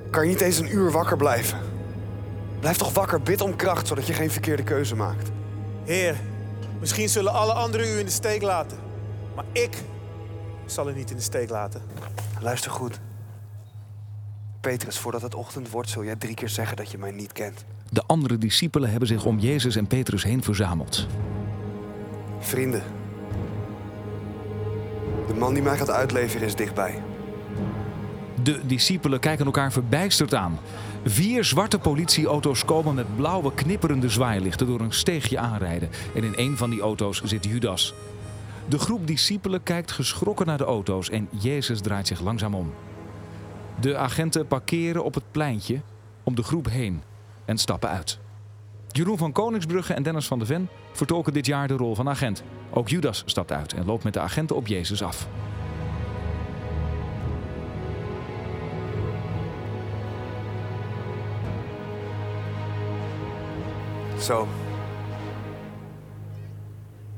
Kan 0.09 0.23
je 0.23 0.29
niet 0.29 0.41
eens 0.41 0.57
een 0.57 0.75
uur 0.75 0.91
wakker 0.91 1.17
blijven? 1.17 1.59
Blijf 2.59 2.77
toch 2.77 2.93
wakker, 2.93 3.21
bid 3.21 3.41
om 3.41 3.55
kracht, 3.55 3.87
zodat 3.87 4.07
je 4.07 4.13
geen 4.13 4.31
verkeerde 4.31 4.63
keuze 4.63 4.95
maakt. 4.95 5.29
Heer, 5.83 6.15
misschien 6.79 7.09
zullen 7.09 7.33
alle 7.33 7.53
anderen 7.53 7.87
u 7.87 7.99
in 7.99 8.05
de 8.05 8.11
steek 8.11 8.41
laten. 8.41 8.77
Maar 9.35 9.45
ik 9.51 9.83
zal 10.65 10.89
u 10.89 10.93
niet 10.93 11.09
in 11.09 11.15
de 11.15 11.23
steek 11.23 11.49
laten. 11.49 11.81
Luister 12.39 12.71
goed. 12.71 12.99
Petrus, 14.61 14.97
voordat 14.97 15.21
het 15.21 15.35
ochtend 15.35 15.69
wordt, 15.69 15.89
zul 15.89 16.03
jij 16.03 16.15
drie 16.15 16.35
keer 16.35 16.49
zeggen 16.49 16.77
dat 16.77 16.91
je 16.91 16.97
mij 16.97 17.11
niet 17.11 17.31
kent. 17.31 17.65
De 17.95 18.03
andere 18.05 18.37
discipelen 18.37 18.89
hebben 18.89 19.07
zich 19.07 19.25
om 19.25 19.39
Jezus 19.39 19.75
en 19.75 19.87
Petrus 19.87 20.23
heen 20.23 20.43
verzameld. 20.43 21.07
Vrienden. 22.39 22.83
De 25.27 25.33
man 25.33 25.53
die 25.53 25.63
mij 25.63 25.77
gaat 25.77 25.89
uitleveren 25.89 26.47
is 26.47 26.55
dichtbij. 26.55 27.01
De 28.43 28.59
discipelen 28.65 29.19
kijken 29.19 29.45
elkaar 29.45 29.71
verbijsterd 29.71 30.33
aan. 30.33 30.59
Vier 31.05 31.43
zwarte 31.43 31.79
politieauto's 31.79 32.65
komen 32.65 32.95
met 32.95 33.15
blauwe 33.15 33.53
knipperende 33.53 34.09
zwaailichten 34.09 34.67
door 34.67 34.79
een 34.79 34.93
steegje 34.93 35.37
aanrijden. 35.37 35.89
En 36.15 36.23
in 36.23 36.33
een 36.35 36.57
van 36.57 36.69
die 36.69 36.81
auto's 36.81 37.21
zit 37.23 37.45
Judas. 37.45 37.93
De 38.67 38.79
groep 38.79 39.07
discipelen 39.07 39.63
kijkt 39.63 39.91
geschrokken 39.91 40.45
naar 40.45 40.57
de 40.57 40.63
auto's 40.63 41.09
en 41.09 41.27
Jezus 41.31 41.81
draait 41.81 42.07
zich 42.07 42.21
langzaam 42.21 42.55
om. 42.55 42.73
De 43.79 43.97
agenten 43.97 44.47
parkeren 44.47 45.03
op 45.03 45.13
het 45.13 45.31
pleintje 45.31 45.81
om 46.23 46.35
de 46.35 46.43
groep 46.43 46.69
heen 46.69 47.01
en 47.45 47.57
stappen 47.57 47.89
uit. 47.89 48.19
Jeroen 48.87 49.17
van 49.17 49.31
Koningsbrugge 49.31 49.93
en 49.93 50.03
Dennis 50.03 50.27
van 50.27 50.39
de 50.39 50.45
Ven 50.45 50.69
vertolken 50.91 51.33
dit 51.33 51.45
jaar 51.45 51.67
de 51.67 51.73
rol 51.73 51.95
van 51.95 52.09
agent. 52.09 52.43
Ook 52.69 52.89
Judas 52.89 53.23
stapt 53.25 53.51
uit 53.51 53.73
en 53.73 53.85
loopt 53.85 54.03
met 54.03 54.13
de 54.13 54.19
agenten 54.19 54.55
op 54.55 54.67
Jezus 54.67 55.03
af. 55.03 55.27
Zo. 64.19 64.47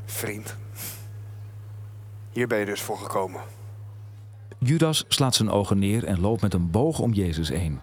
Vriend. 0.05 0.55
Hier 2.31 2.47
ben 2.47 2.59
je 2.59 2.65
dus 2.65 2.81
voor 2.81 2.97
gekomen. 2.97 3.41
Judas 4.59 5.05
slaat 5.07 5.35
zijn 5.35 5.49
ogen 5.49 5.79
neer 5.79 6.03
en 6.03 6.19
loopt 6.19 6.41
met 6.41 6.53
een 6.53 6.71
boog 6.71 6.99
om 6.99 7.13
Jezus 7.13 7.49
heen. 7.49 7.81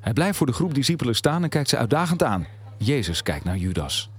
Hij 0.00 0.12
blijft 0.12 0.36
voor 0.36 0.46
de 0.46 0.52
groep 0.52 0.74
discipelen 0.74 1.14
staan 1.14 1.42
en 1.42 1.48
kijkt 1.48 1.68
ze 1.68 1.76
uitdagend 1.76 2.22
aan. 2.22 2.46
Jezus 2.76 3.22
kijkt 3.22 3.44
naar 3.44 3.56
Judas. 3.56 4.10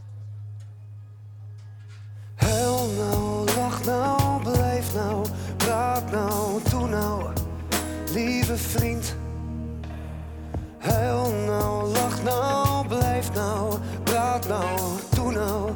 Huil 2.35 2.89
nou, 2.97 3.45
lach 3.55 3.85
nou, 3.85 4.41
blijf 4.43 4.93
nou, 4.93 5.25
praat 5.57 6.11
nou, 6.11 6.61
doe 6.69 6.87
nou, 6.87 7.33
lieve 8.13 8.57
vriend. 8.57 9.15
Huil 10.77 11.31
nou, 11.45 11.87
lach 11.87 12.23
nou, 12.23 12.87
blijf 12.87 13.33
nou, 13.33 13.77
praat 14.03 14.47
nou, 14.47 14.79
doe 15.15 15.31
nou, 15.31 15.71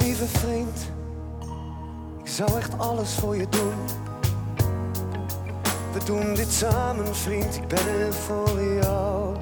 lieve 0.00 0.26
vriend. 0.26 0.90
Ik 2.22 2.28
zou 2.28 2.56
echt 2.56 2.78
alles 2.78 3.14
voor 3.14 3.36
je 3.36 3.46
doen. 3.48 4.01
We 6.02 6.08
doen 6.08 6.34
dit 6.34 6.52
samen, 6.52 7.16
vriend, 7.16 7.56
ik 7.56 7.68
ben 7.68 7.88
er 7.88 8.12
voor 8.12 8.62
jou. 8.82 9.36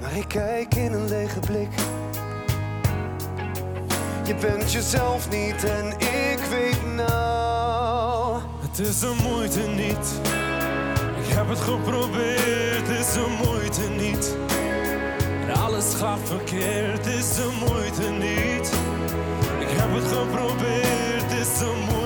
Maar 0.00 0.16
ik 0.16 0.28
kijk 0.28 0.74
in 0.74 0.92
een 0.92 1.08
lege 1.08 1.40
blik. 1.40 1.68
Je 4.24 4.34
bent 4.34 4.72
jezelf 4.72 5.30
niet 5.30 5.64
en 5.64 5.92
ik 5.98 6.38
weet 6.50 6.94
nou. 6.94 8.40
Het 8.60 8.78
is 8.78 9.00
de 9.00 9.16
moeite 9.22 9.60
niet. 9.60 10.20
Ik 11.26 11.34
heb 11.34 11.48
het 11.48 11.60
geprobeerd, 11.60 12.88
het 12.88 12.98
is 12.98 13.12
de 13.12 13.38
moeite 13.44 13.88
niet. 13.88 14.36
En 15.46 15.54
alles 15.54 15.94
gaat 15.94 16.20
verkeerd, 16.24 16.96
het 16.96 17.06
is 17.06 17.34
de 17.34 17.50
moeite 17.66 18.10
niet. 18.10 18.72
Ik 19.60 19.78
heb 19.78 19.94
het 19.94 20.12
geprobeerd, 20.12 21.22
het 21.22 21.32
is 21.32 21.58
de 21.58 21.64
moeite 21.64 21.99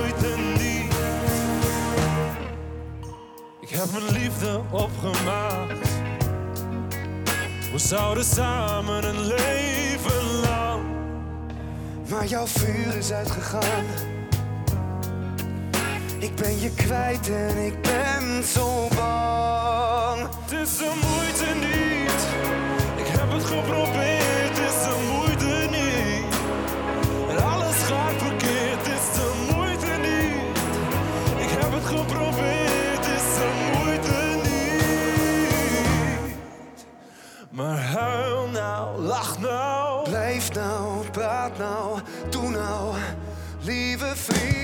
heb 3.75 3.91
mijn 3.91 4.11
liefde 4.11 4.61
opgemaakt. 4.71 5.89
We 7.71 7.77
zouden 7.77 8.25
samen 8.25 9.03
een 9.03 9.25
leven 9.25 10.39
lang. 10.41 10.83
Maar 12.09 12.25
jouw 12.25 12.45
vuur 12.45 12.95
is 12.97 13.11
uitgegaan. 13.11 13.85
Ik 16.19 16.35
ben 16.35 16.59
je 16.59 16.71
kwijt 16.71 17.29
en 17.29 17.57
ik 17.57 17.81
ben 17.81 18.43
zo 18.43 18.87
bang. 18.95 20.21
Het 20.21 20.51
is 20.51 20.77
de 20.77 20.91
moeite 21.03 21.67
niet. 21.67 22.21
Ik 23.05 23.07
heb 23.17 23.31
het 23.31 23.43
geprobeerd, 23.43 24.34
nou, 38.65 39.01
lach 39.01 39.39
nou. 39.39 40.09
Blijf 40.09 40.53
nou, 40.53 41.05
praat 41.11 41.57
nou, 41.57 41.99
doe 42.29 42.49
nou, 42.49 42.93
lieve 43.61 44.11
vriend. 44.15 44.54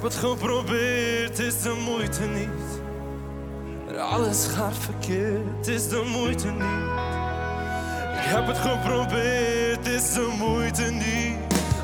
Heb 0.00 0.10
het 0.10 0.20
geprobeerd, 0.20 1.38
is 1.38 1.62
de 1.62 1.82
moeite 1.84 2.22
niet. 2.22 2.80
Alles 3.98 4.46
gaat 4.46 4.76
verkeerd, 4.78 5.66
is 5.66 5.88
de 5.88 6.10
moeite 6.12 6.46
niet. 6.46 6.88
Ik 8.18 8.24
heb 8.24 8.46
het 8.46 8.58
geprobeerd, 8.58 9.86
is 9.86 10.12
de 10.12 10.34
moeite 10.38 10.82
niet. 10.82 11.36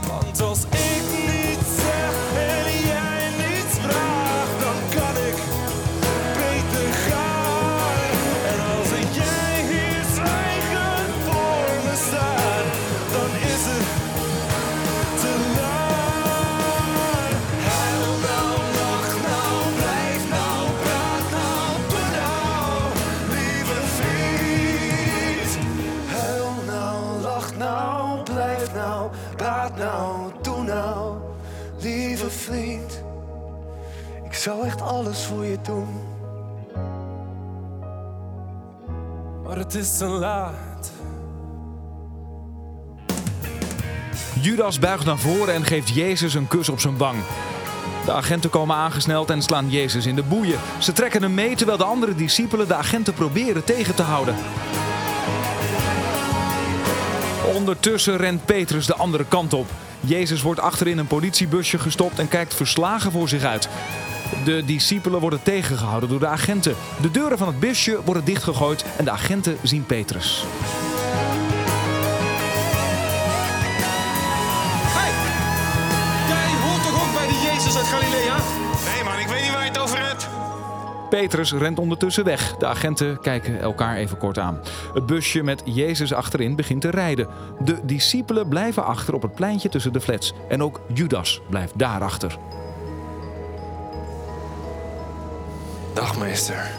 Want 0.08 0.40
als 0.40 0.64
ik 0.64 1.03
Maar 39.44 39.56
het 39.56 39.74
is 39.74 39.96
te 39.96 40.04
laat. 40.04 40.92
Judas 44.40 44.78
buigt 44.78 45.04
naar 45.04 45.18
voren 45.18 45.54
en 45.54 45.64
geeft 45.64 45.88
Jezus 45.88 46.34
een 46.34 46.48
kus 46.48 46.68
op 46.68 46.80
zijn 46.80 46.96
wang. 46.96 47.18
De 48.04 48.12
agenten 48.12 48.50
komen 48.50 48.76
aangesneld 48.76 49.30
en 49.30 49.42
slaan 49.42 49.70
Jezus 49.70 50.06
in 50.06 50.14
de 50.14 50.22
boeien. 50.22 50.58
Ze 50.78 50.92
trekken 50.92 51.22
hem 51.22 51.34
mee 51.34 51.56
terwijl 51.56 51.78
de 51.78 51.84
andere 51.84 52.14
discipelen 52.14 52.68
de 52.68 52.74
agenten 52.74 53.14
proberen 53.14 53.64
tegen 53.64 53.94
te 53.94 54.02
houden. 54.02 54.34
Ondertussen 57.54 58.16
rent 58.16 58.44
Petrus 58.44 58.86
de 58.86 58.94
andere 58.94 59.24
kant 59.28 59.52
op. 59.52 59.66
Jezus 60.00 60.42
wordt 60.42 60.60
achterin 60.60 60.98
een 60.98 61.06
politiebusje 61.06 61.78
gestopt 61.78 62.18
en 62.18 62.28
kijkt 62.28 62.54
verslagen 62.54 63.12
voor 63.12 63.28
zich 63.28 63.42
uit. 63.42 63.68
De 64.44 64.64
discipelen 64.64 65.20
worden 65.20 65.42
tegengehouden 65.42 66.08
door 66.08 66.18
de 66.18 66.26
agenten. 66.26 66.74
De 67.00 67.10
deuren 67.10 67.38
van 67.38 67.46
het 67.46 67.60
busje 67.60 68.00
worden 68.04 68.24
dichtgegooid 68.24 68.84
en 68.96 69.04
de 69.04 69.10
agenten 69.10 69.56
zien 69.62 69.86
Petrus. 69.86 70.44
Jij 76.28 76.50
hoort 76.62 76.82
toch 76.82 77.02
ook 77.02 77.14
bij 77.14 77.26
de 77.26 77.50
Jezus 77.52 77.76
uit 77.76 77.86
Galilea? 77.86 78.36
Nee 78.94 79.04
man, 79.04 79.18
ik 79.18 79.26
weet 79.26 79.42
niet 79.42 79.52
waar 79.52 79.64
je 79.64 79.70
het 79.70 79.78
over 79.78 80.06
hebt. 80.06 80.28
Petrus 81.10 81.52
rent 81.52 81.78
ondertussen 81.78 82.24
weg. 82.24 82.56
De 82.56 82.66
agenten 82.66 83.20
kijken 83.20 83.60
elkaar 83.60 83.96
even 83.96 84.18
kort 84.18 84.38
aan. 84.38 84.60
Het 84.94 85.06
busje 85.06 85.42
met 85.42 85.62
Jezus 85.64 86.12
achterin 86.12 86.56
begint 86.56 86.80
te 86.80 86.90
rijden. 86.90 87.28
De 87.64 87.80
discipelen 87.84 88.48
blijven 88.48 88.84
achter 88.84 89.14
op 89.14 89.22
het 89.22 89.34
pleintje 89.34 89.68
tussen 89.68 89.92
de 89.92 90.00
flats. 90.00 90.32
En 90.48 90.62
ook 90.62 90.80
Judas 90.94 91.40
blijft 91.50 91.78
daarachter. 91.78 92.38
Dag 95.94 96.18
meester. 96.18 96.70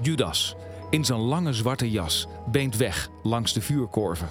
Judas, 0.00 0.56
in 0.90 1.04
zijn 1.04 1.20
lange 1.20 1.52
zwarte 1.52 1.90
jas, 1.90 2.26
beent 2.46 2.76
weg 2.76 3.08
langs 3.22 3.52
de 3.52 3.60
vuurkorven. 3.60 4.28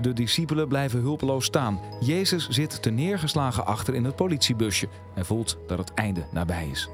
De 0.00 0.12
discipelen 0.12 0.68
blijven 0.68 1.00
hulpeloos 1.00 1.44
staan. 1.44 1.80
Jezus 2.00 2.48
zit 2.48 2.82
te 2.82 2.90
neergeslagen 2.90 3.66
achter 3.66 3.94
in 3.94 4.04
het 4.04 4.16
politiebusje 4.16 4.88
en 5.14 5.26
voelt 5.26 5.58
dat 5.66 5.78
het 5.78 5.94
einde 5.94 6.26
nabij 6.32 6.68
is. 6.68 6.88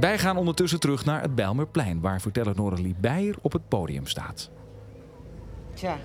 Wij 0.00 0.18
gaan 0.18 0.36
ondertussen 0.36 0.80
terug 0.80 1.04
naar 1.04 1.22
het 1.22 1.34
Bijlmerplein, 1.34 2.00
waar 2.00 2.20
verteller 2.20 2.56
Noralie 2.56 2.96
Beijer 3.00 3.36
op 3.40 3.52
het 3.52 3.68
podium 3.68 4.06
staat. 4.06 4.50
Tja, 5.74 5.96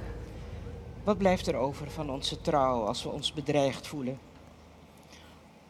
wat 1.04 1.18
blijft 1.18 1.48
er 1.48 1.56
over 1.56 1.92
van 1.92 2.10
onze 2.10 2.42
trouw 2.42 2.84
als 2.84 3.04
we 3.04 3.10
ons 3.10 3.34
bedreigd 3.34 3.88
voelen? 3.88 4.18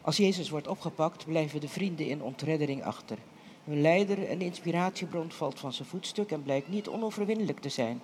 Als 0.06 0.18
Jezus 0.18 0.50
wordt 0.50 0.68
opgepakt, 0.68 1.26
blijven 1.26 1.60
de 1.60 1.68
vrienden 1.68 2.08
in 2.08 2.22
ontreddering 2.22 2.84
achter. 2.84 3.18
Hun 3.64 3.82
leider 3.82 4.28
en 4.28 4.42
inspiratiebron 4.42 5.32
valt 5.32 5.60
van 5.60 5.74
zijn 5.74 5.88
voetstuk 5.88 6.32
en 6.32 6.44
blijkt 6.44 6.70
niet 6.70 6.88
onoverwinnelijk 6.88 7.60
te 7.60 7.70
zijn. 7.70 8.02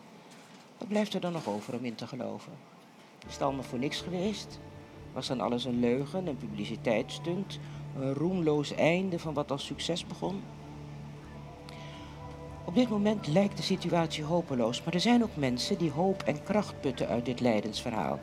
Wat 0.78 0.88
blijft 0.88 1.14
er 1.14 1.20
dan 1.20 1.32
nog 1.32 1.48
over 1.48 1.74
om 1.74 1.86
in 1.86 1.96
te 1.96 2.08
geloven? 2.08 2.52
Is 3.28 3.34
het 3.34 3.42
allemaal 3.42 3.64
voor 3.64 3.80
niks 3.80 4.02
geweest? 4.02 4.60
Was 5.14 5.28
dan 5.28 5.42
alles 5.42 5.66
een 5.66 5.80
leugen, 5.80 6.28
een 6.28 6.38
publiciteitsstunt, 6.38 7.60
een 8.00 8.14
roemloos 8.14 8.72
einde 8.72 9.20
van 9.20 9.34
wat 9.34 9.52
als 9.52 9.66
succes 9.66 10.06
begon? 10.06 10.42
Op 12.66 12.76
dit 12.76 12.90
moment 12.90 13.28
lijkt 13.28 13.58
de 13.58 13.64
situatie 13.64 14.24
hopeloos, 14.24 14.84
maar 14.84 14.94
er 14.94 15.00
zijn 15.00 15.24
ook 15.24 15.36
mensen 15.36 15.78
die 15.78 15.92
hoop 15.92 16.22
en 16.24 16.44
kracht 16.44 16.82
putten 16.82 17.08
uit 17.08 17.26
dit 17.26 17.40
lijdensverhaal. 17.40 18.20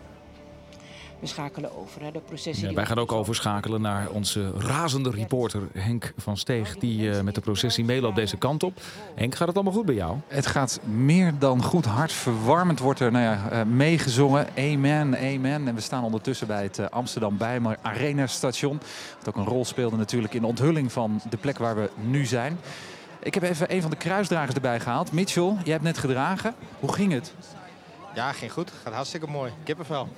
We 1.21 1.27
schakelen 1.27 1.77
over 1.77 2.03
naar 2.03 2.12
de 2.12 2.21
processie. 2.21 2.69
Ja, 2.69 2.75
wij 2.75 2.87
gaan 2.87 2.99
ook 2.99 3.12
overschakelen 3.12 3.81
naar 3.81 4.09
onze 4.11 4.53
razende 4.57 5.11
reporter 5.11 5.62
Henk 5.73 6.12
van 6.16 6.37
Steeg, 6.37 6.77
die 6.79 7.11
eh, 7.11 7.21
met 7.21 7.35
de 7.35 7.41
processie 7.41 7.85
meeloopt 7.85 8.16
deze 8.16 8.37
kant 8.37 8.62
op. 8.62 8.81
Henk, 9.14 9.35
gaat 9.35 9.47
het 9.47 9.57
allemaal 9.57 9.75
goed 9.75 9.87
bij 9.87 9.95
jou? 9.95 10.16
Het 10.27 10.47
gaat 10.47 10.81
meer 10.85 11.35
dan 11.39 11.62
goed. 11.62 11.85
Hartverwarmend 11.85 12.79
wordt 12.79 13.01
er 13.01 13.12
nou 13.12 13.25
ja, 13.25 13.51
eh, 13.51 13.62
meegezongen. 13.62 14.47
Amen, 14.57 15.19
amen. 15.19 15.69
En 15.69 15.75
we 15.75 15.81
staan 15.81 16.05
ondertussen 16.05 16.47
bij 16.47 16.62
het 16.62 16.79
eh, 16.79 16.87
Amsterdam 16.91 17.37
Bijlmer 17.37 17.79
Arena 17.83 18.27
station. 18.27 18.81
Wat 19.19 19.29
ook 19.29 19.37
een 19.37 19.53
rol 19.53 19.64
speelde 19.64 19.97
natuurlijk 19.97 20.35
in 20.35 20.41
de 20.41 20.47
onthulling 20.47 20.93
van 20.93 21.21
de 21.31 21.37
plek 21.37 21.59
waar 21.59 21.77
we 21.77 21.91
nu 21.95 22.25
zijn. 22.25 22.59
Ik 23.23 23.35
heb 23.35 23.43
even 23.43 23.75
een 23.75 23.81
van 23.83 23.91
de 23.91 23.97
kruisdragers 23.97 24.55
erbij 24.55 24.81
gehaald. 24.81 25.12
Mitchell, 25.12 25.53
jij 25.64 25.73
hebt 25.73 25.85
net 25.85 25.99
gedragen. 25.99 26.55
Hoe 26.81 26.93
ging 26.93 27.12
het? 27.12 27.35
Ja, 28.14 28.33
ging 28.33 28.53
goed. 28.53 28.73
Gaat 28.83 28.95
hartstikke 28.95 29.27
mooi. 29.27 29.53
Kippenvel. 29.64 30.09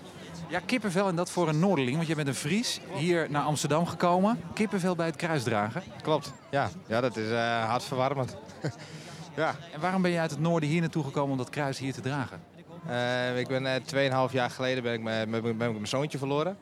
Ja, 0.48 0.60
kippenvel 0.66 1.08
en 1.08 1.16
dat 1.16 1.30
voor 1.30 1.48
een 1.48 1.58
Noorderling. 1.58 1.96
Want 1.96 2.08
je 2.08 2.14
bent 2.14 2.28
een 2.28 2.34
Fries, 2.34 2.80
hier 2.92 3.26
naar 3.30 3.42
Amsterdam 3.42 3.86
gekomen. 3.86 4.40
Kippenvel 4.54 4.94
bij 4.96 5.06
het 5.06 5.16
kruisdragen. 5.16 5.82
Klopt. 6.02 6.32
Ja, 6.50 6.68
ja 6.86 7.00
dat 7.00 7.16
is 7.16 7.30
eh 7.30 7.64
hartverwarmend. 7.68 8.36
ja. 9.36 9.54
En 9.72 9.80
waarom 9.80 10.02
ben 10.02 10.10
je 10.10 10.18
uit 10.18 10.30
het 10.30 10.40
noorden 10.40 10.68
hier 10.68 10.80
naartoe 10.80 11.04
gekomen 11.04 11.30
om 11.30 11.36
dat 11.36 11.50
kruis 11.50 11.78
hier 11.78 11.92
te 11.92 12.00
dragen? 12.00 12.42
Eh, 12.86 13.38
ik 13.38 13.48
ben 13.48 13.66
eh 13.66 14.26
2,5 14.28 14.32
jaar 14.32 14.50
geleden 14.50 14.82
ben 14.82 14.92
ik, 14.92 15.00
mijn- 15.02 15.30
ben 15.30 15.46
ik 15.46 15.56
mijn 15.56 15.86
zoontje 15.86 16.18
verloren. 16.18 16.58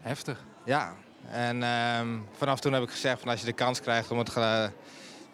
Heftig. 0.00 0.44
Ja. 0.64 0.92
En 1.30 1.62
ehm, 1.62 2.08
vanaf 2.36 2.60
toen 2.60 2.72
heb 2.72 2.82
ik 2.82 2.90
gezegd 2.90 3.20
van 3.20 3.30
als 3.30 3.40
je 3.40 3.46
de 3.46 3.52
kans 3.52 3.80
krijgt 3.80 4.10
om 4.10 4.18
het, 4.18 4.32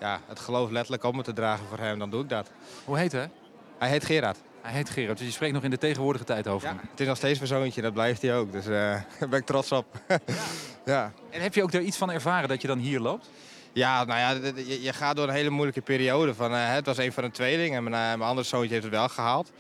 ja, 0.01 0.21
het 0.27 0.39
geloof 0.41 0.71
letterlijk 0.71 1.05
op 1.05 1.15
me 1.15 1.23
te 1.23 1.33
dragen 1.33 1.67
voor 1.67 1.79
hem, 1.79 1.99
dan 1.99 2.11
doe 2.11 2.23
ik 2.23 2.29
dat. 2.29 2.51
Hoe 2.85 2.99
heet 2.99 3.13
hij? 3.13 3.31
Hij 3.79 3.89
heet 3.89 4.05
Gerard. 4.05 4.39
Hij 4.65 4.73
heet 4.73 4.91
Gerard, 4.91 5.19
dus 5.19 5.27
je 5.27 5.33
spreekt 5.33 5.53
nog 5.53 5.63
in 5.63 5.71
de 5.71 5.79
tegenwoordige 5.79 6.25
tijd 6.25 6.49
over 6.49 6.69
hem. 6.69 6.79
Het 6.91 7.01
is 7.01 7.07
nog 7.07 7.17
steeds 7.17 7.39
mijn 7.39 7.51
zoontje, 7.51 7.83
dat 7.83 7.93
blijft 7.93 8.23
hij 8.23 8.37
ook. 8.37 8.53
Dus 8.53 8.65
eh, 8.65 8.71
daar 9.19 9.29
ben 9.29 9.39
ik 9.39 9.47
trots 9.47 9.73
op. 9.73 9.87
ja. 10.85 11.13
En 11.31 11.41
heb 11.41 11.55
je 11.55 11.63
ook 11.63 11.73
daar 11.73 11.83
iets 11.83 11.97
van 11.97 12.11
ervaren 12.11 12.49
dat 12.49 12.61
je 12.61 12.67
dan 12.67 12.79
hier 12.79 13.01
loopt? 13.01 13.31
Ja, 13.73 14.05
nou 14.05 14.19
ja, 14.19 14.51
je, 14.57 14.83
je 14.83 14.93
gaat 14.93 15.17
door 15.17 15.29
een 15.29 15.35
hele 15.35 15.51
moeilijke 15.51 15.81
periode. 15.81 16.35
Van, 16.35 16.53
eh, 16.53 16.73
het 16.73 16.87
was 16.87 16.99
een 16.99 17.13
van 17.13 17.25
de 17.25 17.31
tweelingen 17.31 17.77
en 17.77 17.83
mijn, 17.91 17.95
eh, 17.95 18.19
mijn 18.19 18.29
andere 18.29 18.47
zoontje 18.47 18.73
heeft 18.73 18.85
het 18.85 18.93
wel 18.93 19.09
gehaald. 19.09 19.53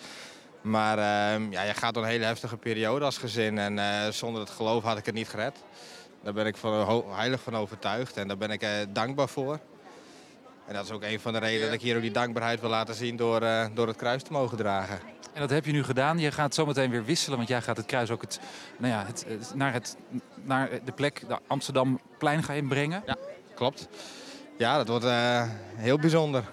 Maar 0.61 0.98
ehm, 0.98 1.52
ja, 1.52 1.62
je 1.62 1.74
gaat 1.74 1.94
door 1.94 2.02
een 2.02 2.09
hele 2.09 2.24
heftige 2.24 2.57
periode 2.57 3.05
als 3.05 3.18
gezin. 3.18 3.59
En 3.59 4.12
zonder 4.14 4.40
het 4.40 4.50
geloof 4.50 4.82
had 4.82 4.98
ik 4.98 5.07
het 5.07 5.14
niet 5.14 5.28
gered. 5.28 5.57
Daar 6.22 6.32
ben 6.32 6.46
ik 6.46 6.57
van, 6.57 7.05
heilig 7.11 7.40
van 7.40 7.57
overtuigd 7.57 8.16
en 8.16 8.28
daar 8.28 8.38
ben 8.38 8.50
ik 8.50 8.66
dankbaar 8.92 9.28
voor. 9.28 9.59
En 10.66 10.74
dat 10.74 10.84
is 10.84 10.90
ook 10.90 11.02
een 11.02 11.20
van 11.20 11.32
de 11.32 11.38
redenen 11.38 11.64
dat 11.64 11.74
ik 11.74 11.80
hier 11.80 11.96
ook 11.96 12.02
die 12.02 12.10
dankbaarheid 12.10 12.60
wil 12.60 12.70
laten 12.70 12.94
zien 12.94 13.16
door, 13.16 13.42
eh, 13.42 13.66
door 13.74 13.86
het 13.86 13.96
kruis 13.96 14.22
te 14.22 14.32
mogen 14.32 14.56
dragen. 14.56 14.98
En 15.32 15.40
dat 15.40 15.50
heb 15.50 15.64
je 15.64 15.72
nu 15.72 15.84
gedaan. 15.84 16.18
Je 16.18 16.30
gaat 16.32 16.54
zometeen 16.54 16.90
weer 16.90 17.04
wisselen, 17.04 17.36
want 17.36 17.48
jij 17.48 17.62
gaat 17.62 17.76
het 17.76 17.86
kruis 17.86 18.10
ook 18.10 18.20
het, 18.20 18.40
nou 18.78 18.92
ja, 18.92 19.04
het, 19.06 19.24
het- 19.28 19.52
naar, 19.54 19.72
het, 19.72 19.96
naar 20.42 20.68
de 20.84 20.92
plek, 20.92 21.22
de 21.28 21.38
Amsterdamplein 21.46 22.42
ga 22.42 22.52
je 22.52 22.62
brengen. 22.64 23.02
Ja, 23.06 23.16
klopt. 23.54 23.88
Ja, 24.58 24.76
dat 24.76 24.88
wordt 24.88 25.04
eh, 25.04 25.48
heel 25.76 25.98
bijzonder. 25.98 26.44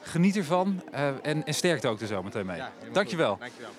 Geniet 0.00 0.36
ervan 0.36 0.82
eh, 0.92 1.08
en, 1.22 1.44
en 1.46 1.54
sterkte 1.54 1.88
ook 1.88 2.00
er 2.00 2.06
zo 2.06 2.22
meteen 2.22 2.46
mee. 2.46 2.60
Dankjewel. 2.92 3.36
Dankjewel. 3.38 3.70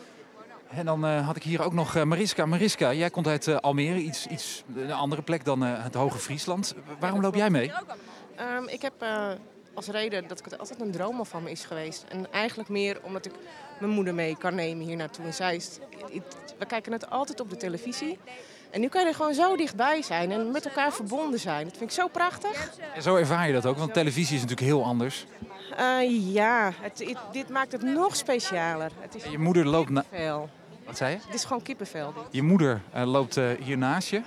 En 0.70 0.86
dan 0.86 1.06
eh, 1.06 1.26
had 1.26 1.36
ik 1.36 1.44
hier 1.44 1.62
ook 1.64 1.74
nog 1.74 1.96
eh, 1.96 2.04
Mariska. 2.04 2.46
Mariska, 2.46 2.94
jij 2.94 3.10
komt 3.10 3.28
uit 3.28 3.48
eh, 3.48 3.56
Almere, 3.56 4.00
iets, 4.00 4.28
iets, 4.28 4.64
een 4.76 4.92
andere 4.92 5.22
plek 5.22 5.46
dan 5.46 5.66
eh, 5.66 5.84
het 5.84 5.94
Hoge 5.94 6.18
Friesland. 6.18 6.76
Waarom 7.00 7.22
loop 7.22 7.36
jij 7.36 7.50
mee? 7.50 7.72
Ehm, 8.36 8.64
ik 8.68 8.82
heb 8.82 8.94
eh, 9.00 9.28
als 9.78 9.88
reden 9.88 10.28
dat 10.28 10.40
ik 10.40 10.46
het 10.46 10.58
altijd 10.60 10.82
een 10.82 10.92
droom 10.92 11.26
van 11.26 11.44
me 11.44 11.52
is 11.52 11.64
geweest. 11.66 12.06
En 12.10 12.32
eigenlijk 12.32 12.70
meer 12.70 12.98
omdat 13.02 13.26
ik 13.26 13.32
mijn 13.80 13.92
moeder 13.92 14.14
mee 14.14 14.38
kan 14.38 14.56
nemen 14.56 14.86
hier 14.86 14.96
naartoe 14.96 15.26
in 15.26 15.34
Zeist. 15.34 15.80
Het- 16.14 16.36
We 16.60 16.66
kijken 16.66 16.92
het 16.92 17.10
altijd 17.10 17.40
op 17.40 17.50
de 17.50 17.58
televisie. 17.58 18.20
En 18.70 18.82
nu 18.82 18.88
kan 18.88 19.02
je 19.02 19.08
er 19.08 19.16
gewoon 19.16 19.34
zo 19.34 19.56
dichtbij 19.56 20.02
zijn 20.02 20.32
en 20.32 20.52
met 20.52 20.66
elkaar 20.66 20.94
verbonden 20.94 21.40
zijn. 21.40 21.64
Dat 21.64 21.78
vind 21.78 21.90
ik 21.90 21.96
zo 21.96 22.08
prachtig. 22.08 22.72
En 22.96 23.02
zo 23.02 23.16
ervaar 23.16 23.48
je 23.48 23.54
dat 23.54 23.66
ook, 23.66 23.78
want 23.78 23.94
televisie 23.94 24.36
is 24.36 24.42
natuurlijk 24.42 24.68
heel 24.68 24.84
anders. 24.84 25.26
Eh, 25.78 26.34
ja, 26.34 26.72
het, 26.82 27.00
het- 27.00 27.18
dit 27.32 27.50
maakt 27.50 27.72
het 27.72 27.82
nog 27.82 28.16
specialer. 28.16 28.92
Het 29.00 29.16
is 29.16 29.24
Je 29.24 29.38
moeder 29.38 29.66
loopt 29.66 29.90
na... 29.90 30.02
kippenvel. 30.02 30.50
Wat 30.86 30.98
zei 30.98 31.12
je? 31.12 31.18
Het 31.26 31.34
is 31.36 31.44
gewoon 31.44 31.62
kippenvel. 31.64 32.14
Je 32.32 32.42
moeder 32.42 32.82
eh, 32.92 33.04
loopt 33.12 33.38
eh, 33.38 33.46
hier 33.60 33.78
naast 33.78 34.10
je. 34.10 34.22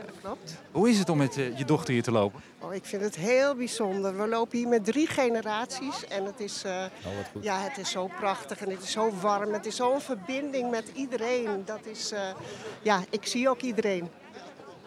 Ja, 0.00 0.06
dat 0.06 0.20
klopt. 0.20 0.54
Hoe 0.72 0.88
is 0.88 0.98
het 0.98 1.08
om 1.08 1.18
met 1.18 1.36
eh, 1.36 1.58
je 1.58 1.64
dochter 1.64 1.92
hier 1.92 2.02
te 2.02 2.10
lopen? 2.12 2.40
Oh, 2.58 2.74
ik 2.74 2.84
vind 2.84 3.02
het 3.02 3.16
heel 3.16 3.54
bijzonder. 3.54 4.16
We 4.16 4.28
lopen 4.28 4.58
hier 4.58 4.68
met 4.68 4.84
drie 4.84 5.06
generaties 5.06 6.06
en 6.08 6.24
het 6.24 6.40
is, 6.40 6.64
eh, 6.64 6.72
Oh, 6.72 7.16
wat 7.16 7.26
goed. 7.32 7.42
ja, 7.44 7.58
het 7.60 7.78
is 7.78 7.90
zo 7.90 8.06
prachtig 8.18 8.60
en 8.60 8.70
het 8.70 8.82
is 8.82 8.90
zo 8.90 9.10
warm. 9.20 9.52
Het 9.52 9.66
is 9.66 9.76
zo'n 9.76 10.00
verbinding 10.00 10.70
met 10.70 10.90
iedereen. 10.94 11.62
Dat 11.64 11.80
is, 11.86 12.12
eh, 12.12 12.20
ja, 12.82 13.04
ik 13.10 13.26
zie 13.26 13.48
ook 13.48 13.60
iedereen. 13.60 14.08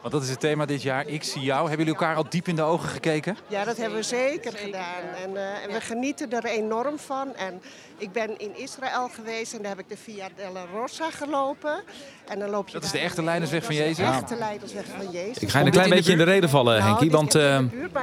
Want 0.03 0.15
dat 0.15 0.23
is 0.23 0.29
het 0.29 0.39
thema 0.39 0.65
dit 0.65 0.81
jaar. 0.81 1.07
Ik 1.07 1.23
zie 1.23 1.41
jou. 1.41 1.59
Hebben 1.67 1.85
jullie 1.85 1.99
elkaar 2.01 2.15
al 2.15 2.25
diep 2.29 2.47
in 2.47 2.55
de 2.55 2.61
ogen 2.61 2.89
gekeken? 2.89 3.37
Ja, 3.47 3.63
dat 3.63 3.77
hebben 3.77 3.97
we 3.97 4.03
zeker 4.03 4.51
gedaan. 4.57 5.03
En, 5.23 5.37
eh, 5.37 5.63
en 5.63 5.71
we 5.71 5.81
genieten 5.81 6.31
er 6.31 6.45
enorm 6.45 6.97
van. 6.99 7.35
En 7.35 7.61
ik 7.97 8.11
ben 8.11 8.39
in 8.39 8.57
Israël 8.57 9.09
geweest 9.13 9.53
en 9.53 9.59
daar 9.61 9.69
heb 9.69 9.79
ik 9.79 9.89
de 9.89 9.97
Via 9.97 10.27
della 10.35 10.65
Rosa 10.73 11.11
gelopen. 11.11 11.83
En 12.27 12.39
dan 12.39 12.49
loop 12.49 12.67
je 12.67 12.73
Dat 12.73 12.83
is 12.83 12.91
de 12.91 12.99
echte 12.99 13.23
Leidersweg 13.23 13.63
van 13.63 13.75
Dat 13.75 13.85
is 13.85 13.95
de 13.95 14.01
Jezus? 14.03 14.15
echte 14.21 14.35
Leidersweg 14.35 14.85
van 14.97 15.11
Jezus. 15.11 15.37
Ik 15.37 15.49
ga 15.49 15.59
je 15.59 15.65
een 15.65 15.71
klein 15.71 15.89
beetje 15.89 16.11
in 16.11 16.17
de 16.17 16.23
reden 16.23 16.49
vallen, 16.49 16.77
Nou, 16.77 16.87
Henkie. 16.89 17.11
Want 17.11 17.35
eh 17.35 17.59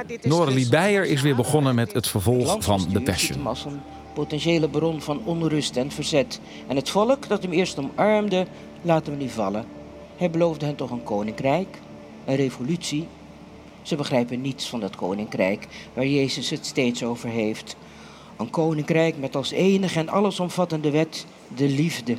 is 0.07 0.17
Noralie 0.25 0.55
dus- 0.55 0.69
Beijer 0.69 1.05
is 1.05 1.21
weer 1.21 1.35
begonnen 1.35 1.75
met 1.75 1.93
het 1.93 2.07
vervolg 2.07 2.63
van 2.63 2.77
de 2.79 2.89
ziet 2.89 3.03
Passion. 3.03 3.37
hem 3.37 3.47
als 3.47 3.65
een 3.65 3.81
potentiële 4.13 4.69
bron 4.69 5.01
van 5.01 5.21
onrust 5.25 5.75
en 5.77 5.91
verzet. 5.91 6.39
En 6.67 6.75
het 6.75 6.89
volk 6.89 7.27
dat 7.27 7.41
hem 7.43 7.51
eerst 7.51 7.77
omarmde, 7.79 8.45
laten 8.81 9.17
we 9.17 9.23
nu 9.23 9.29
vallen. 9.29 9.65
Hij 10.17 10.29
beloofde 10.29 10.65
hen 10.65 10.75
toch 10.75 10.89
een 10.91 11.03
koninkrijk, 11.03 11.77
een 12.25 12.35
revolutie. 12.35 13.07
Ze 13.81 13.95
begrijpen 13.95 14.41
niets 14.41 14.69
van 14.69 14.79
dat 14.79 14.95
koninkrijk 14.95 15.67
waar 15.93 16.07
Jezus 16.07 16.49
het 16.49 16.65
steeds 16.65 17.03
over 17.03 17.29
heeft. 17.29 17.75
Een 18.37 18.49
koninkrijk 18.49 19.17
met 19.17 19.35
als 19.35 19.51
enige 19.51 19.99
en 19.99 20.09
allesomvattende 20.09 20.91
wet 20.91 21.25
de 21.55 21.67
liefde. 21.67 22.17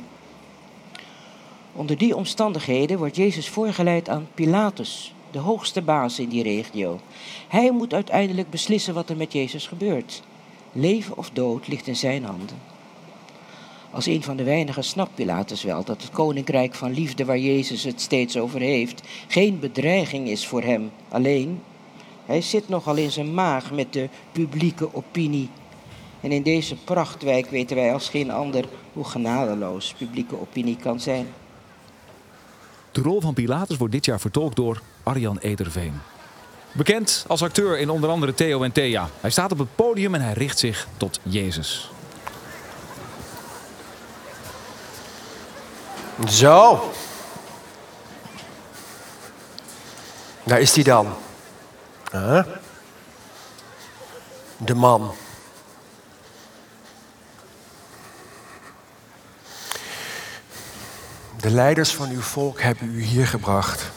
Onder 1.73 1.97
die 1.97 2.15
omstandigheden 2.15 2.97
wordt 2.97 3.15
Jezus 3.15 3.49
voorgeleid 3.49 4.09
aan 4.09 4.27
Pilatus, 4.33 5.13
de 5.31 5.39
hoogste 5.39 5.81
baas 5.81 6.19
in 6.19 6.29
die 6.29 6.43
regio. 6.43 6.99
Hij 7.47 7.71
moet 7.71 7.93
uiteindelijk 7.93 8.49
beslissen 8.49 8.93
wat 8.93 9.09
er 9.09 9.17
met 9.17 9.33
Jezus 9.33 9.67
gebeurt. 9.67 10.23
Leven 10.71 11.17
of 11.17 11.29
dood 11.29 11.67
ligt 11.67 11.87
in 11.87 11.95
zijn 11.95 12.23
handen. 12.23 12.72
Als 13.93 14.05
een 14.05 14.23
van 14.23 14.37
de 14.37 14.43
weinigen 14.43 14.83
snapt 14.83 15.15
Pilatus 15.15 15.63
wel 15.63 15.83
dat 15.83 16.01
het 16.01 16.11
koninkrijk 16.11 16.75
van 16.75 16.91
liefde 16.91 17.25
waar 17.25 17.37
Jezus 17.37 17.83
het 17.83 18.01
steeds 18.01 18.37
over 18.37 18.59
heeft, 18.59 19.01
geen 19.27 19.59
bedreiging 19.59 20.27
is 20.27 20.47
voor 20.47 20.61
hem 20.61 20.91
alleen. 21.09 21.61
Hij 22.25 22.41
zit 22.41 22.69
nogal 22.69 22.95
in 22.95 23.11
zijn 23.11 23.33
maag 23.33 23.71
met 23.71 23.93
de 23.93 24.09
publieke 24.31 24.95
opinie. 24.95 25.49
En 26.21 26.31
in 26.31 26.43
deze 26.43 26.75
prachtwijk 26.75 27.49
weten 27.49 27.75
wij 27.75 27.93
als 27.93 28.09
geen 28.09 28.31
ander 28.31 28.65
hoe 28.93 29.03
genadeloos 29.03 29.93
publieke 29.97 30.39
opinie 30.39 30.75
kan 30.75 30.99
zijn. 30.99 31.27
De 32.91 33.01
rol 33.01 33.21
van 33.21 33.33
Pilatus 33.33 33.77
wordt 33.77 33.93
dit 33.93 34.05
jaar 34.05 34.19
vertolkt 34.19 34.55
door 34.55 34.81
Arjan 35.03 35.37
Ederveen. 35.37 35.93
Bekend 36.71 37.25
als 37.27 37.41
acteur 37.41 37.79
in 37.79 37.89
onder 37.89 38.09
andere 38.09 38.33
Theo 38.33 38.63
en 38.63 38.71
Thea. 38.71 39.09
Hij 39.21 39.31
staat 39.31 39.51
op 39.51 39.57
het 39.57 39.75
podium 39.75 40.15
en 40.15 40.21
hij 40.21 40.33
richt 40.33 40.59
zich 40.59 40.87
tot 40.97 41.19
Jezus. 41.23 41.92
Zo. 46.29 46.91
Daar 50.43 50.59
is 50.59 50.75
hij 50.75 50.83
dan. 50.83 51.13
Huh? 52.11 52.43
De 54.57 54.75
man. 54.75 55.13
De 61.37 61.51
leiders 61.51 61.93
van 61.93 62.09
uw 62.09 62.21
volk 62.21 62.61
hebben 62.61 62.95
u 62.95 63.01
hier 63.01 63.27
gebracht. 63.27 63.91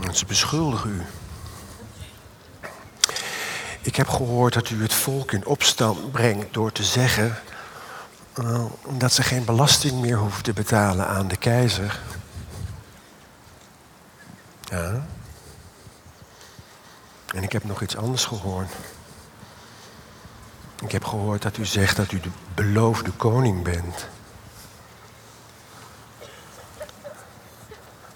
En 0.00 0.14
ze 0.14 0.26
beschuldigen 0.26 0.90
u. 0.90 1.02
Ik 3.80 3.96
heb 3.96 4.08
gehoord 4.08 4.54
dat 4.54 4.70
u 4.70 4.82
het 4.82 4.94
volk 4.94 5.32
in 5.32 5.46
opstand 5.46 6.12
brengt 6.12 6.54
door 6.54 6.72
te 6.72 6.84
zeggen 6.84 7.38
eh, 8.38 8.64
dat 8.88 9.12
ze 9.12 9.22
geen 9.22 9.44
belasting 9.44 10.00
meer 10.00 10.16
hoeven 10.16 10.42
te 10.42 10.52
betalen 10.52 11.06
aan 11.06 11.28
de 11.28 11.36
keizer. 11.36 12.00
Ja. 14.60 15.06
En 17.34 17.42
ik 17.42 17.52
heb 17.52 17.64
nog 17.64 17.82
iets 17.82 17.96
anders 17.96 18.24
gehoord. 18.24 18.72
Ik 20.80 20.92
heb 20.92 21.04
gehoord 21.04 21.42
dat 21.42 21.56
u 21.56 21.64
zegt 21.64 21.96
dat 21.96 22.12
u 22.12 22.20
de 22.20 22.30
beloofde 22.54 23.10
koning 23.10 23.62
bent. 23.64 24.06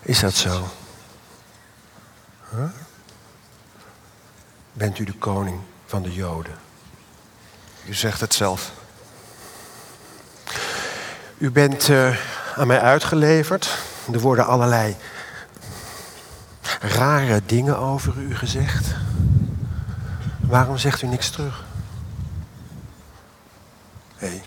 Is 0.00 0.20
dat 0.20 0.34
zo? 0.34 0.68
Bent 4.72 4.98
u 4.98 5.04
de 5.04 5.14
koning 5.14 5.60
van 5.86 6.02
de 6.02 6.14
Joden? 6.14 6.58
U 7.84 7.94
zegt 7.94 8.20
het 8.20 8.34
zelf. 8.34 8.72
U 11.42 11.50
bent 11.50 11.88
eh, 11.88 12.16
aan 12.56 12.66
mij 12.66 12.80
uitgeleverd. 12.80 13.78
Er 14.12 14.20
worden 14.20 14.46
allerlei 14.46 14.96
rare 16.80 17.42
dingen 17.46 17.78
over 17.78 18.16
u 18.16 18.34
gezegd. 18.34 18.86
Waarom 20.40 20.78
zegt 20.78 21.02
u 21.02 21.06
niks 21.06 21.30
terug? 21.30 21.64
Hé. 24.16 24.42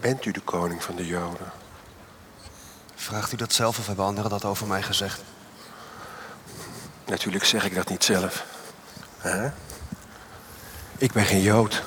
Bent 0.00 0.24
u 0.24 0.30
de 0.30 0.40
koning 0.40 0.82
van 0.82 0.96
de 0.96 1.06
Joden? 1.06 1.50
Vraagt 2.94 3.32
u 3.32 3.36
dat 3.36 3.52
zelf 3.52 3.78
of 3.78 3.86
hebben 3.86 4.04
anderen 4.04 4.30
dat 4.30 4.44
over 4.44 4.66
mij 4.66 4.82
gezegd? 4.82 5.22
Natuurlijk 7.06 7.44
zeg 7.44 7.64
ik 7.64 7.74
dat 7.74 7.88
niet 7.88 8.04
zelf. 8.04 8.44
Hè? 9.18 9.50
Ik 10.98 11.12
ben 11.12 11.24
geen 11.24 11.42
Jood. 11.42 11.82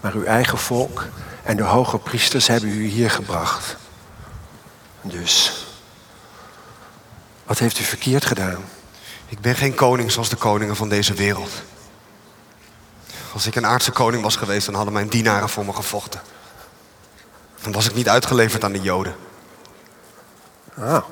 Maar 0.00 0.14
uw 0.14 0.24
eigen 0.24 0.58
volk 0.58 1.06
en 1.42 1.56
de 1.56 1.62
hoge 1.62 1.98
priesters 1.98 2.46
hebben 2.46 2.68
u 2.68 2.86
hier 2.86 3.10
gebracht. 3.10 3.76
Dus, 5.02 5.64
wat 7.44 7.58
heeft 7.58 7.78
u 7.78 7.82
verkeerd 7.82 8.24
gedaan? 8.24 8.64
Ik 9.28 9.40
ben 9.40 9.54
geen 9.54 9.74
koning 9.74 10.10
zoals 10.10 10.28
de 10.28 10.36
koningen 10.36 10.76
van 10.76 10.88
deze 10.88 11.14
wereld. 11.14 11.50
Als 13.32 13.46
ik 13.46 13.54
een 13.54 13.66
aardse 13.66 13.90
koning 13.90 14.22
was 14.22 14.36
geweest, 14.36 14.66
dan 14.66 14.74
hadden 14.74 14.92
mijn 14.92 15.08
dienaren 15.08 15.48
voor 15.48 15.64
me 15.64 15.72
gevochten. 15.72 16.20
Dan 17.60 17.72
was 17.72 17.86
ik 17.86 17.94
niet 17.94 18.08
uitgeleverd 18.08 18.64
aan 18.64 18.72
de 18.72 18.80
Joden. 18.80 19.16
Ah. 20.78 21.04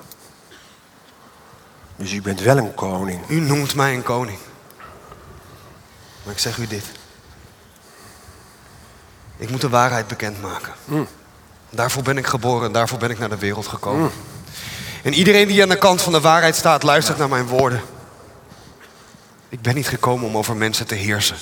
Dus 1.97 2.13
u 2.13 2.23
bent 2.23 2.41
wel 2.41 2.57
een 2.57 2.75
koning. 2.75 3.29
U 3.29 3.41
noemt 3.41 3.75
mij 3.75 3.95
een 3.95 4.03
koning. 4.03 4.39
Maar 6.27 6.35
ik 6.35 6.41
zeg 6.41 6.59
u 6.59 6.67
dit. 6.67 6.85
Ik 9.37 9.51
moet 9.51 9.61
de 9.61 9.69
waarheid 9.69 10.07
bekendmaken. 10.07 10.73
Daarvoor 11.71 12.03
ben 12.03 12.19
ik 12.19 12.27
geboren, 12.27 12.73
daarvoor 12.73 12.99
ben 12.99 13.11
ik 13.11 13.19
naar 13.19 13.29
de 13.29 13.39
wereld 13.39 13.67
gekomen. 13.67 14.11
En 15.03 15.13
iedereen 15.13 15.49
die 15.49 15.63
aan 15.63 15.69
de 15.69 15.79
kant 15.79 16.03
van 16.03 16.13
de 16.13 16.21
waarheid 16.21 16.57
staat, 16.57 16.83
luistert 16.83 17.19
naar 17.19 17.29
mijn 17.29 17.47
woorden. 17.47 17.81
Ik 19.49 19.63
ben 19.63 19.75
niet 19.75 19.89
gekomen 19.89 20.27
om 20.27 20.37
over 20.37 20.57
mensen 20.57 20.87
te 20.87 20.95
heersen. 20.95 21.37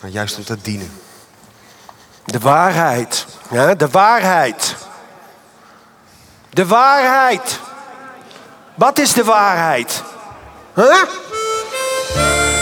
Maar 0.00 0.10
juist 0.10 0.36
om 0.36 0.44
te 0.44 0.60
dienen. 0.62 0.92
De 2.24 2.38
waarheid. 2.38 3.26
Ja, 3.50 3.74
de 3.74 3.88
waarheid. 3.88 4.76
De 6.50 6.66
waarheid. 6.66 7.58
Wat 8.74 8.98
is 8.98 9.12
de 9.12 9.24
waarheid? 9.24 10.02
Huh? 10.74 11.02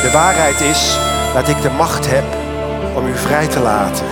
De 0.03 0.11
waarheid 0.11 0.61
is 0.61 0.98
dat 1.34 1.48
ik 1.48 1.62
de 1.62 1.70
macht 1.70 2.11
heb 2.11 2.24
om 2.96 3.07
u 3.07 3.16
vrij 3.16 3.46
te 3.46 3.61
laten. 3.61 4.07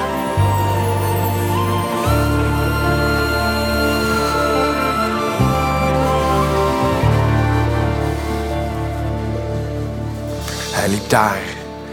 Hij 10.73 10.89
liep 10.89 11.09
daar 11.09 11.41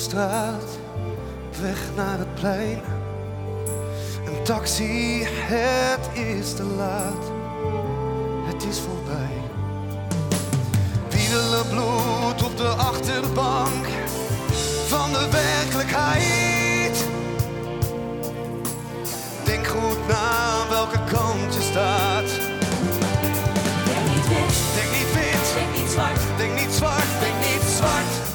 Straat, 0.08 0.78
weg 1.60 1.78
naar 1.96 2.18
het 2.18 2.34
plein. 2.34 2.80
Een 4.26 4.44
taxi, 4.44 5.22
het 5.24 6.18
is 6.18 6.54
te 6.54 6.62
laat, 6.62 7.24
het 8.46 8.64
is 8.64 8.78
voorbij. 8.78 9.36
Wielen 11.08 11.68
bloed 11.68 12.42
op 12.42 12.56
de 12.56 12.68
achterbank 12.68 13.86
van 14.86 15.12
de 15.12 15.28
werkelijkheid. 15.30 17.04
Denk 19.44 19.66
goed 19.66 20.06
na 20.08 20.68
welke 20.68 20.98
kant 21.12 21.54
je 21.54 21.62
staat. 21.70 22.28
Denk 23.84 24.04
niet 24.14 24.28
wit, 24.28 24.56
Denk 24.74 24.90
niet 24.90 25.12
wit, 25.14 25.54
denk 25.54 25.76
niet 25.76 25.90
zwart, 25.90 26.20
denk 26.36 26.54
niet 26.60 26.72
zwart, 26.72 27.20
denk 27.20 27.38
niet 27.38 27.70
zwart. 27.76 28.27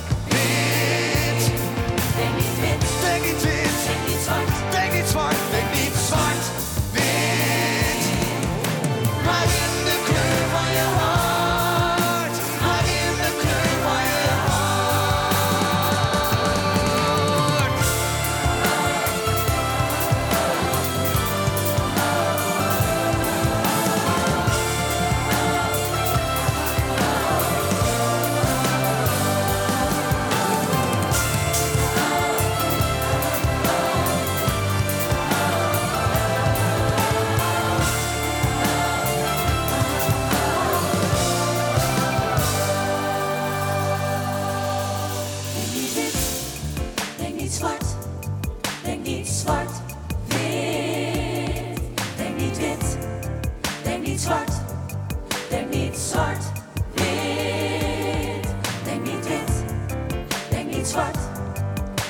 Niet 60.84 60.92
zwart, 60.92 61.18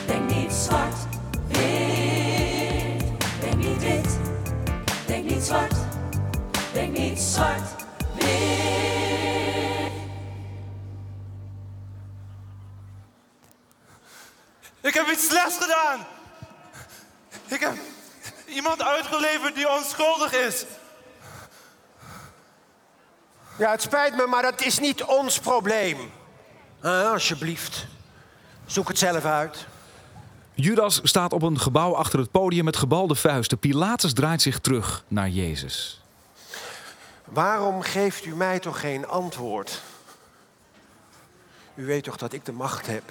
denk 0.05 0.29
niet 0.29 0.51
zwart, 0.51 0.95
wit. 1.47 3.03
Denk 3.39 3.55
niet 3.55 3.81
wit, 3.81 4.17
denk 5.05 5.29
niet 5.29 5.43
zwart, 5.43 5.73
denk 6.73 6.97
niet 6.97 7.19
zwart, 7.19 7.69
wit. 8.13 9.91
Ik 14.81 14.93
heb 14.93 15.07
iets 15.07 15.27
slechts 15.27 15.57
gedaan. 15.57 16.05
Ik 17.47 17.59
heb 17.59 17.73
iemand 18.45 18.81
uitgeleverd 18.81 19.55
die 19.55 19.69
onschuldig 19.69 20.33
is. 20.33 20.65
Ja, 23.57 23.71
het 23.71 23.81
spijt 23.81 24.15
me, 24.15 24.25
maar 24.25 24.41
dat 24.41 24.61
is 24.61 24.79
niet 24.79 25.03
ons 25.03 25.39
probleem. 25.39 26.11
Ah, 26.81 27.11
alsjeblieft. 27.11 27.85
Zoek 28.73 28.87
het 28.87 28.97
zelf 28.97 29.25
uit. 29.25 29.65
Judas 30.53 30.99
staat 31.03 31.33
op 31.33 31.41
een 31.41 31.59
gebouw 31.59 31.95
achter 31.95 32.19
het 32.19 32.31
podium 32.31 32.65
met 32.65 32.77
gebalde 32.77 33.15
vuisten. 33.15 33.57
Pilatus 33.57 34.13
draait 34.13 34.41
zich 34.41 34.59
terug 34.59 35.03
naar 35.07 35.29
Jezus. 35.29 36.01
Waarom 37.25 37.81
geeft 37.81 38.25
u 38.25 38.35
mij 38.35 38.59
toch 38.59 38.79
geen 38.79 39.07
antwoord? 39.07 39.81
U 41.75 41.85
weet 41.85 42.03
toch 42.03 42.17
dat 42.17 42.33
ik 42.33 42.45
de 42.45 42.51
macht 42.51 42.87
heb 42.87 43.03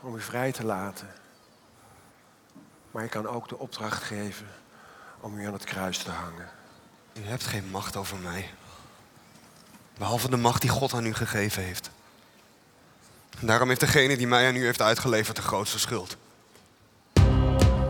om 0.00 0.16
u 0.16 0.20
vrij 0.20 0.52
te 0.52 0.64
laten. 0.64 1.08
Maar 2.90 3.04
ik 3.04 3.10
kan 3.10 3.26
ook 3.26 3.48
de 3.48 3.58
opdracht 3.58 4.02
geven 4.02 4.46
om 5.20 5.38
u 5.38 5.46
aan 5.46 5.52
het 5.52 5.64
kruis 5.64 5.98
te 5.98 6.10
hangen. 6.10 6.48
U 7.12 7.26
hebt 7.26 7.44
geen 7.46 7.70
macht 7.70 7.96
over 7.96 8.18
mij. 8.18 8.50
Behalve 9.98 10.30
de 10.30 10.36
macht 10.36 10.60
die 10.60 10.70
God 10.70 10.94
aan 10.94 11.06
u 11.06 11.14
gegeven 11.14 11.62
heeft. 11.62 11.90
Daarom 13.40 13.68
heeft 13.68 13.80
degene 13.80 14.16
die 14.16 14.26
mij 14.26 14.48
aan 14.48 14.56
u 14.56 14.64
heeft 14.64 14.82
uitgeleverd 14.82 15.36
de 15.36 15.42
grootste 15.42 15.78
schuld. 15.78 16.16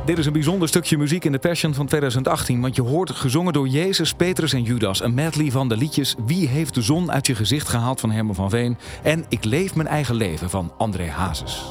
Dit 0.05 0.19
is 0.19 0.27
een 0.27 0.33
bijzonder 0.33 0.69
stukje 0.69 0.99
muziek 0.99 1.25
in 1.25 1.33
de 1.33 1.39
Passion 1.39 1.75
van 1.75 1.87
2018, 1.87 2.61
want 2.61 2.77
je 2.77 2.83
hoort 2.83 3.11
gezongen 3.11 3.53
door 3.53 3.69
Jezus, 3.69 4.15
Petrus 4.15 4.53
en 4.53 4.63
Judas. 4.63 5.03
Een 5.03 5.15
medley 5.15 5.51
van 5.51 5.69
de 5.69 5.77
liedjes 5.77 6.15
Wie 6.27 6.49
heeft 6.49 6.75
de 6.75 6.83
zon 6.83 7.13
uit 7.13 7.27
je 7.27 7.35
gezicht 7.35 7.69
gehaald 7.69 8.01
van 8.01 8.11
Herman 8.11 8.35
van 8.35 8.51
Veen 8.51 8.79
en 9.03 9.25
Ik 9.29 9.45
leef 9.45 9.75
mijn 9.75 9.89
eigen 9.89 10.15
leven 10.15 10.51
van 10.51 10.73
André 10.79 11.09
Hazes. 11.09 11.69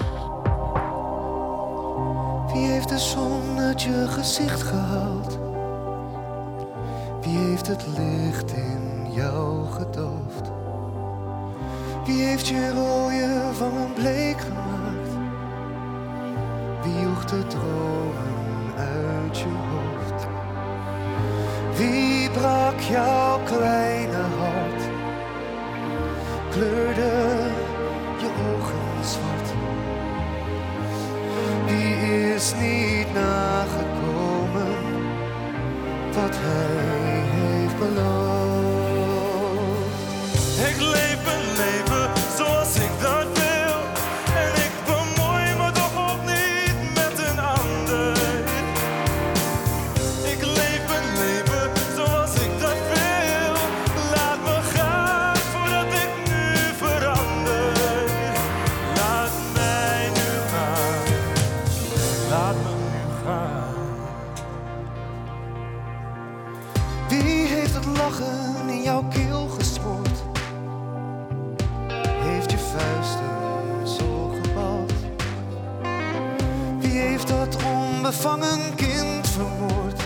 Wie 2.53 2.67
heeft 2.67 2.89
de 2.89 2.99
zon 2.99 3.59
uit 3.59 3.81
je 3.81 4.05
gezicht 4.09 4.61
gehaald? 4.61 5.39
Wie 7.21 7.37
heeft 7.37 7.67
het 7.67 7.85
licht 7.97 8.51
in 8.51 9.13
jou 9.13 9.71
gedoofd? 9.71 10.58
Wie 12.09 12.21
heeft 12.21 12.47
je 12.47 12.71
rooien 12.71 13.55
van 13.55 13.77
een 13.77 13.93
bleek 13.93 14.39
gemaakt? 14.39 15.09
Wie 16.83 17.01
joeg 17.01 17.25
de 17.25 17.47
dromen 17.47 18.73
uit 18.77 19.37
je 19.37 19.45
hoofd? 19.69 20.27
Wie 21.77 22.29
brak 22.29 22.79
jouw 22.79 23.39
kleine 23.43 24.21
hart? 24.37 24.83
Kleurde 26.51 27.11
je 28.17 28.29
ogen 28.51 29.05
zwart? 29.05 29.49
Wie 31.65 32.33
is 32.33 32.53
niet 32.53 33.13
nagekomen 33.13 34.75
wat 36.13 36.35
hij 36.35 37.21
heeft 37.33 37.77
beloofd? 37.79 38.39
Ik 40.69 40.81
leef 40.81 41.23
mijn 41.25 41.55
leven 41.57 41.88
onbevangen 78.09 78.75
kind 78.75 79.27
vermoord? 79.27 80.01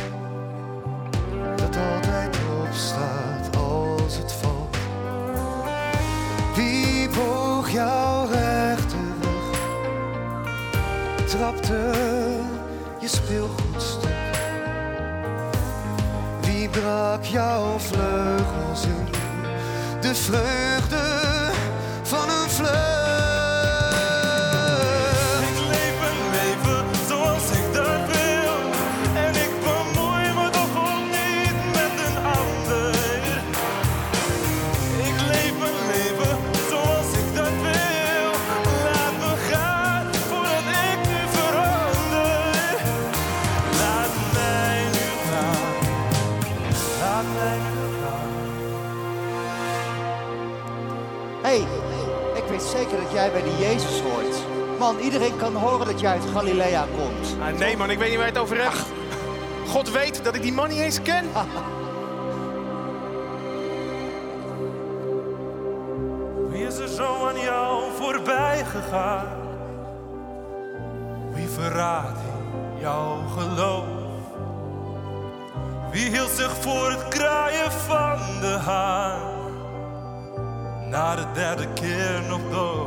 Dat 1.55 1.77
altijd 1.93 2.37
opstaat 2.67 3.55
als 3.57 4.17
het 4.17 4.31
valt. 4.31 4.77
Wie 6.55 7.09
boog 7.09 7.69
jouw 7.69 8.25
rechterrug? 8.25 9.59
Trapte 11.25 11.91
je 12.99 13.07
speelgoedstuk? 13.07 14.11
Wie 16.41 16.69
brak 16.69 17.23
jouw 17.23 17.79
vleugels 17.79 18.85
in 18.85 19.07
de 20.01 20.15
vreugde 20.15 21.01
van 22.03 22.29
een 22.29 22.49
vlucht? 22.49 23.02
Jij 53.23 53.31
bij 53.31 53.43
die 53.43 53.57
Jezus 53.57 53.99
hoort. 53.99 54.35
Man, 54.79 54.99
iedereen 54.99 55.37
kan 55.37 55.55
horen 55.55 55.85
dat 55.85 55.99
jij 55.99 56.11
uit 56.11 56.23
Galilea 56.33 56.85
komt. 56.97 57.35
Ah, 57.41 57.59
nee 57.59 57.77
man, 57.77 57.89
ik 57.89 57.97
weet 57.97 58.09
niet 58.09 58.17
waar 58.17 58.27
je 58.27 58.33
het 58.33 58.41
over 58.41 58.61
hebt. 58.63 58.85
God 59.67 59.91
weet 59.91 60.23
dat 60.23 60.35
ik 60.35 60.41
die 60.41 60.53
man 60.53 60.69
niet 60.69 60.79
eens 60.79 61.01
ken. 61.01 61.25
Wie 66.51 66.65
is 66.65 66.77
er 66.77 66.87
zo 66.87 67.27
aan 67.27 67.39
jou 67.39 67.83
voorbij 67.99 68.65
gegaan? 68.65 69.27
Wie 71.33 71.47
verraadt 71.47 72.19
jouw 72.79 73.17
geloof? 73.37 73.85
Wie 75.91 76.09
hield 76.09 76.29
zich 76.29 76.55
voor 76.59 76.89
het 76.89 77.07
kraaien 77.07 77.71
van 77.71 78.17
de 78.41 78.57
haan? 78.65 79.31
Na 80.89 81.15
de 81.15 81.25
derde 81.33 81.67
keer 81.73 82.21
nog 82.29 82.41
dood. 82.51 82.82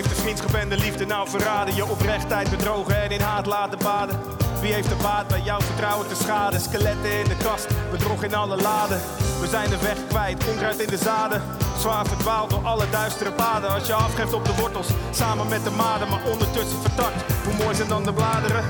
Heeft 0.00 0.14
de 0.14 0.20
vriendschap 0.20 0.54
en 0.54 0.68
de 0.68 0.76
liefde 0.76 1.06
nou 1.06 1.28
verraden? 1.28 1.74
Je 1.74 1.90
oprechtheid 1.90 2.50
bedrogen 2.50 3.02
en 3.02 3.10
in 3.10 3.20
haat 3.20 3.46
laten 3.46 3.78
baden. 3.78 4.18
Wie 4.60 4.72
heeft 4.72 4.88
de 4.88 4.94
baat 5.02 5.28
bij 5.28 5.40
jouw 5.40 5.60
vertrouwen 5.60 6.08
te 6.08 6.14
schaden? 6.14 6.60
Skeletten 6.60 7.18
in 7.18 7.24
de 7.24 7.36
kast, 7.36 7.66
bedrog 7.90 8.22
in 8.22 8.34
alle 8.34 8.56
laden. 8.56 9.00
We 9.40 9.46
zijn 9.46 9.70
de 9.70 9.78
weg 9.78 10.06
kwijt, 10.08 10.48
onkruid 10.48 10.80
in 10.80 10.88
de 10.88 10.96
zaden. 10.96 11.42
Zwaar 11.78 12.06
verdwaald 12.06 12.50
door 12.50 12.66
alle 12.66 12.90
duistere 12.90 13.32
paden. 13.32 13.70
Als 13.70 13.86
je 13.86 13.94
afgeeft 13.94 14.32
op 14.32 14.44
de 14.44 14.54
wortels, 14.54 14.88
samen 15.10 15.48
met 15.48 15.64
de 15.64 15.70
maden. 15.70 16.08
Maar 16.08 16.24
ondertussen 16.24 16.80
vertakt, 16.80 17.32
hoe 17.44 17.54
mooi 17.64 17.74
zijn 17.74 17.88
dan 17.88 18.04
de 18.04 18.12
bladeren? 18.12 18.64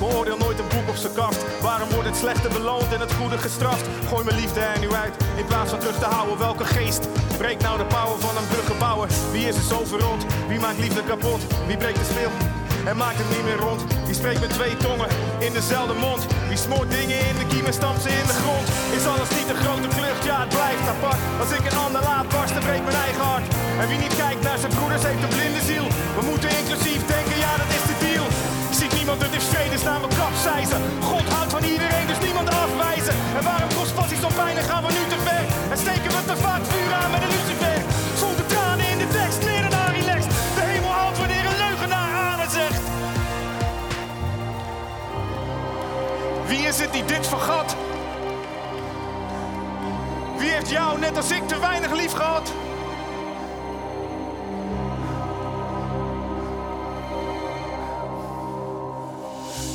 Beoordeel 0.00 0.36
nooit 0.36 0.58
een 0.58 0.72
boek 0.74 0.88
op 0.88 0.96
zijn 0.96 1.12
kaft. 1.12 1.44
Waarom 1.60 1.88
wordt 1.90 2.08
het 2.08 2.16
slechte 2.16 2.48
beloond 2.48 2.92
en 2.92 3.00
het 3.00 3.12
goede 3.12 3.38
gestraft? 3.38 3.86
Gooi 4.08 4.24
mijn 4.24 4.40
liefde 4.40 4.60
er 4.60 4.80
nu 4.80 4.92
uit, 4.92 5.14
in 5.36 5.46
plaats 5.46 5.70
van 5.70 5.78
terug 5.78 5.98
te 5.98 6.04
houden. 6.04 6.38
Welke 6.38 6.64
geest 6.64 7.02
breekt 7.38 7.62
nou 7.62 7.78
de 7.78 7.84
power 7.84 8.18
van 8.26 8.36
een 8.36 8.48
brugge 8.52 8.76
bouwen? 8.78 9.08
Wie 9.32 9.48
is 9.48 9.56
er 9.56 9.68
zo 9.74 9.84
verrond? 9.84 10.26
Wie 10.48 10.60
maakt 10.60 10.78
liefde 10.78 11.02
kapot? 11.02 11.40
Wie 11.66 11.76
breekt 11.76 11.98
de 11.98 12.04
speel? 12.12 12.32
En 12.90 12.96
maakt 12.96 13.18
het 13.22 13.30
niet 13.34 13.44
meer 13.48 13.60
rond. 13.66 13.80
Wie 14.06 14.14
spreekt 14.20 14.40
met 14.40 14.52
twee 14.58 14.76
tongen 14.76 15.08
in 15.38 15.52
dezelfde 15.52 15.94
mond? 15.94 16.26
Wie 16.48 16.60
smoort 16.66 16.90
dingen 16.98 17.18
in 17.28 17.36
de 17.40 17.46
kiem 17.50 17.66
en 17.70 17.76
stampt 17.80 18.02
ze 18.02 18.10
in 18.22 18.26
de 18.32 18.38
grond? 18.42 18.66
Is 18.98 19.06
alles 19.12 19.30
niet 19.38 19.48
een 19.52 19.62
grote 19.64 19.88
klucht? 19.96 20.22
Ja, 20.30 20.36
het 20.44 20.52
blijft 20.58 20.86
apart. 20.94 21.20
Als 21.42 21.50
ik 21.58 21.64
een 21.70 21.78
ander 21.86 22.02
laat 22.10 22.28
barsten, 22.34 22.62
breekt 22.66 22.86
mijn 22.88 23.02
eigen 23.06 23.24
hart. 23.32 23.46
En 23.80 23.88
wie 23.90 24.00
niet 24.04 24.16
kijkt 24.22 24.42
naar 24.48 24.58
zijn 24.62 24.74
broeders, 24.76 25.02
heeft 25.08 25.22
een 25.26 25.34
blinde 25.36 25.62
ziel. 25.70 25.86
We 26.18 26.22
moeten 26.30 26.50
inclusief 26.60 27.00
denken, 27.14 27.36
ja, 27.44 27.52
dat 27.62 27.70
is 27.78 27.84
de 27.90 27.96
deal. 28.06 28.19
Ik 28.80 28.90
zie 28.90 28.98
niemand 28.98 29.22
uit 29.22 29.32
de 29.32 29.40
vredesnaam 29.40 30.02
kapseizen. 30.18 30.80
God 31.02 31.28
houdt 31.28 31.50
van 31.50 31.62
iedereen, 31.62 32.06
dus 32.06 32.18
niemand 32.18 32.48
afwijzen. 32.48 33.14
En 33.36 33.44
waarom 33.44 33.68
kost 33.78 33.94
passies 33.94 34.24
op 34.24 34.34
pijn 34.34 34.56
en 34.56 34.64
gaan 34.64 34.82
we 34.86 34.92
nu 34.92 35.04
te 35.08 35.18
ver? 35.26 35.44
En 35.70 35.78
steken 35.78 36.10
we 36.10 36.24
te 36.26 36.36
vaak 36.36 36.62
vuur 36.64 36.92
aan 36.92 37.10
met 37.10 37.22
een 37.22 37.28
lucifer? 37.28 37.78
Zonder 38.16 38.46
tranen 38.46 38.88
in 38.90 38.98
de 38.98 39.08
tekst, 39.08 39.44
meer 39.44 39.70
dan 39.70 39.90
relaxed. 39.98 40.30
De 40.54 40.60
hemel 40.70 40.90
houdt 40.90 41.18
wanneer 41.18 41.44
een 41.50 41.60
leugenaar 41.66 42.12
aan 42.14 42.40
het 42.40 42.52
zegt. 42.52 42.82
Wie 46.46 46.66
is 46.66 46.78
het 46.80 46.92
die 46.92 47.04
dit 47.04 47.26
vergat? 47.26 47.76
Wie 50.38 50.50
heeft 50.50 50.70
jou, 50.70 50.98
net 50.98 51.16
als 51.16 51.30
ik, 51.30 51.48
te 51.48 51.58
weinig 51.58 51.92
lief 51.92 52.12
gehad? 52.12 52.52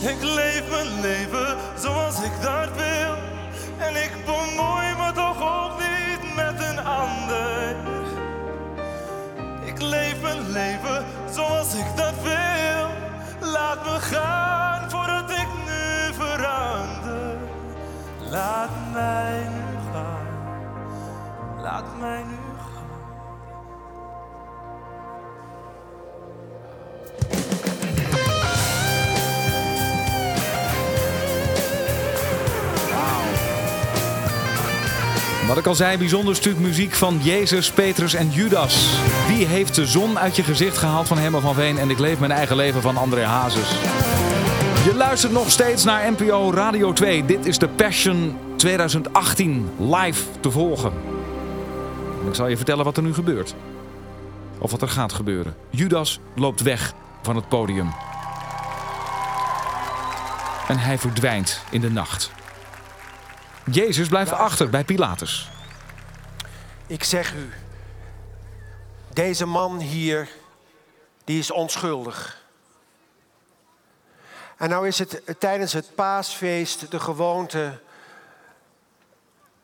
Ik 0.05 0.21
leef 0.21 0.69
mijn 0.69 0.99
leven 1.01 1.57
zoals 1.75 2.21
ik 2.21 2.31
dat 2.41 2.69
wil. 2.75 3.15
En 3.77 3.95
ik 3.95 4.11
bemoei 4.25 4.95
me 4.97 5.11
toch 5.13 5.41
ook 5.41 5.79
niet 5.79 6.35
met 6.35 6.67
een 6.69 6.79
ander. 6.85 7.75
Ik 9.65 9.81
leef 9.81 10.21
mijn 10.21 10.51
leven 10.51 11.05
zoals 11.31 11.75
ik 11.75 11.85
dat 11.95 12.13
wil. 12.21 12.87
Laat 13.51 13.83
me 13.85 13.99
gaan 13.99 14.89
voordat 14.89 15.29
ik 15.29 15.47
nu 15.65 16.13
verander. 16.13 17.37
Laat 18.29 18.69
mij 18.93 19.47
nu 19.49 19.91
gaan. 19.93 20.27
Laat 21.61 21.97
mij 21.99 22.23
nu 22.23 22.44
Wat 35.47 35.57
ik 35.57 35.65
al 35.65 35.75
zei, 35.75 35.97
bijzonder 35.97 36.35
stuk 36.35 36.59
muziek 36.59 36.93
van 36.93 37.19
Jezus, 37.21 37.71
Petrus 37.71 38.13
en 38.13 38.29
Judas. 38.29 38.99
Wie 39.27 39.45
heeft 39.45 39.75
de 39.75 39.85
zon 39.85 40.19
uit 40.19 40.35
je 40.35 40.43
gezicht 40.43 40.77
gehaald 40.77 41.07
van 41.07 41.17
Herman 41.17 41.41
van 41.41 41.53
Veen 41.53 41.77
en 41.77 41.89
ik 41.89 41.99
leef 41.99 42.19
mijn 42.19 42.31
eigen 42.31 42.55
leven 42.55 42.81
van 42.81 42.97
André 42.97 43.23
Hazes. 43.23 43.69
Je 44.85 44.93
luistert 44.95 45.33
nog 45.33 45.51
steeds 45.51 45.83
naar 45.83 46.11
NPO 46.11 46.51
Radio 46.51 46.93
2. 46.93 47.25
Dit 47.25 47.45
is 47.45 47.57
de 47.57 47.67
Passion 47.67 48.37
2018 48.55 49.69
live 49.79 50.23
te 50.39 50.51
volgen. 50.51 50.91
En 52.21 52.27
ik 52.27 52.35
zal 52.35 52.47
je 52.47 52.55
vertellen 52.55 52.85
wat 52.85 52.97
er 52.97 53.03
nu 53.03 53.13
gebeurt. 53.13 53.55
Of 54.57 54.71
wat 54.71 54.81
er 54.81 54.89
gaat 54.89 55.13
gebeuren. 55.13 55.55
Judas 55.69 56.19
loopt 56.35 56.61
weg 56.61 56.93
van 57.21 57.35
het 57.35 57.47
podium. 57.47 57.93
En 60.67 60.77
hij 60.77 60.97
verdwijnt 60.97 61.61
in 61.69 61.81
de 61.81 61.91
nacht. 61.91 62.34
Jezus 63.71 64.07
blijft 64.07 64.31
achter 64.31 64.69
bij 64.69 64.83
Pilatus. 64.83 65.49
Ik 66.87 67.03
zeg 67.03 67.33
u, 67.33 67.53
deze 69.13 69.45
man 69.45 69.79
hier, 69.79 70.29
die 71.23 71.39
is 71.39 71.51
onschuldig. 71.51 72.43
En 74.57 74.69
nou 74.69 74.87
is 74.87 74.99
het 74.99 75.21
tijdens 75.39 75.73
het 75.73 75.95
paasfeest 75.95 76.91
de 76.91 76.99
gewoonte 76.99 77.79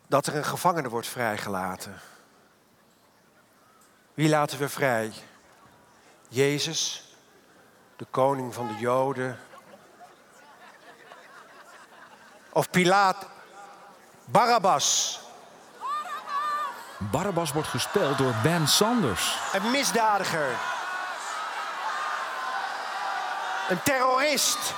dat 0.08 0.28
er 0.28 0.36
een 0.36 0.46
gevangene 0.46 0.90
wordt 0.90 1.08
vrijgelaten. 1.08 2.00
Wie 4.14 4.30
laten 4.30 4.60
we 4.60 4.70
vrij? 4.70 5.12
Jezus, 6.28 7.14
de 7.96 8.06
koning 8.10 8.54
van 8.54 8.68
de 8.68 8.76
Joden. 8.76 9.40
Of 12.50 12.70
Pilaat, 12.70 13.28
Barabbas, 14.32 15.20
Barabbas 16.98 17.52
wordt 17.52 17.68
gespeeld 17.68 18.18
door 18.18 18.34
Ben 18.44 18.68
Sanders. 18.68 19.38
een 19.54 19.72
misdadiger. 19.72 20.56
Een 23.70 23.84
terrorist. 23.84 24.74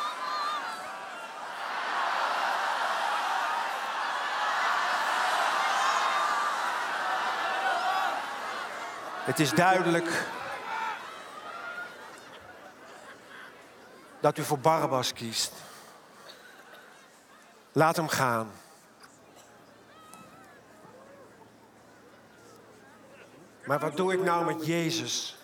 Het 9.23 9.39
is 9.39 9.51
duidelijk 9.51 10.25
dat 14.19 14.37
u 14.37 14.43
voor 14.43 14.59
Barabbas 14.59 15.13
kiest. 15.13 15.51
Laat 17.71 17.95
hem 17.95 18.07
gaan. 18.07 18.62
Maar 23.65 23.79
wat 23.79 23.97
doe 23.97 24.13
ik 24.13 24.23
nou 24.23 24.45
met 24.45 24.65
Jezus? 24.65 25.35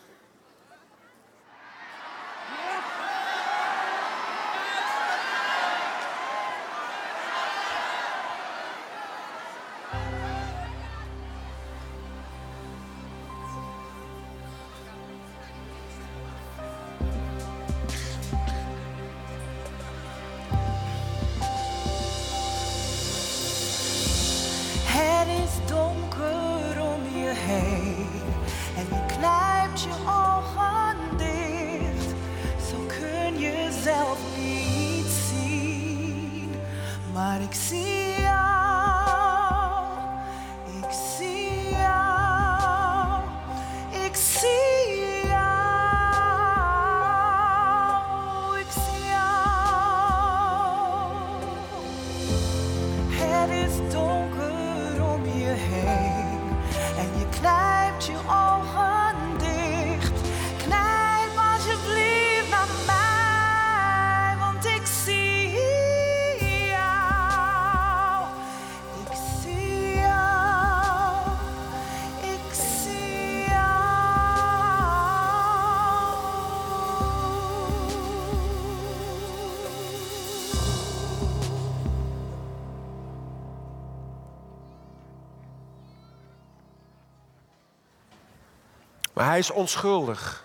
Maar 89.20 89.28
hij 89.28 89.40
is 89.40 89.52
onschuldig. 89.52 90.44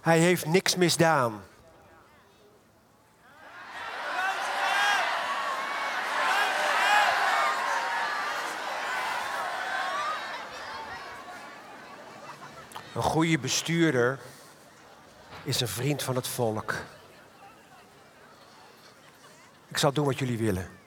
Hij 0.00 0.18
heeft 0.18 0.46
niks 0.46 0.76
misdaan. 0.76 1.42
Een 12.94 13.02
goede 13.02 13.38
bestuurder 13.38 14.18
is 15.42 15.60
een 15.60 15.68
vriend 15.68 16.02
van 16.02 16.16
het 16.16 16.28
volk. 16.28 16.74
Ik 19.68 19.78
zal 19.78 19.92
doen 19.92 20.04
wat 20.04 20.18
jullie 20.18 20.38
willen. 20.38 20.77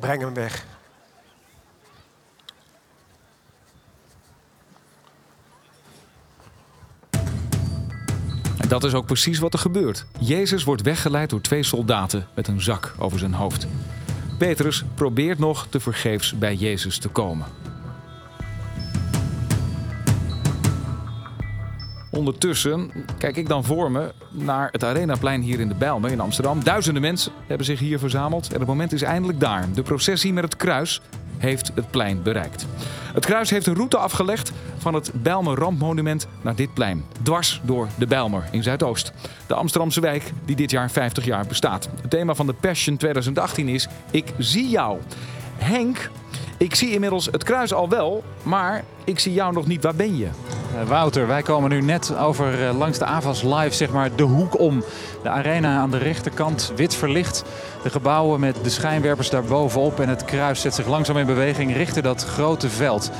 Breng 0.00 0.20
hem 0.20 0.34
weg. 0.34 0.64
En 8.58 8.68
dat 8.68 8.84
is 8.84 8.94
ook 8.94 9.06
precies 9.06 9.38
wat 9.38 9.52
er 9.52 9.58
gebeurt. 9.58 10.06
Jezus 10.18 10.64
wordt 10.64 10.82
weggeleid 10.82 11.30
door 11.30 11.40
twee 11.40 11.62
soldaten 11.62 12.26
met 12.34 12.48
een 12.48 12.60
zak 12.60 12.94
over 12.98 13.18
zijn 13.18 13.34
hoofd. 13.34 13.66
Petrus 14.38 14.84
probeert 14.94 15.38
nog 15.38 15.66
te 15.66 15.80
vergeefs 15.80 16.38
bij 16.38 16.54
Jezus 16.54 16.98
te 16.98 17.08
komen. 17.08 17.46
Ondertussen 22.18 22.90
kijk 23.18 23.36
ik 23.36 23.48
dan 23.48 23.64
voor 23.64 23.90
me 23.90 24.12
naar 24.30 24.68
het 24.72 24.84
Arenaplein 24.84 25.40
hier 25.40 25.60
in 25.60 25.68
de 25.68 25.74
Bijlmer 25.74 26.10
in 26.10 26.20
Amsterdam. 26.20 26.64
Duizenden 26.64 27.02
mensen 27.02 27.32
hebben 27.46 27.66
zich 27.66 27.78
hier 27.78 27.98
verzameld 27.98 28.52
en 28.52 28.58
het 28.58 28.68
moment 28.68 28.92
is 28.92 29.02
eindelijk 29.02 29.40
daar. 29.40 29.66
De 29.74 29.82
processie 29.82 30.32
met 30.32 30.44
het 30.44 30.56
kruis 30.56 31.00
heeft 31.36 31.70
het 31.74 31.90
plein 31.90 32.22
bereikt. 32.22 32.66
Het 33.14 33.26
kruis 33.26 33.50
heeft 33.50 33.66
een 33.66 33.74
route 33.74 33.96
afgelegd 33.96 34.52
van 34.78 34.94
het 34.94 35.10
Bijlmer 35.14 35.58
Rampmonument 35.58 36.26
naar 36.42 36.54
dit 36.54 36.74
plein. 36.74 37.04
Dwars 37.22 37.60
door 37.64 37.88
de 37.98 38.06
Bijlmer 38.06 38.44
in 38.50 38.62
Zuidoost. 38.62 39.12
De 39.46 39.54
Amsterdamse 39.54 40.00
wijk 40.00 40.32
die 40.44 40.56
dit 40.56 40.70
jaar 40.70 40.90
50 40.90 41.24
jaar 41.24 41.46
bestaat. 41.46 41.88
Het 42.00 42.10
thema 42.10 42.34
van 42.34 42.46
de 42.46 42.54
Passion 42.54 42.96
2018 42.96 43.68
is 43.68 43.88
Ik 44.10 44.32
zie 44.38 44.68
jou. 44.68 44.98
Henk, 45.56 46.10
ik 46.58 46.74
zie 46.74 46.90
inmiddels 46.90 47.26
het 47.26 47.44
kruis 47.44 47.72
al 47.72 47.88
wel, 47.88 48.24
maar 48.42 48.84
ik 49.04 49.18
zie 49.18 49.32
jou 49.32 49.52
nog 49.52 49.66
niet. 49.66 49.82
Waar 49.82 49.94
ben 49.94 50.16
je? 50.16 50.24
Eh, 50.24 50.88
Wouter, 50.88 51.26
wij 51.26 51.42
komen 51.42 51.70
nu 51.70 51.80
net 51.80 52.16
over 52.16 52.66
eh, 52.66 52.78
langs 52.78 52.98
de 52.98 53.04
AVAS 53.04 53.42
Live, 53.42 53.70
zeg 53.70 53.90
maar, 53.90 54.16
de 54.16 54.22
hoek 54.22 54.58
om. 54.58 54.84
De 55.22 55.28
arena 55.28 55.78
aan 55.78 55.90
de 55.90 55.98
rechterkant, 55.98 56.72
wit 56.76 56.94
verlicht. 56.94 57.44
De 57.82 57.90
gebouwen 57.90 58.40
met 58.40 58.56
de 58.62 58.70
schijnwerpers 58.70 59.30
daarbovenop. 59.30 60.00
En 60.00 60.08
het 60.08 60.24
kruis 60.24 60.60
zet 60.60 60.74
zich 60.74 60.86
langzaam 60.86 61.16
in 61.16 61.26
beweging 61.26 61.74
richting 61.74 62.04
dat 62.04 62.24
grote 62.24 62.68
veld. 62.68 63.10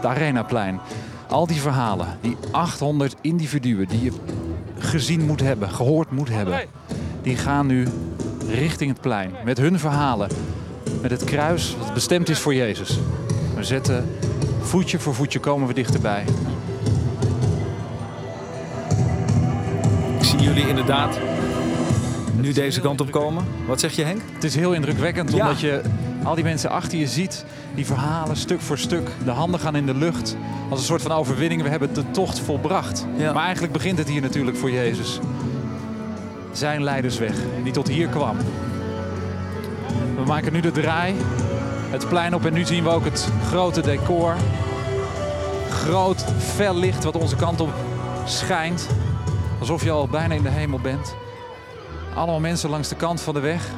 De 0.00 0.06
Arenaplein. 0.06 0.80
Al 1.28 1.46
die 1.46 1.60
verhalen, 1.60 2.06
die 2.20 2.36
800 2.50 3.14
individuen 3.20 3.88
die 3.88 4.02
je 4.02 4.12
gezien 4.78 5.26
moet 5.26 5.40
hebben, 5.40 5.70
gehoord 5.70 6.10
moet 6.10 6.28
hebben. 6.28 6.60
Die 7.22 7.36
gaan 7.36 7.66
nu 7.66 7.86
richting 8.48 8.90
het 8.90 9.00
plein. 9.00 9.34
Met 9.44 9.58
hun 9.58 9.78
verhalen. 9.78 10.28
Met 11.00 11.10
het 11.10 11.24
kruis 11.24 11.76
dat 11.78 11.94
bestemd 11.94 12.28
is 12.28 12.38
voor 12.38 12.54
Jezus. 12.54 12.98
We 13.56 13.64
zetten 13.64 14.08
voetje 14.60 14.98
voor 14.98 15.14
voetje 15.14 15.38
komen 15.38 15.68
we 15.68 15.74
dichterbij. 15.74 16.24
Ik 20.18 20.24
zie 20.24 20.38
jullie 20.38 20.68
inderdaad 20.68 21.18
nu 22.40 22.52
deze 22.52 22.80
kant 22.80 23.00
op 23.00 23.10
komen. 23.10 23.44
Wat 23.66 23.80
zeg 23.80 23.92
je 23.96 24.02
Henk? 24.04 24.20
Het 24.32 24.44
is 24.44 24.54
heel 24.54 24.72
indrukwekkend 24.72 25.32
Ja. 25.32 25.40
omdat 25.42 25.60
je 25.60 25.80
al 26.22 26.34
die 26.34 26.44
mensen 26.44 26.70
achter 26.70 26.98
je 26.98 27.06
ziet. 27.06 27.44
Die 27.74 27.86
verhalen 27.86 28.36
stuk 28.36 28.60
voor 28.60 28.78
stuk. 28.78 29.10
De 29.24 29.30
handen 29.30 29.60
gaan 29.60 29.76
in 29.76 29.86
de 29.86 29.94
lucht. 29.94 30.36
Als 30.70 30.78
een 30.78 30.86
soort 30.86 31.02
van 31.02 31.12
overwinning. 31.12 31.62
We 31.62 31.68
hebben 31.68 31.94
de 31.94 32.10
tocht 32.10 32.38
volbracht. 32.38 33.06
Maar 33.18 33.44
eigenlijk 33.44 33.72
begint 33.72 33.98
het 33.98 34.08
hier 34.08 34.20
natuurlijk 34.20 34.56
voor 34.56 34.70
Jezus. 34.70 35.18
Zijn 36.52 36.82
leidersweg 36.84 37.34
die 37.62 37.72
tot 37.72 37.88
hier 37.88 38.08
kwam. 38.08 38.36
We 40.26 40.32
maken 40.32 40.52
nu 40.52 40.60
de 40.60 40.70
draai. 40.70 41.14
Het 41.90 42.08
plein 42.08 42.34
op 42.34 42.44
en 42.44 42.52
nu 42.52 42.64
zien 42.64 42.84
we 42.84 42.90
ook 42.90 43.04
het 43.04 43.28
grote 43.48 43.80
decor. 43.80 44.36
Groot, 45.70 46.24
fel 46.38 46.76
licht 46.76 47.04
wat 47.04 47.16
onze 47.16 47.36
kant 47.36 47.60
op 47.60 47.72
schijnt. 48.24 48.88
Alsof 49.60 49.84
je 49.84 49.90
al 49.90 50.08
bijna 50.08 50.34
in 50.34 50.42
de 50.42 50.48
hemel 50.48 50.78
bent. 50.78 51.14
Allemaal 52.14 52.40
mensen 52.40 52.70
langs 52.70 52.88
de 52.88 52.96
kant 52.96 53.20
van 53.20 53.34
de 53.34 53.40
weg. 53.40 53.68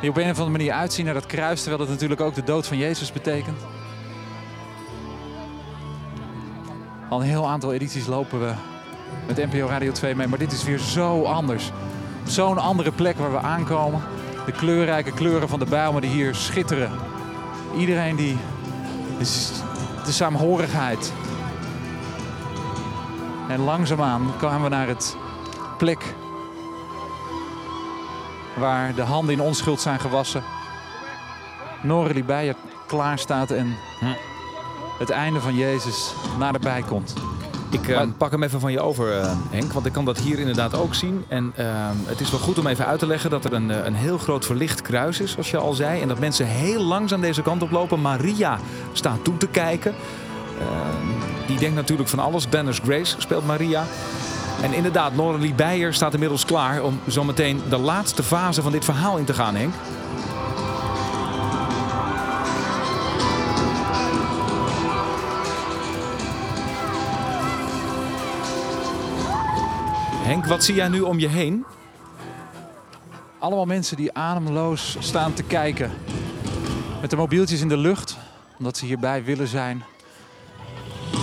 Die 0.00 0.10
op 0.10 0.16
een 0.16 0.22
of 0.22 0.38
andere 0.38 0.50
manier 0.50 0.72
uitzien 0.72 1.04
naar 1.04 1.14
dat 1.14 1.26
kruis, 1.26 1.60
terwijl 1.60 1.82
het 1.82 1.90
natuurlijk 1.90 2.20
ook 2.20 2.34
de 2.34 2.44
dood 2.44 2.66
van 2.66 2.76
Jezus 2.76 3.12
betekent. 3.12 3.58
Al 7.08 7.20
een 7.20 7.26
heel 7.26 7.48
aantal 7.48 7.72
edities 7.72 8.06
lopen 8.06 8.40
we 8.40 8.52
met 9.26 9.52
NPO 9.52 9.66
Radio 9.66 9.92
2 9.92 10.14
mee, 10.14 10.26
maar 10.26 10.38
dit 10.38 10.52
is 10.52 10.64
weer 10.64 10.78
zo 10.78 11.22
anders. 11.22 11.70
Zo'n 12.24 12.58
andere 12.58 12.92
plek 12.92 13.18
waar 13.18 13.32
we 13.32 13.38
aankomen. 13.38 14.02
De 14.46 14.52
kleurrijke 14.52 15.12
kleuren 15.12 15.48
van 15.48 15.58
de 15.58 15.64
Bijlmer 15.64 16.00
die 16.00 16.10
hier 16.10 16.34
schitteren. 16.34 16.90
Iedereen 17.76 18.16
die... 18.16 18.38
de 20.04 20.12
saamhorigheid. 20.12 21.12
En 23.48 23.60
langzaamaan 23.60 24.32
kwamen 24.38 24.62
we 24.62 24.68
naar 24.68 24.88
het 24.88 25.16
plek 25.78 26.14
waar 28.56 28.94
de 28.94 29.02
handen 29.02 29.34
in 29.34 29.40
onschuld 29.40 29.80
zijn 29.80 30.00
gewassen. 30.00 30.42
Norelie 31.82 32.24
Beijer 32.24 32.54
klaar 32.86 33.18
staat 33.18 33.50
en 33.50 33.76
het 34.98 35.10
einde 35.10 35.40
van 35.40 35.54
Jezus 35.54 36.14
naderbij 36.38 36.82
komt. 36.82 37.14
Ik 37.70 37.88
eh, 37.88 38.02
pak 38.16 38.30
hem 38.30 38.42
even 38.42 38.60
van 38.60 38.72
je 38.72 38.80
over, 38.80 39.20
eh, 39.20 39.32
Henk, 39.50 39.72
want 39.72 39.86
ik 39.86 39.92
kan 39.92 40.04
dat 40.04 40.18
hier 40.18 40.38
inderdaad 40.38 40.74
ook 40.74 40.94
zien. 40.94 41.24
En 41.28 41.52
eh, 41.56 41.66
het 42.04 42.20
is 42.20 42.30
wel 42.30 42.40
goed 42.40 42.58
om 42.58 42.66
even 42.66 42.86
uit 42.86 42.98
te 42.98 43.06
leggen 43.06 43.30
dat 43.30 43.44
er 43.44 43.52
een, 43.52 43.70
eh, 43.70 43.84
een 43.84 43.94
heel 43.94 44.18
groot 44.18 44.44
verlicht 44.44 44.82
kruis 44.82 45.20
is, 45.20 45.30
zoals 45.30 45.50
je 45.50 45.56
al 45.56 45.72
zei. 45.72 46.00
En 46.00 46.08
dat 46.08 46.18
mensen 46.18 46.46
heel 46.46 46.82
langzaam 46.82 47.20
deze 47.20 47.42
kant 47.42 47.62
op 47.62 47.70
lopen. 47.70 48.00
Maria 48.00 48.58
staat 48.92 49.24
toe 49.24 49.36
te 49.36 49.48
kijken. 49.48 49.94
Eh, 50.58 50.66
die 51.46 51.58
denkt 51.58 51.74
natuurlijk 51.74 52.08
van 52.08 52.18
alles. 52.18 52.48
Banners 52.48 52.80
Grace 52.84 53.14
speelt 53.18 53.46
Maria. 53.46 53.84
En 54.62 54.72
inderdaad, 54.72 55.14
Noralie 55.14 55.54
Beijer 55.54 55.94
staat 55.94 56.12
inmiddels 56.12 56.44
klaar 56.44 56.82
om 56.82 57.00
zometeen 57.06 57.62
de 57.68 57.78
laatste 57.78 58.22
fase 58.22 58.62
van 58.62 58.72
dit 58.72 58.84
verhaal 58.84 59.16
in 59.16 59.24
te 59.24 59.34
gaan, 59.34 59.54
Henk. 59.54 59.74
Henk, 70.26 70.46
wat 70.46 70.64
zie 70.64 70.74
jij 70.74 70.88
nu 70.88 71.00
om 71.00 71.18
je 71.18 71.28
heen? 71.28 71.64
Allemaal 73.38 73.64
mensen 73.64 73.96
die 73.96 74.12
ademloos 74.12 74.96
staan 74.98 75.32
te 75.32 75.42
kijken. 75.42 75.90
Met 77.00 77.10
de 77.10 77.16
mobieltjes 77.16 77.60
in 77.60 77.68
de 77.68 77.76
lucht, 77.76 78.16
omdat 78.58 78.76
ze 78.76 78.84
hierbij 78.84 79.24
willen 79.24 79.48
zijn. 79.48 79.84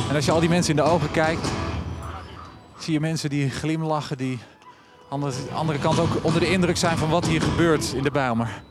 En 0.10 0.16
als 0.16 0.26
je 0.26 0.32
al 0.32 0.40
die 0.40 0.50
mensen 0.50 0.78
in 0.78 0.84
de 0.84 0.90
ogen 0.90 1.12
kijkt, 1.12 1.48
zie 2.78 2.94
je 2.94 3.00
mensen 3.00 3.30
die 3.30 3.50
glimlachen, 3.50 4.18
die 4.18 4.40
aan 5.10 5.20
de 5.20 5.34
andere 5.54 5.80
kant 5.80 6.00
ook 6.00 6.18
onder 6.22 6.40
de 6.40 6.52
indruk 6.52 6.78
zijn 6.78 6.98
van 6.98 7.10
wat 7.10 7.28
hier 7.28 7.42
gebeurt 7.42 7.94
in 7.94 8.04
de 8.04 8.12
Bijlmer. 8.12 8.64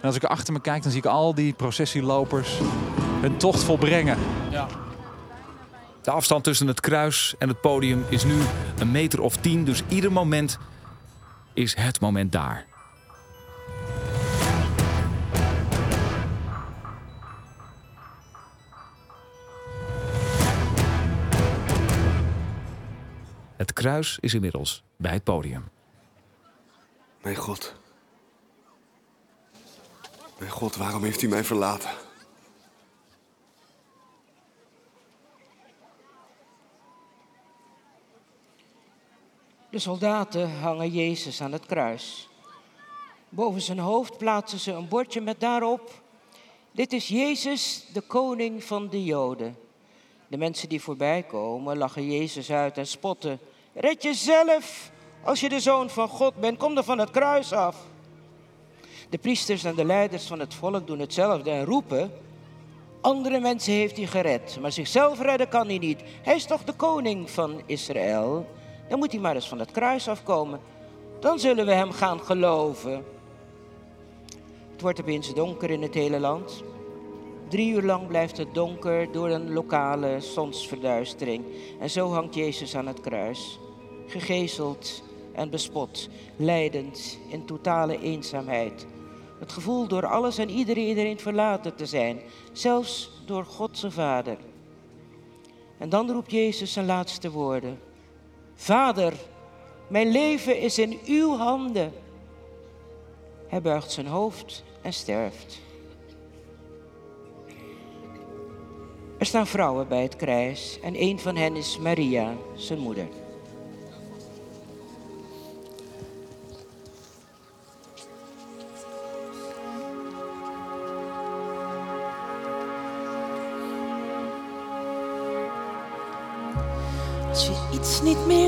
En 0.00 0.06
als 0.06 0.16
ik 0.16 0.24
achter 0.24 0.52
me 0.52 0.60
kijk, 0.60 0.82
dan 0.82 0.92
zie 0.92 1.00
ik 1.00 1.06
al 1.06 1.34
die 1.34 1.52
processielopers 1.52 2.58
hun 3.20 3.36
tocht 3.36 3.62
volbrengen. 3.62 4.18
De 6.04 6.10
afstand 6.10 6.44
tussen 6.44 6.66
het 6.66 6.80
kruis 6.80 7.34
en 7.38 7.48
het 7.48 7.60
podium 7.60 8.04
is 8.08 8.24
nu 8.24 8.42
een 8.78 8.90
meter 8.90 9.20
of 9.20 9.36
tien. 9.36 9.64
Dus 9.64 9.82
ieder 9.88 10.12
moment 10.12 10.58
is 11.52 11.76
het 11.76 12.00
moment 12.00 12.32
daar. 12.32 12.66
Het 23.56 23.72
kruis 23.72 24.18
is 24.20 24.34
inmiddels 24.34 24.84
bij 24.96 25.12
het 25.12 25.24
podium. 25.24 25.64
Mijn 27.22 27.36
God. 27.36 27.74
Mijn 30.38 30.50
God, 30.50 30.76
waarom 30.76 31.02
heeft 31.02 31.22
u 31.22 31.28
mij 31.28 31.44
verlaten? 31.44 32.03
De 39.74 39.80
soldaten 39.80 40.50
hangen 40.60 40.90
Jezus 40.90 41.40
aan 41.40 41.52
het 41.52 41.66
kruis. 41.66 42.28
Boven 43.28 43.60
zijn 43.60 43.78
hoofd 43.78 44.18
plaatsen 44.18 44.58
ze 44.58 44.72
een 44.72 44.88
bordje 44.88 45.20
met 45.20 45.40
daarop: 45.40 45.90
Dit 46.70 46.92
is 46.92 47.08
Jezus, 47.08 47.86
de 47.92 48.00
koning 48.00 48.64
van 48.64 48.88
de 48.88 49.04
Joden. 49.04 49.56
De 50.28 50.36
mensen 50.36 50.68
die 50.68 50.80
voorbij 50.80 51.22
komen 51.22 51.76
lachen 51.76 52.10
Jezus 52.10 52.50
uit 52.50 52.78
en 52.78 52.86
spotten: 52.86 53.38
Red 53.72 54.02
jezelf, 54.02 54.90
Als 55.24 55.40
je 55.40 55.48
de 55.48 55.60
zoon 55.60 55.90
van 55.90 56.08
God 56.08 56.34
bent, 56.34 56.58
kom 56.58 56.74
dan 56.74 56.84
van 56.84 56.98
het 56.98 57.10
kruis 57.10 57.52
af. 57.52 57.76
De 59.10 59.18
priesters 59.18 59.64
en 59.64 59.74
de 59.74 59.84
leiders 59.84 60.26
van 60.26 60.40
het 60.40 60.54
volk 60.54 60.86
doen 60.86 60.98
hetzelfde 60.98 61.50
en 61.50 61.64
roepen: 61.64 62.12
Andere 63.00 63.40
mensen 63.40 63.72
heeft 63.72 63.96
hij 63.96 64.06
gered, 64.06 64.58
maar 64.60 64.72
zichzelf 64.72 65.20
redden 65.20 65.48
kan 65.48 65.66
hij 65.66 65.78
niet. 65.78 66.02
Hij 66.22 66.34
is 66.34 66.44
toch 66.44 66.64
de 66.64 66.72
koning 66.74 67.30
van 67.30 67.62
Israël? 67.66 68.46
Dan 68.88 68.98
moet 68.98 69.12
hij 69.12 69.20
maar 69.20 69.34
eens 69.34 69.48
van 69.48 69.58
het 69.58 69.70
kruis 69.70 70.08
afkomen. 70.08 70.60
Dan 71.20 71.38
zullen 71.38 71.66
we 71.66 71.72
hem 71.72 71.92
gaan 71.92 72.20
geloven. 72.20 73.04
Het 74.72 74.80
wordt 74.80 75.00
opeens 75.00 75.34
donker 75.34 75.70
in 75.70 75.82
het 75.82 75.94
hele 75.94 76.20
land. 76.20 76.62
Drie 77.48 77.74
uur 77.74 77.82
lang 77.82 78.06
blijft 78.06 78.36
het 78.36 78.54
donker 78.54 79.12
door 79.12 79.28
een 79.28 79.52
lokale 79.52 80.20
zonsverduistering. 80.20 81.44
En 81.80 81.90
zo 81.90 82.10
hangt 82.12 82.34
Jezus 82.34 82.76
aan 82.76 82.86
het 82.86 83.00
kruis, 83.00 83.58
gegezeld 84.06 85.02
en 85.32 85.50
bespot, 85.50 86.08
lijdend 86.36 87.18
in 87.28 87.44
totale 87.44 88.00
eenzaamheid. 88.00 88.86
Het 89.38 89.52
gevoel 89.52 89.86
door 89.86 90.06
alles 90.06 90.38
en 90.38 90.50
iedereen 90.50 91.18
verlaten 91.18 91.74
te 91.74 91.86
zijn, 91.86 92.20
zelfs 92.52 93.10
door 93.26 93.44
God 93.44 93.78
zijn 93.78 93.92
Vader. 93.92 94.36
En 95.78 95.88
dan 95.88 96.10
roept 96.10 96.30
Jezus 96.30 96.72
zijn 96.72 96.86
laatste 96.86 97.30
woorden. 97.30 97.78
Vader, 98.54 99.12
mijn 99.88 100.10
leven 100.10 100.60
is 100.60 100.78
in 100.78 100.98
uw 101.06 101.36
handen. 101.36 101.92
Hij 103.48 103.62
buigt 103.62 103.90
zijn 103.90 104.06
hoofd 104.06 104.64
en 104.82 104.92
sterft. 104.92 105.60
Er 109.18 109.26
staan 109.26 109.46
vrouwen 109.46 109.88
bij 109.88 110.02
het 110.02 110.16
kruis 110.16 110.78
en 110.82 111.02
een 111.02 111.18
van 111.18 111.36
hen 111.36 111.56
is 111.56 111.78
Maria, 111.78 112.34
zijn 112.54 112.78
moeder. 112.78 113.06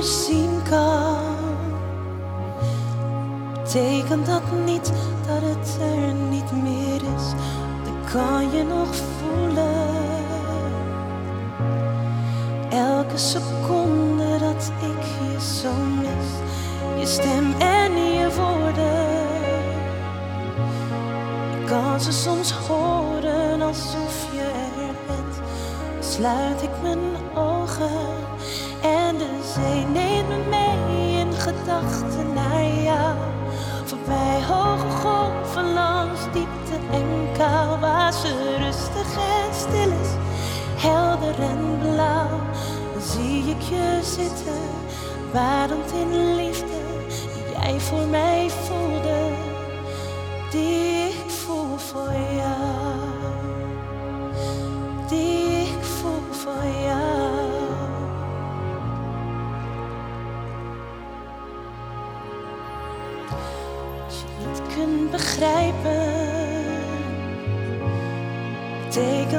Zien 0.07 0.63
kan, 0.69 1.25
betekent 3.53 4.27
dat 4.27 4.43
niet 4.65 4.93
dat 5.27 5.43
het 5.43 5.79
er 5.81 6.15
niet 6.15 6.53
meer 6.63 6.95
is. 7.17 7.31
Dan 7.85 8.13
kan 8.13 8.51
je 8.51 8.63
nog 8.65 8.89
voelen. 8.95 9.95
Elke 12.71 13.17
seconde 13.17 14.39
dat 14.39 14.73
ik 14.81 15.03
je 15.03 15.41
zo 15.61 15.73
mis, 16.01 16.29
je 16.99 17.07
stem 17.07 17.55
en 17.59 17.97
je 17.97 18.29
woorden. 18.37 19.25
Ik 21.61 21.67
kan 21.67 22.01
ze 22.01 22.13
soms 22.13 22.53
horen 22.53 23.63
alsof 23.63 24.27
je 24.33 24.51
er 24.87 24.95
bent. 25.07 25.41
Sluit 26.01 26.63
ik 26.63 26.83
mijn 26.83 27.17
ogen 27.35 28.26
zee 29.57 29.85
neemt 29.85 30.29
me 30.29 30.39
mee 30.51 31.21
in 31.21 31.33
gedachten 31.33 32.33
naar 32.35 32.65
jou. 32.65 33.17
Voorbij 33.85 34.43
hoge 34.49 34.91
golven 34.91 35.73
langs 35.73 36.21
diepte 36.33 36.77
en 36.91 37.07
kou, 37.39 37.81
waar 37.81 38.13
ze 38.13 38.57
rustig 38.59 39.17
en 39.17 39.55
stil 39.55 39.91
is, 40.03 40.13
helder 40.77 41.41
en 41.41 41.79
blauw. 41.81 42.41
Dan 42.93 43.03
zie 43.03 43.51
ik 43.51 43.61
je 43.61 44.01
zitten, 44.03 44.63
badend 45.33 45.93
in 45.93 46.35
liefde, 46.37 46.81
die 47.35 47.61
jij 47.61 47.81
voor 47.81 48.07
mij 48.07 48.51
voelde, 48.51 49.31
die 50.51 50.86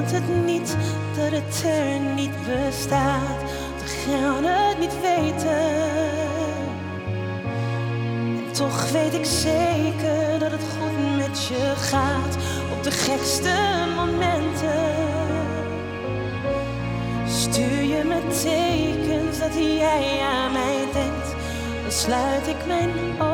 betekent 0.07 0.27
het 0.27 0.45
niet 0.45 0.77
dat 1.15 1.31
het 1.31 1.63
er 1.65 1.99
niet 2.15 2.31
bestaat. 2.45 3.41
We 3.79 3.87
gaan 3.87 4.43
het 4.43 4.79
niet 4.79 5.01
weten. 5.01 5.57
En 8.37 8.51
toch 8.51 8.91
weet 8.91 9.13
ik 9.13 9.25
zeker 9.25 10.39
dat 10.39 10.51
het 10.51 10.61
goed 10.61 11.17
met 11.17 11.47
je 11.47 11.73
gaat 11.75 12.37
op 12.77 12.83
de 12.83 12.91
gekste 12.91 13.55
momenten. 13.95 14.95
Stuur 17.27 17.81
je 17.83 18.03
me 18.03 18.19
tekens 18.43 19.39
dat 19.39 19.53
jij 19.55 20.19
aan 20.21 20.51
mij 20.51 20.85
denkt, 20.93 21.35
dan 21.81 21.91
sluit 21.91 22.47
ik 22.47 22.65
mijn 22.67 22.89
ogen 23.21 23.26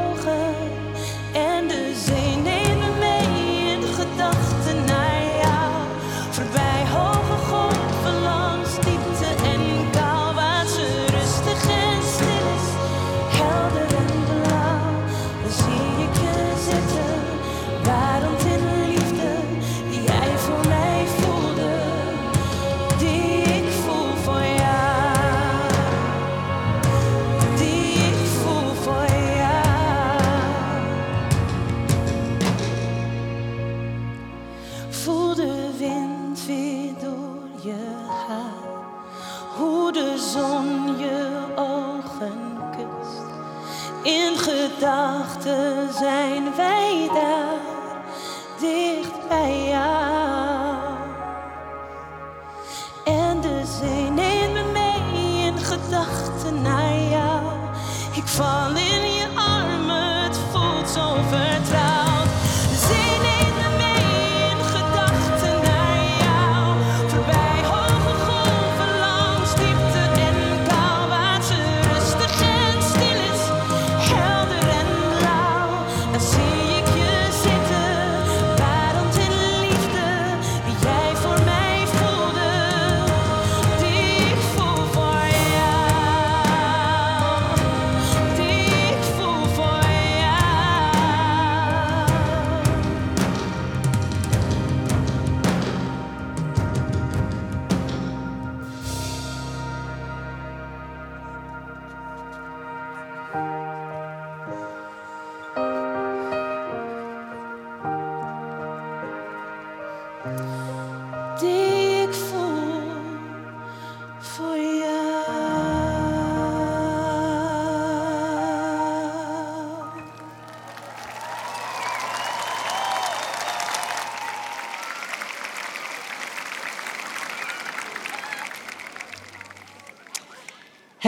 Ik 58.34 58.83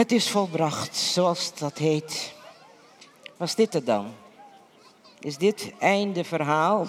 Het 0.06 0.14
is 0.14 0.30
volbracht, 0.30 0.96
zoals 0.96 1.54
dat 1.54 1.78
heet. 1.78 2.34
Was 3.36 3.54
dit 3.54 3.72
het 3.72 3.86
dan? 3.86 4.06
Is 5.20 5.36
dit 5.36 5.72
einde 5.78 6.24
verhaal? 6.24 6.86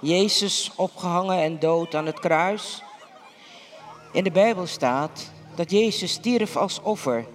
Jezus 0.00 0.72
opgehangen 0.76 1.38
en 1.38 1.58
dood 1.58 1.94
aan 1.94 2.06
het 2.06 2.20
kruis? 2.20 2.82
In 4.12 4.24
de 4.24 4.30
Bijbel 4.30 4.66
staat 4.66 5.30
dat 5.54 5.70
Jezus 5.70 6.12
stierf 6.12 6.56
als 6.56 6.80
offer 6.82 7.26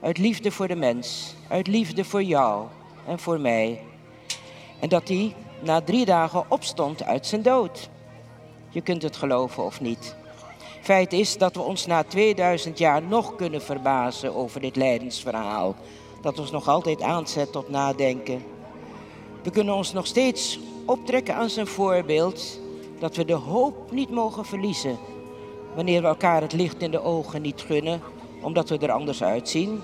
uit 0.00 0.18
liefde 0.18 0.50
voor 0.50 0.68
de 0.68 0.76
mens, 0.76 1.34
uit 1.48 1.66
liefde 1.66 2.04
voor 2.04 2.22
jou 2.22 2.66
en 3.06 3.18
voor 3.18 3.40
mij. 3.40 3.82
En 4.80 4.88
dat 4.88 5.08
hij 5.08 5.34
na 5.60 5.80
drie 5.80 6.04
dagen 6.04 6.50
opstond 6.50 7.02
uit 7.02 7.26
zijn 7.26 7.42
dood. 7.42 7.88
Je 8.68 8.80
kunt 8.80 9.02
het 9.02 9.16
geloven 9.16 9.64
of 9.64 9.80
niet. 9.80 10.16
Feit 10.80 11.12
is 11.12 11.38
dat 11.38 11.54
we 11.54 11.60
ons 11.60 11.86
na 11.86 12.04
2000 12.04 12.78
jaar 12.78 13.02
nog 13.02 13.36
kunnen 13.36 13.62
verbazen 13.62 14.34
over 14.34 14.60
dit 14.60 14.76
lijdensverhaal. 14.76 15.76
Dat 16.20 16.38
ons 16.38 16.50
nog 16.50 16.68
altijd 16.68 17.02
aanzet 17.02 17.52
tot 17.52 17.68
nadenken. 17.68 18.42
We 19.42 19.50
kunnen 19.50 19.74
ons 19.74 19.92
nog 19.92 20.06
steeds 20.06 20.58
optrekken 20.84 21.34
aan 21.34 21.50
zijn 21.50 21.66
voorbeeld 21.66 22.60
dat 22.98 23.16
we 23.16 23.24
de 23.24 23.34
hoop 23.34 23.92
niet 23.92 24.10
mogen 24.10 24.44
verliezen 24.44 24.98
wanneer 25.74 26.00
we 26.00 26.06
elkaar 26.06 26.40
het 26.40 26.52
licht 26.52 26.82
in 26.82 26.90
de 26.90 27.02
ogen 27.02 27.42
niet 27.42 27.60
gunnen 27.60 28.00
omdat 28.40 28.68
we 28.68 28.78
er 28.78 28.90
anders 28.90 29.22
uitzien 29.22 29.80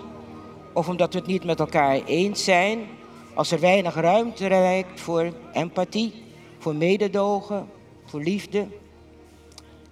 of 0.72 0.88
omdat 0.88 1.12
we 1.12 1.18
het 1.18 1.28
niet 1.28 1.44
met 1.44 1.60
elkaar 1.60 2.00
eens 2.04 2.44
zijn 2.44 2.86
als 3.34 3.50
er 3.50 3.60
weinig 3.60 3.94
ruimte 3.94 4.48
lijkt 4.48 5.00
voor 5.00 5.32
empathie, 5.52 6.12
voor 6.58 6.74
mededogen, 6.74 7.68
voor 8.04 8.20
liefde. 8.20 8.66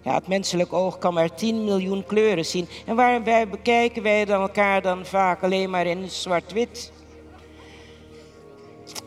Ja, 0.02 0.14
het 0.14 0.28
menselijk 0.28 0.72
oog 0.72 0.98
kan 0.98 1.14
maar 1.14 1.34
10 1.34 1.64
miljoen 1.64 2.04
kleuren 2.06 2.46
zien. 2.46 2.68
En 2.86 2.96
waarbij 2.96 3.48
bekijken 3.48 4.02
wij 4.02 4.24
dan 4.24 4.40
elkaar 4.40 4.82
dan 4.82 5.06
vaak 5.06 5.42
alleen 5.42 5.70
maar 5.70 5.86
in 5.86 6.10
zwart-wit? 6.10 6.92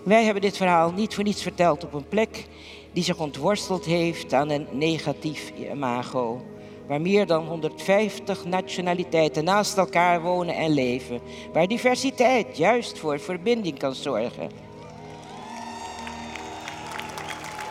Wij 0.04 0.24
hebben 0.24 0.42
dit 0.42 0.58
verhaal 0.58 0.92
niet 0.92 1.16
voor 1.16 1.24
niets 1.24 1.42
verteld 1.42 1.84
op 1.84 1.94
een 1.94 2.08
plek 2.08 2.46
die 2.94 3.04
zich 3.04 3.20
ontworsteld 3.20 3.86
heeft 3.86 4.34
aan 4.34 4.50
een 4.50 4.68
negatief 4.72 5.52
imago. 5.72 6.42
Waar 6.88 7.02
meer 7.02 7.26
dan 7.26 7.46
150 7.48 8.46
nationaliteiten 8.46 9.44
naast 9.44 9.78
elkaar 9.78 10.22
wonen 10.22 10.56
en 10.56 10.74
leven. 10.74 11.20
Waar 11.54 11.68
diversiteit 11.68 12.58
juist 12.58 13.00
voor 13.00 13.20
verbinding 13.20 13.80
kan 13.80 13.96
zorgen. 13.96 14.50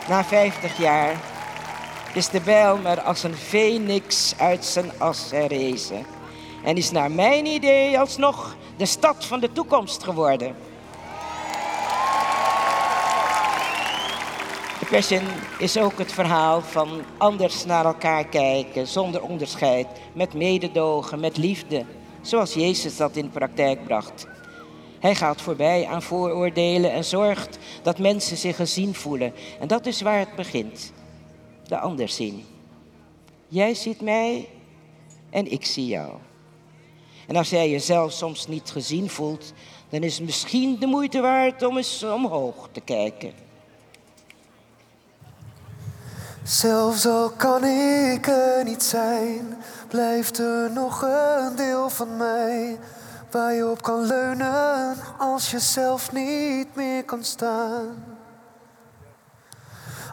Na 0.09 0.23
50 0.23 0.77
jaar 0.77 1.34
is 2.15 2.29
de 2.29 2.41
Bijlmer 2.41 3.01
als 3.01 3.23
een 3.23 3.35
phoenix 3.35 4.33
uit 4.37 4.65
zijn 4.65 4.91
as 4.97 5.31
herrezen. 5.31 6.05
En 6.63 6.77
is 6.77 6.91
naar 6.91 7.11
mijn 7.11 7.45
idee 7.45 7.99
alsnog 7.99 8.55
de 8.77 8.85
stad 8.85 9.25
van 9.25 9.39
de 9.39 9.51
toekomst 9.51 10.03
geworden. 10.03 10.55
De 14.79 14.85
Passion 14.89 15.23
is 15.57 15.77
ook 15.77 15.97
het 15.97 16.11
verhaal 16.11 16.61
van 16.61 17.01
anders 17.17 17.65
naar 17.65 17.85
elkaar 17.85 18.25
kijken, 18.25 18.87
zonder 18.87 19.21
onderscheid, 19.21 19.87
met 20.13 20.33
mededogen, 20.33 21.19
met 21.19 21.37
liefde, 21.37 21.85
zoals 22.21 22.53
Jezus 22.53 22.97
dat 22.97 23.15
in 23.15 23.29
praktijk 23.29 23.83
bracht. 23.83 24.27
Hij 24.99 25.15
gaat 25.15 25.41
voorbij 25.41 25.85
aan 25.85 26.01
vooroordelen 26.01 26.91
en 26.91 27.03
zorgt 27.03 27.57
dat 27.83 27.99
mensen 27.99 28.37
zich 28.37 28.55
gezien 28.55 28.95
voelen. 28.95 29.33
En 29.59 29.67
dat 29.67 29.85
is 29.85 30.01
waar 30.01 30.19
het 30.19 30.35
begint. 30.35 30.93
De 31.67 31.77
ander 31.79 32.09
zien. 32.09 32.45
Jij 33.47 33.73
ziet 33.73 34.01
mij 34.01 34.49
en 35.29 35.51
ik 35.51 35.65
zie 35.65 35.87
jou. 35.87 36.13
En 37.27 37.35
als 37.35 37.49
jij 37.49 37.69
jezelf 37.69 38.11
soms 38.11 38.47
niet 38.47 38.69
gezien 38.69 39.09
voelt, 39.09 39.53
dan 39.89 40.03
is 40.03 40.15
het 40.15 40.25
misschien 40.25 40.79
de 40.79 40.85
moeite 40.85 41.21
waard 41.21 41.63
om 41.63 41.77
eens 41.77 42.03
omhoog 42.03 42.69
te 42.71 42.81
kijken. 42.81 43.33
Zelfs 46.43 47.05
al 47.05 47.29
kan 47.29 47.63
ik 47.63 48.27
er 48.27 48.63
niet 48.63 48.83
zijn, 48.83 49.57
blijft 49.87 50.37
er 50.37 50.71
nog 50.71 51.01
een 51.01 51.55
deel 51.55 51.89
van 51.89 52.17
mij 52.17 52.79
waar 53.31 53.53
je 53.53 53.69
op 53.69 53.81
kan 53.81 54.05
leunen 54.05 54.95
als 55.17 55.51
je 55.51 55.59
zelf 55.59 56.11
niet 56.11 56.75
meer 56.75 57.03
kan 57.03 57.23
staan. 57.23 58.14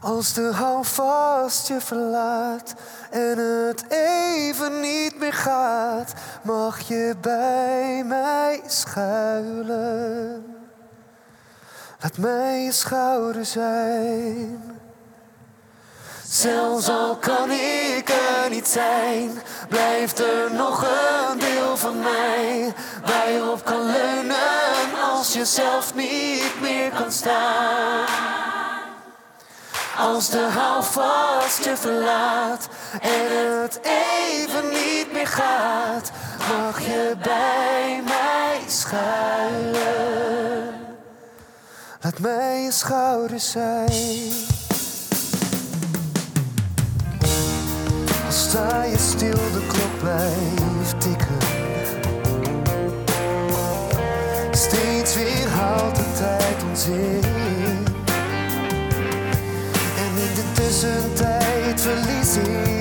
Als 0.02 0.32
de 0.32 0.52
houvast 0.52 1.68
je 1.68 1.80
verlaat 1.80 2.74
en 3.10 3.38
het 3.38 3.84
even 3.88 4.80
niet 4.80 5.18
meer 5.18 5.32
gaat, 5.32 6.12
mag 6.42 6.80
je 6.80 7.14
bij 7.20 8.04
mij 8.06 8.60
schuilen. 8.66 10.44
Laat 12.00 12.18
mij 12.18 12.62
je 12.62 12.72
schouder 12.72 13.44
zijn. 13.44 14.80
Zelfs 16.26 16.88
al 16.88 17.16
kan 17.16 17.50
ik 17.50 18.08
er 18.08 18.50
niet 18.50 18.68
zijn, 18.68 19.30
blijft 19.68 20.18
er 20.18 20.52
nog 20.52 20.82
een 20.82 21.38
deel 21.38 21.76
van 21.76 21.98
mij 21.98 22.72
waar 23.04 23.30
je 23.30 23.50
op 23.50 23.64
kan 23.64 23.86
leunen 23.86 25.00
als 25.12 25.32
je 25.32 25.44
zelf 25.44 25.94
niet 25.94 26.60
meer 26.60 26.90
kan 26.90 27.12
staan. 27.12 28.41
Als 29.98 30.30
de 30.30 30.48
houvast 30.58 31.64
je 31.64 31.76
verlaat 31.76 32.68
en 33.00 33.60
het 33.62 33.80
even 33.82 34.68
niet 34.68 35.12
meer 35.12 35.26
gaat, 35.26 36.10
mag 36.48 36.80
je 36.80 37.16
bij 37.22 38.02
mij 38.04 38.60
schuilen. 38.66 40.22
Laat 42.00 42.18
mij 42.18 42.62
je 42.62 42.72
schouder 42.72 43.40
zijn. 43.40 44.32
Al 48.24 48.32
sta 48.32 48.82
je 48.84 48.98
stil, 48.98 49.30
de 49.52 49.66
klok 49.66 49.98
blijft 49.98 51.00
tikken. 51.00 51.38
Steeds 54.50 55.14
weer 55.14 55.48
haalt 55.48 55.96
de 55.96 56.12
tijd 56.18 56.62
ons. 56.70 56.86
In 60.72 60.80
de 60.80 61.12
tussentijd 61.18 62.71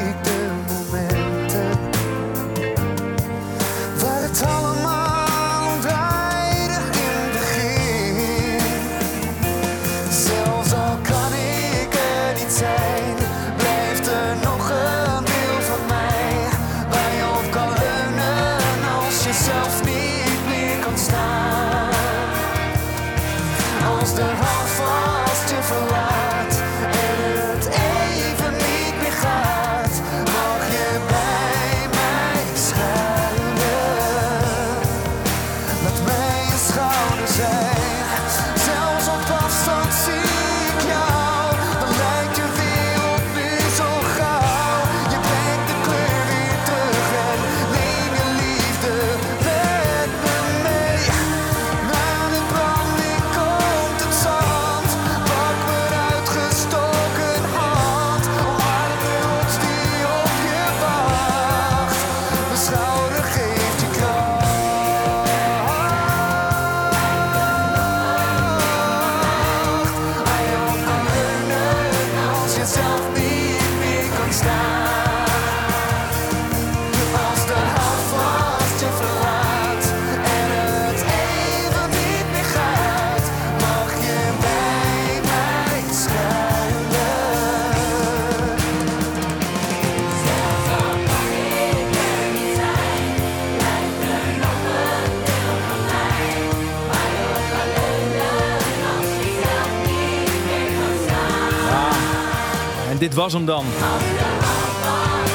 was 103.22 103.34
hem 103.34 103.45
dan. 103.45 103.65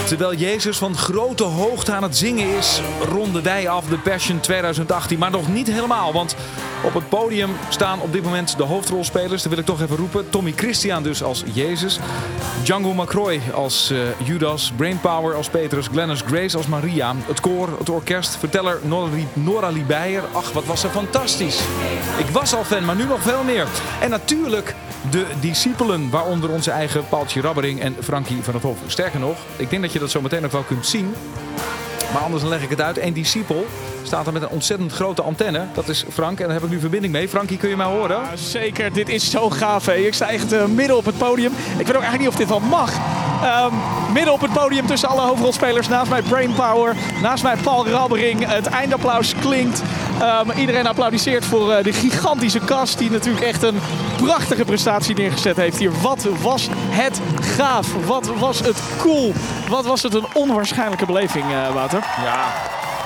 Terwijl 0.06 0.34
Jezus 0.34 0.78
van 0.78 0.96
grote 0.96 1.42
hoogte 1.42 1.92
aan 1.92 2.02
het 2.02 2.16
zingen 2.16 2.56
is, 2.56 2.80
ronden 3.08 3.42
wij 3.42 3.68
af 3.68 3.84
de 3.84 3.98
Passion 3.98 4.40
2018. 4.40 5.18
Maar 5.18 5.30
nog 5.30 5.48
niet 5.48 5.66
helemaal, 5.66 6.12
want 6.12 6.36
op 6.84 6.94
het 6.94 7.08
podium 7.08 7.50
staan 7.68 8.00
op 8.00 8.12
dit 8.12 8.22
moment 8.22 8.56
de 8.56 8.62
hoofdrolspelers. 8.62 9.42
Dat 9.42 9.52
wil 9.52 9.60
ik 9.60 9.64
toch 9.64 9.80
even 9.80 9.96
roepen. 9.96 10.30
Tommy 10.30 10.52
Christian 10.56 11.02
dus 11.02 11.22
als 11.22 11.44
Jezus. 11.52 11.98
Django 12.62 12.94
McCroy 12.94 13.40
als 13.54 13.90
eh, 13.90 13.98
Judas. 14.24 14.72
Brainpower 14.76 15.34
als 15.34 15.48
Petrus. 15.48 15.86
Glennis 15.86 16.22
Grace 16.26 16.56
als 16.56 16.66
Maria. 16.66 17.14
Het 17.26 17.40
koor, 17.40 17.68
het 17.78 17.88
orkest. 17.88 18.36
Verteller 18.36 18.80
Nora, 19.32 19.68
Liebeijer. 19.68 20.22
Ach, 20.32 20.52
wat 20.52 20.64
was 20.64 20.80
ze 20.80 20.88
fantastisch. 20.88 21.60
Ik 22.18 22.28
was 22.32 22.54
al 22.54 22.64
fan, 22.64 22.84
maar 22.84 22.96
nu 22.96 23.04
nog 23.04 23.22
veel 23.22 23.42
meer. 23.44 23.66
En 24.00 24.10
natuurlijk 24.10 24.74
de 25.10 25.26
discipelen, 25.40 26.10
waaronder 26.10 26.50
onze 26.50 26.70
eigen 26.70 27.08
Paaltje 27.08 27.40
Rabbering 27.40 27.80
en 27.80 27.96
Frankie 28.00 28.42
van 28.42 28.54
het 28.54 28.62
Hof. 28.62 28.78
Sterker 28.86 29.20
nog, 29.20 29.36
ik 29.56 29.70
denk 29.70 29.82
dat 29.82 29.92
je 29.92 29.98
dat 29.98 30.10
zo 30.10 30.20
meteen 30.20 30.44
ook 30.44 30.52
wel 30.52 30.62
kunt 30.62 30.86
zien. 30.86 31.14
Maar 32.12 32.22
anders 32.22 32.42
leg 32.42 32.62
ik 32.62 32.70
het 32.70 32.80
uit. 32.80 32.98
Een 32.98 33.12
discipel 33.12 33.66
staat 34.02 34.26
er 34.26 34.32
met 34.32 34.42
een 34.42 34.48
ontzettend 34.48 34.92
grote 34.92 35.22
antenne. 35.22 35.66
Dat 35.74 35.88
is 35.88 36.04
Frank 36.12 36.40
en 36.40 36.44
daar 36.44 36.54
heb 36.54 36.64
ik 36.64 36.70
nu 36.70 36.80
verbinding 36.80 37.12
mee. 37.12 37.28
Frankie, 37.28 37.56
kun 37.56 37.68
je 37.68 37.76
mij 37.76 37.86
horen? 37.86 38.16
Ja, 38.16 38.36
zeker, 38.36 38.92
dit 38.92 39.08
is 39.08 39.30
zo 39.30 39.50
gaaf. 39.50 39.86
Hè. 39.86 39.94
Ik 39.94 40.14
sta 40.14 40.28
echt 40.28 40.52
eh, 40.52 40.64
midden 40.64 40.96
op 40.96 41.04
het 41.04 41.18
podium. 41.18 41.52
Ik 41.78 41.86
weet 41.86 41.96
ook 41.96 42.02
eigenlijk 42.02 42.18
niet 42.18 42.28
of 42.28 42.36
dit 42.36 42.48
wel 42.48 42.60
mag. 42.60 42.92
Ehm, 43.42 43.72
midden 44.12 44.32
op 44.32 44.40
het 44.40 44.52
podium 44.52 44.86
tussen 44.86 45.08
alle 45.08 45.20
hoofdrolspelers. 45.20 45.88
Naast 45.88 46.10
mij 46.10 46.22
Brainpower, 46.22 46.94
naast 47.22 47.42
mij 47.42 47.56
Paul 47.56 47.88
Rabbering. 47.88 48.46
Het 48.46 48.66
eindapplaus 48.66 49.34
klinkt. 49.34 49.82
Ehm, 50.20 50.50
iedereen 50.50 50.86
applaudisseert 50.86 51.44
voor 51.44 51.72
eh, 51.72 51.84
de 51.84 51.92
gigantische 51.92 52.58
kast 52.58 52.98
die 52.98 53.10
natuurlijk 53.10 53.44
echt 53.44 53.62
een 53.62 53.78
prachtige 54.16 54.64
prestatie 54.64 55.14
neergezet 55.14 55.56
heeft 55.56 55.78
hier. 55.78 56.00
Wat 56.00 56.26
was 56.40 56.68
het 56.72 57.20
gaaf. 57.40 58.06
Wat 58.06 58.26
was 58.26 58.60
het 58.60 58.80
cool. 58.98 59.32
Wat 59.68 59.84
was 59.84 60.02
het 60.02 60.14
een 60.14 60.26
onwaarschijnlijke 60.34 61.06
beleving, 61.06 61.44
eh, 61.44 61.72
Wouter. 61.72 61.98
Ja, 62.24 62.52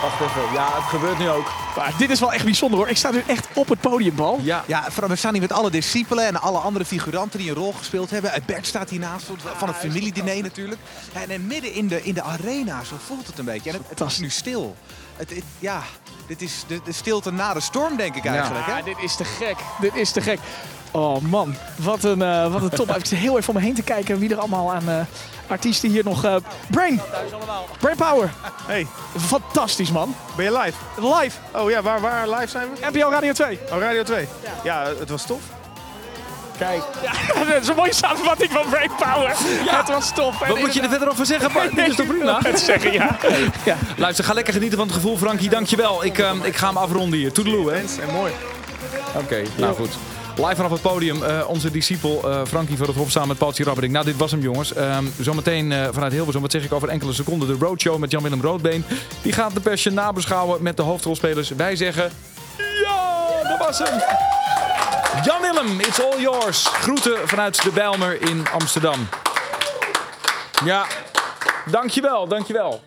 wacht 0.03 0.21
even. 0.21 0.53
Ja, 0.53 0.69
het 0.75 0.85
gebeurt 0.85 1.19
nu 1.19 1.29
ook. 1.29 1.53
Maar 1.77 1.93
dit 1.99 2.11
is 2.11 2.21
wel 2.21 2.33
echt 2.33 2.45
bijzonder 2.45 2.79
hoor. 2.79 2.89
Ik 2.89 2.97
sta 2.97 3.11
nu 3.11 3.23
echt 3.27 3.49
op 3.55 3.69
het 3.69 3.81
podium, 3.81 4.15
Bal. 4.15 4.39
Ja. 4.43 4.65
Ja, 4.67 4.85
vooral, 4.89 5.09
we 5.11 5.17
staan 5.17 5.33
hier 5.33 5.43
met 5.43 5.53
alle 5.53 5.71
discipelen 5.71 6.27
en 6.27 6.41
alle 6.41 6.59
andere 6.59 6.85
figuranten 6.85 7.39
die 7.39 7.49
een 7.49 7.55
rol 7.55 7.73
gespeeld 7.73 8.11
hebben. 8.11 8.33
Eh, 8.33 8.41
Bert 8.47 8.67
staat 8.67 8.91
hiernaast 8.91 9.27
van 9.57 9.69
het 9.69 9.77
familiediner 9.77 10.43
natuurlijk. 10.43 10.81
En, 11.13 11.31
en 11.31 11.47
midden 11.47 11.75
in 11.75 11.89
de, 11.89 12.03
in 12.03 12.15
de 12.15 12.23
arena, 12.23 12.85
zo 12.85 12.97
voelt 13.07 13.27
het 13.27 13.39
een 13.39 13.45
beetje. 13.45 13.71
En 13.71 13.77
het, 13.77 13.89
het 13.89 13.99
was 13.99 14.19
nu 14.19 14.31
stil. 14.31 14.77
Het, 15.17 15.31
het- 15.31 15.43
ja, 15.59 15.83
dit 16.27 16.43
is 16.43 16.65
de, 16.67 16.81
de 16.85 16.93
stilte 16.93 17.33
na 17.33 17.55
de 17.55 17.61
storm, 17.61 17.97
denk 17.97 18.15
ik 18.17 18.25
eigenlijk. 18.25 18.67
Hè? 18.67 18.77
Ja, 18.77 18.83
dit 18.83 18.99
is 19.03 19.17
te 19.17 19.25
gek. 19.25 19.57
Dit 19.81 19.95
is 19.95 20.11
te 20.13 20.21
gek. 20.21 20.39
Oh 20.93 21.21
man, 21.21 21.55
wat 21.77 22.05
een, 22.05 22.23
eh, 22.23 22.53
wat 22.53 22.63
een 22.63 22.69
top. 22.71 22.97
Ik 22.97 23.07
zit 23.07 23.19
heel 23.19 23.37
even 23.39 23.49
om 23.55 23.61
me 23.61 23.67
heen 23.67 23.75
te 23.75 23.83
kijken 23.83 24.19
wie 24.19 24.31
er 24.31 24.39
allemaal 24.39 24.73
aan 24.73 24.89
eh, 24.89 25.01
artiesten 25.49 25.91
hier 25.91 26.05
nog... 26.05 26.25
eh, 26.25 26.37
Brain! 26.71 27.01
Brain 27.79 27.97
Power! 27.97 28.31
Hey. 28.67 28.87
Fantastisch 29.19 29.91
man. 29.91 30.15
Ben 30.37 30.45
je 30.45 30.59
live? 30.59 30.77
Live. 31.21 31.39
Oh 31.55 31.71
ja, 31.71 31.83
waar, 31.83 32.01
waar 32.01 32.29
live 32.29 32.47
zijn 32.47 32.67
we? 32.75 32.99
NPO 32.99 33.11
Radio 33.11 33.33
2. 33.33 33.59
Oh, 33.73 33.79
Radio 33.79 34.03
2. 34.03 34.29
Ja, 34.65 34.85
het 34.99 35.11
was 35.11 35.27
tof. 35.27 35.41
Kijk. 36.61 36.83
Ja, 37.03 37.13
dat 37.53 37.63
is 37.63 37.69
een 37.69 37.77
mooie 37.77 37.95
samenvatting 37.95 38.51
van 38.51 38.69
Brain 38.71 38.91
Power. 38.97 39.33
Het 39.79 39.89
was 39.89 40.13
top. 40.15 40.35
Wat 40.49 40.59
moet 40.59 40.75
je 40.75 40.81
er 40.81 40.89
verder 40.89 41.11
over 41.11 41.27
zeggen? 41.27 41.53
Bart? 41.53 41.75
Dit 41.75 41.89
is 41.89 41.97
toch 41.97 42.07
prima? 42.07 42.39
Het 42.45 42.61
zeggen, 42.61 42.93
ja. 42.93 43.19
ja. 43.65 43.77
Luister, 43.97 44.25
ga 44.25 44.33
lekker 44.33 44.53
genieten 44.53 44.79
van 44.79 44.87
het 44.87 44.97
gevoel, 44.97 45.17
Frankie. 45.17 45.49
Dankjewel. 45.49 46.05
Ik, 46.05 46.19
ehm, 46.19 46.43
ik 46.43 46.57
ga 46.57 46.67
hem 46.67 46.77
afronden 46.77 47.19
hier. 47.19 47.33
Toedeloe, 47.33 47.71
hè? 47.71 47.77
En 47.77 48.13
mooi. 48.13 48.33
Oké, 49.17 49.43
nou 49.57 49.75
goed. 49.75 49.91
Live 50.37 50.55
vanaf 50.55 50.71
het 50.71 50.81
podium, 50.81 51.23
eh, 51.23 51.49
onze 51.49 51.71
discipel 51.71 52.31
eh, 52.31 52.41
Frankie 52.47 52.77
van 52.77 52.87
het 52.87 52.97
Hof 52.97 53.11
samen 53.11 53.29
met 53.29 53.39
Paultje 53.39 53.65
Rabbering. 53.65 53.93
Nou, 53.93 54.05
dit 54.05 54.17
was 54.17 54.31
hem 54.31 54.41
jongens. 54.41 54.75
Ehm, 54.75 55.05
zometeen 55.21 55.73
eh, 55.73 55.89
vanuit 55.93 56.13
Hilversum, 56.13 56.43
wat 56.43 56.51
zeg 56.51 56.65
ik 56.65 56.73
over 56.73 56.89
enkele 56.89 57.13
seconden, 57.13 57.49
de 57.49 57.65
roadshow 57.65 57.99
met 57.99 58.11
Jan-Willem 58.11 58.41
Roodbeen. 58.41 58.85
Die 59.23 59.33
gaat 59.33 59.55
de 59.55 59.61
Passion 59.61 59.95
nabeschouwen 59.95 60.63
met 60.63 60.77
de 60.77 60.83
hoofdrolspelers. 60.83 61.49
Wij 61.49 61.77
zeggen, 61.77 62.11
ja, 62.57 63.49
dat 63.49 63.59
was 63.59 63.79
hem. 63.79 64.01
Jan-Willem, 65.19 65.81
it's 65.81 66.01
all 66.01 66.21
yours. 66.21 66.67
Groeten 66.67 67.29
vanuit 67.29 67.63
de 67.63 67.71
Bijlmer 67.71 68.23
in 68.23 68.47
Amsterdam. 68.53 69.09
Ja, 70.65 70.87
dankjewel, 71.65 72.29
dankjewel. 72.29 72.83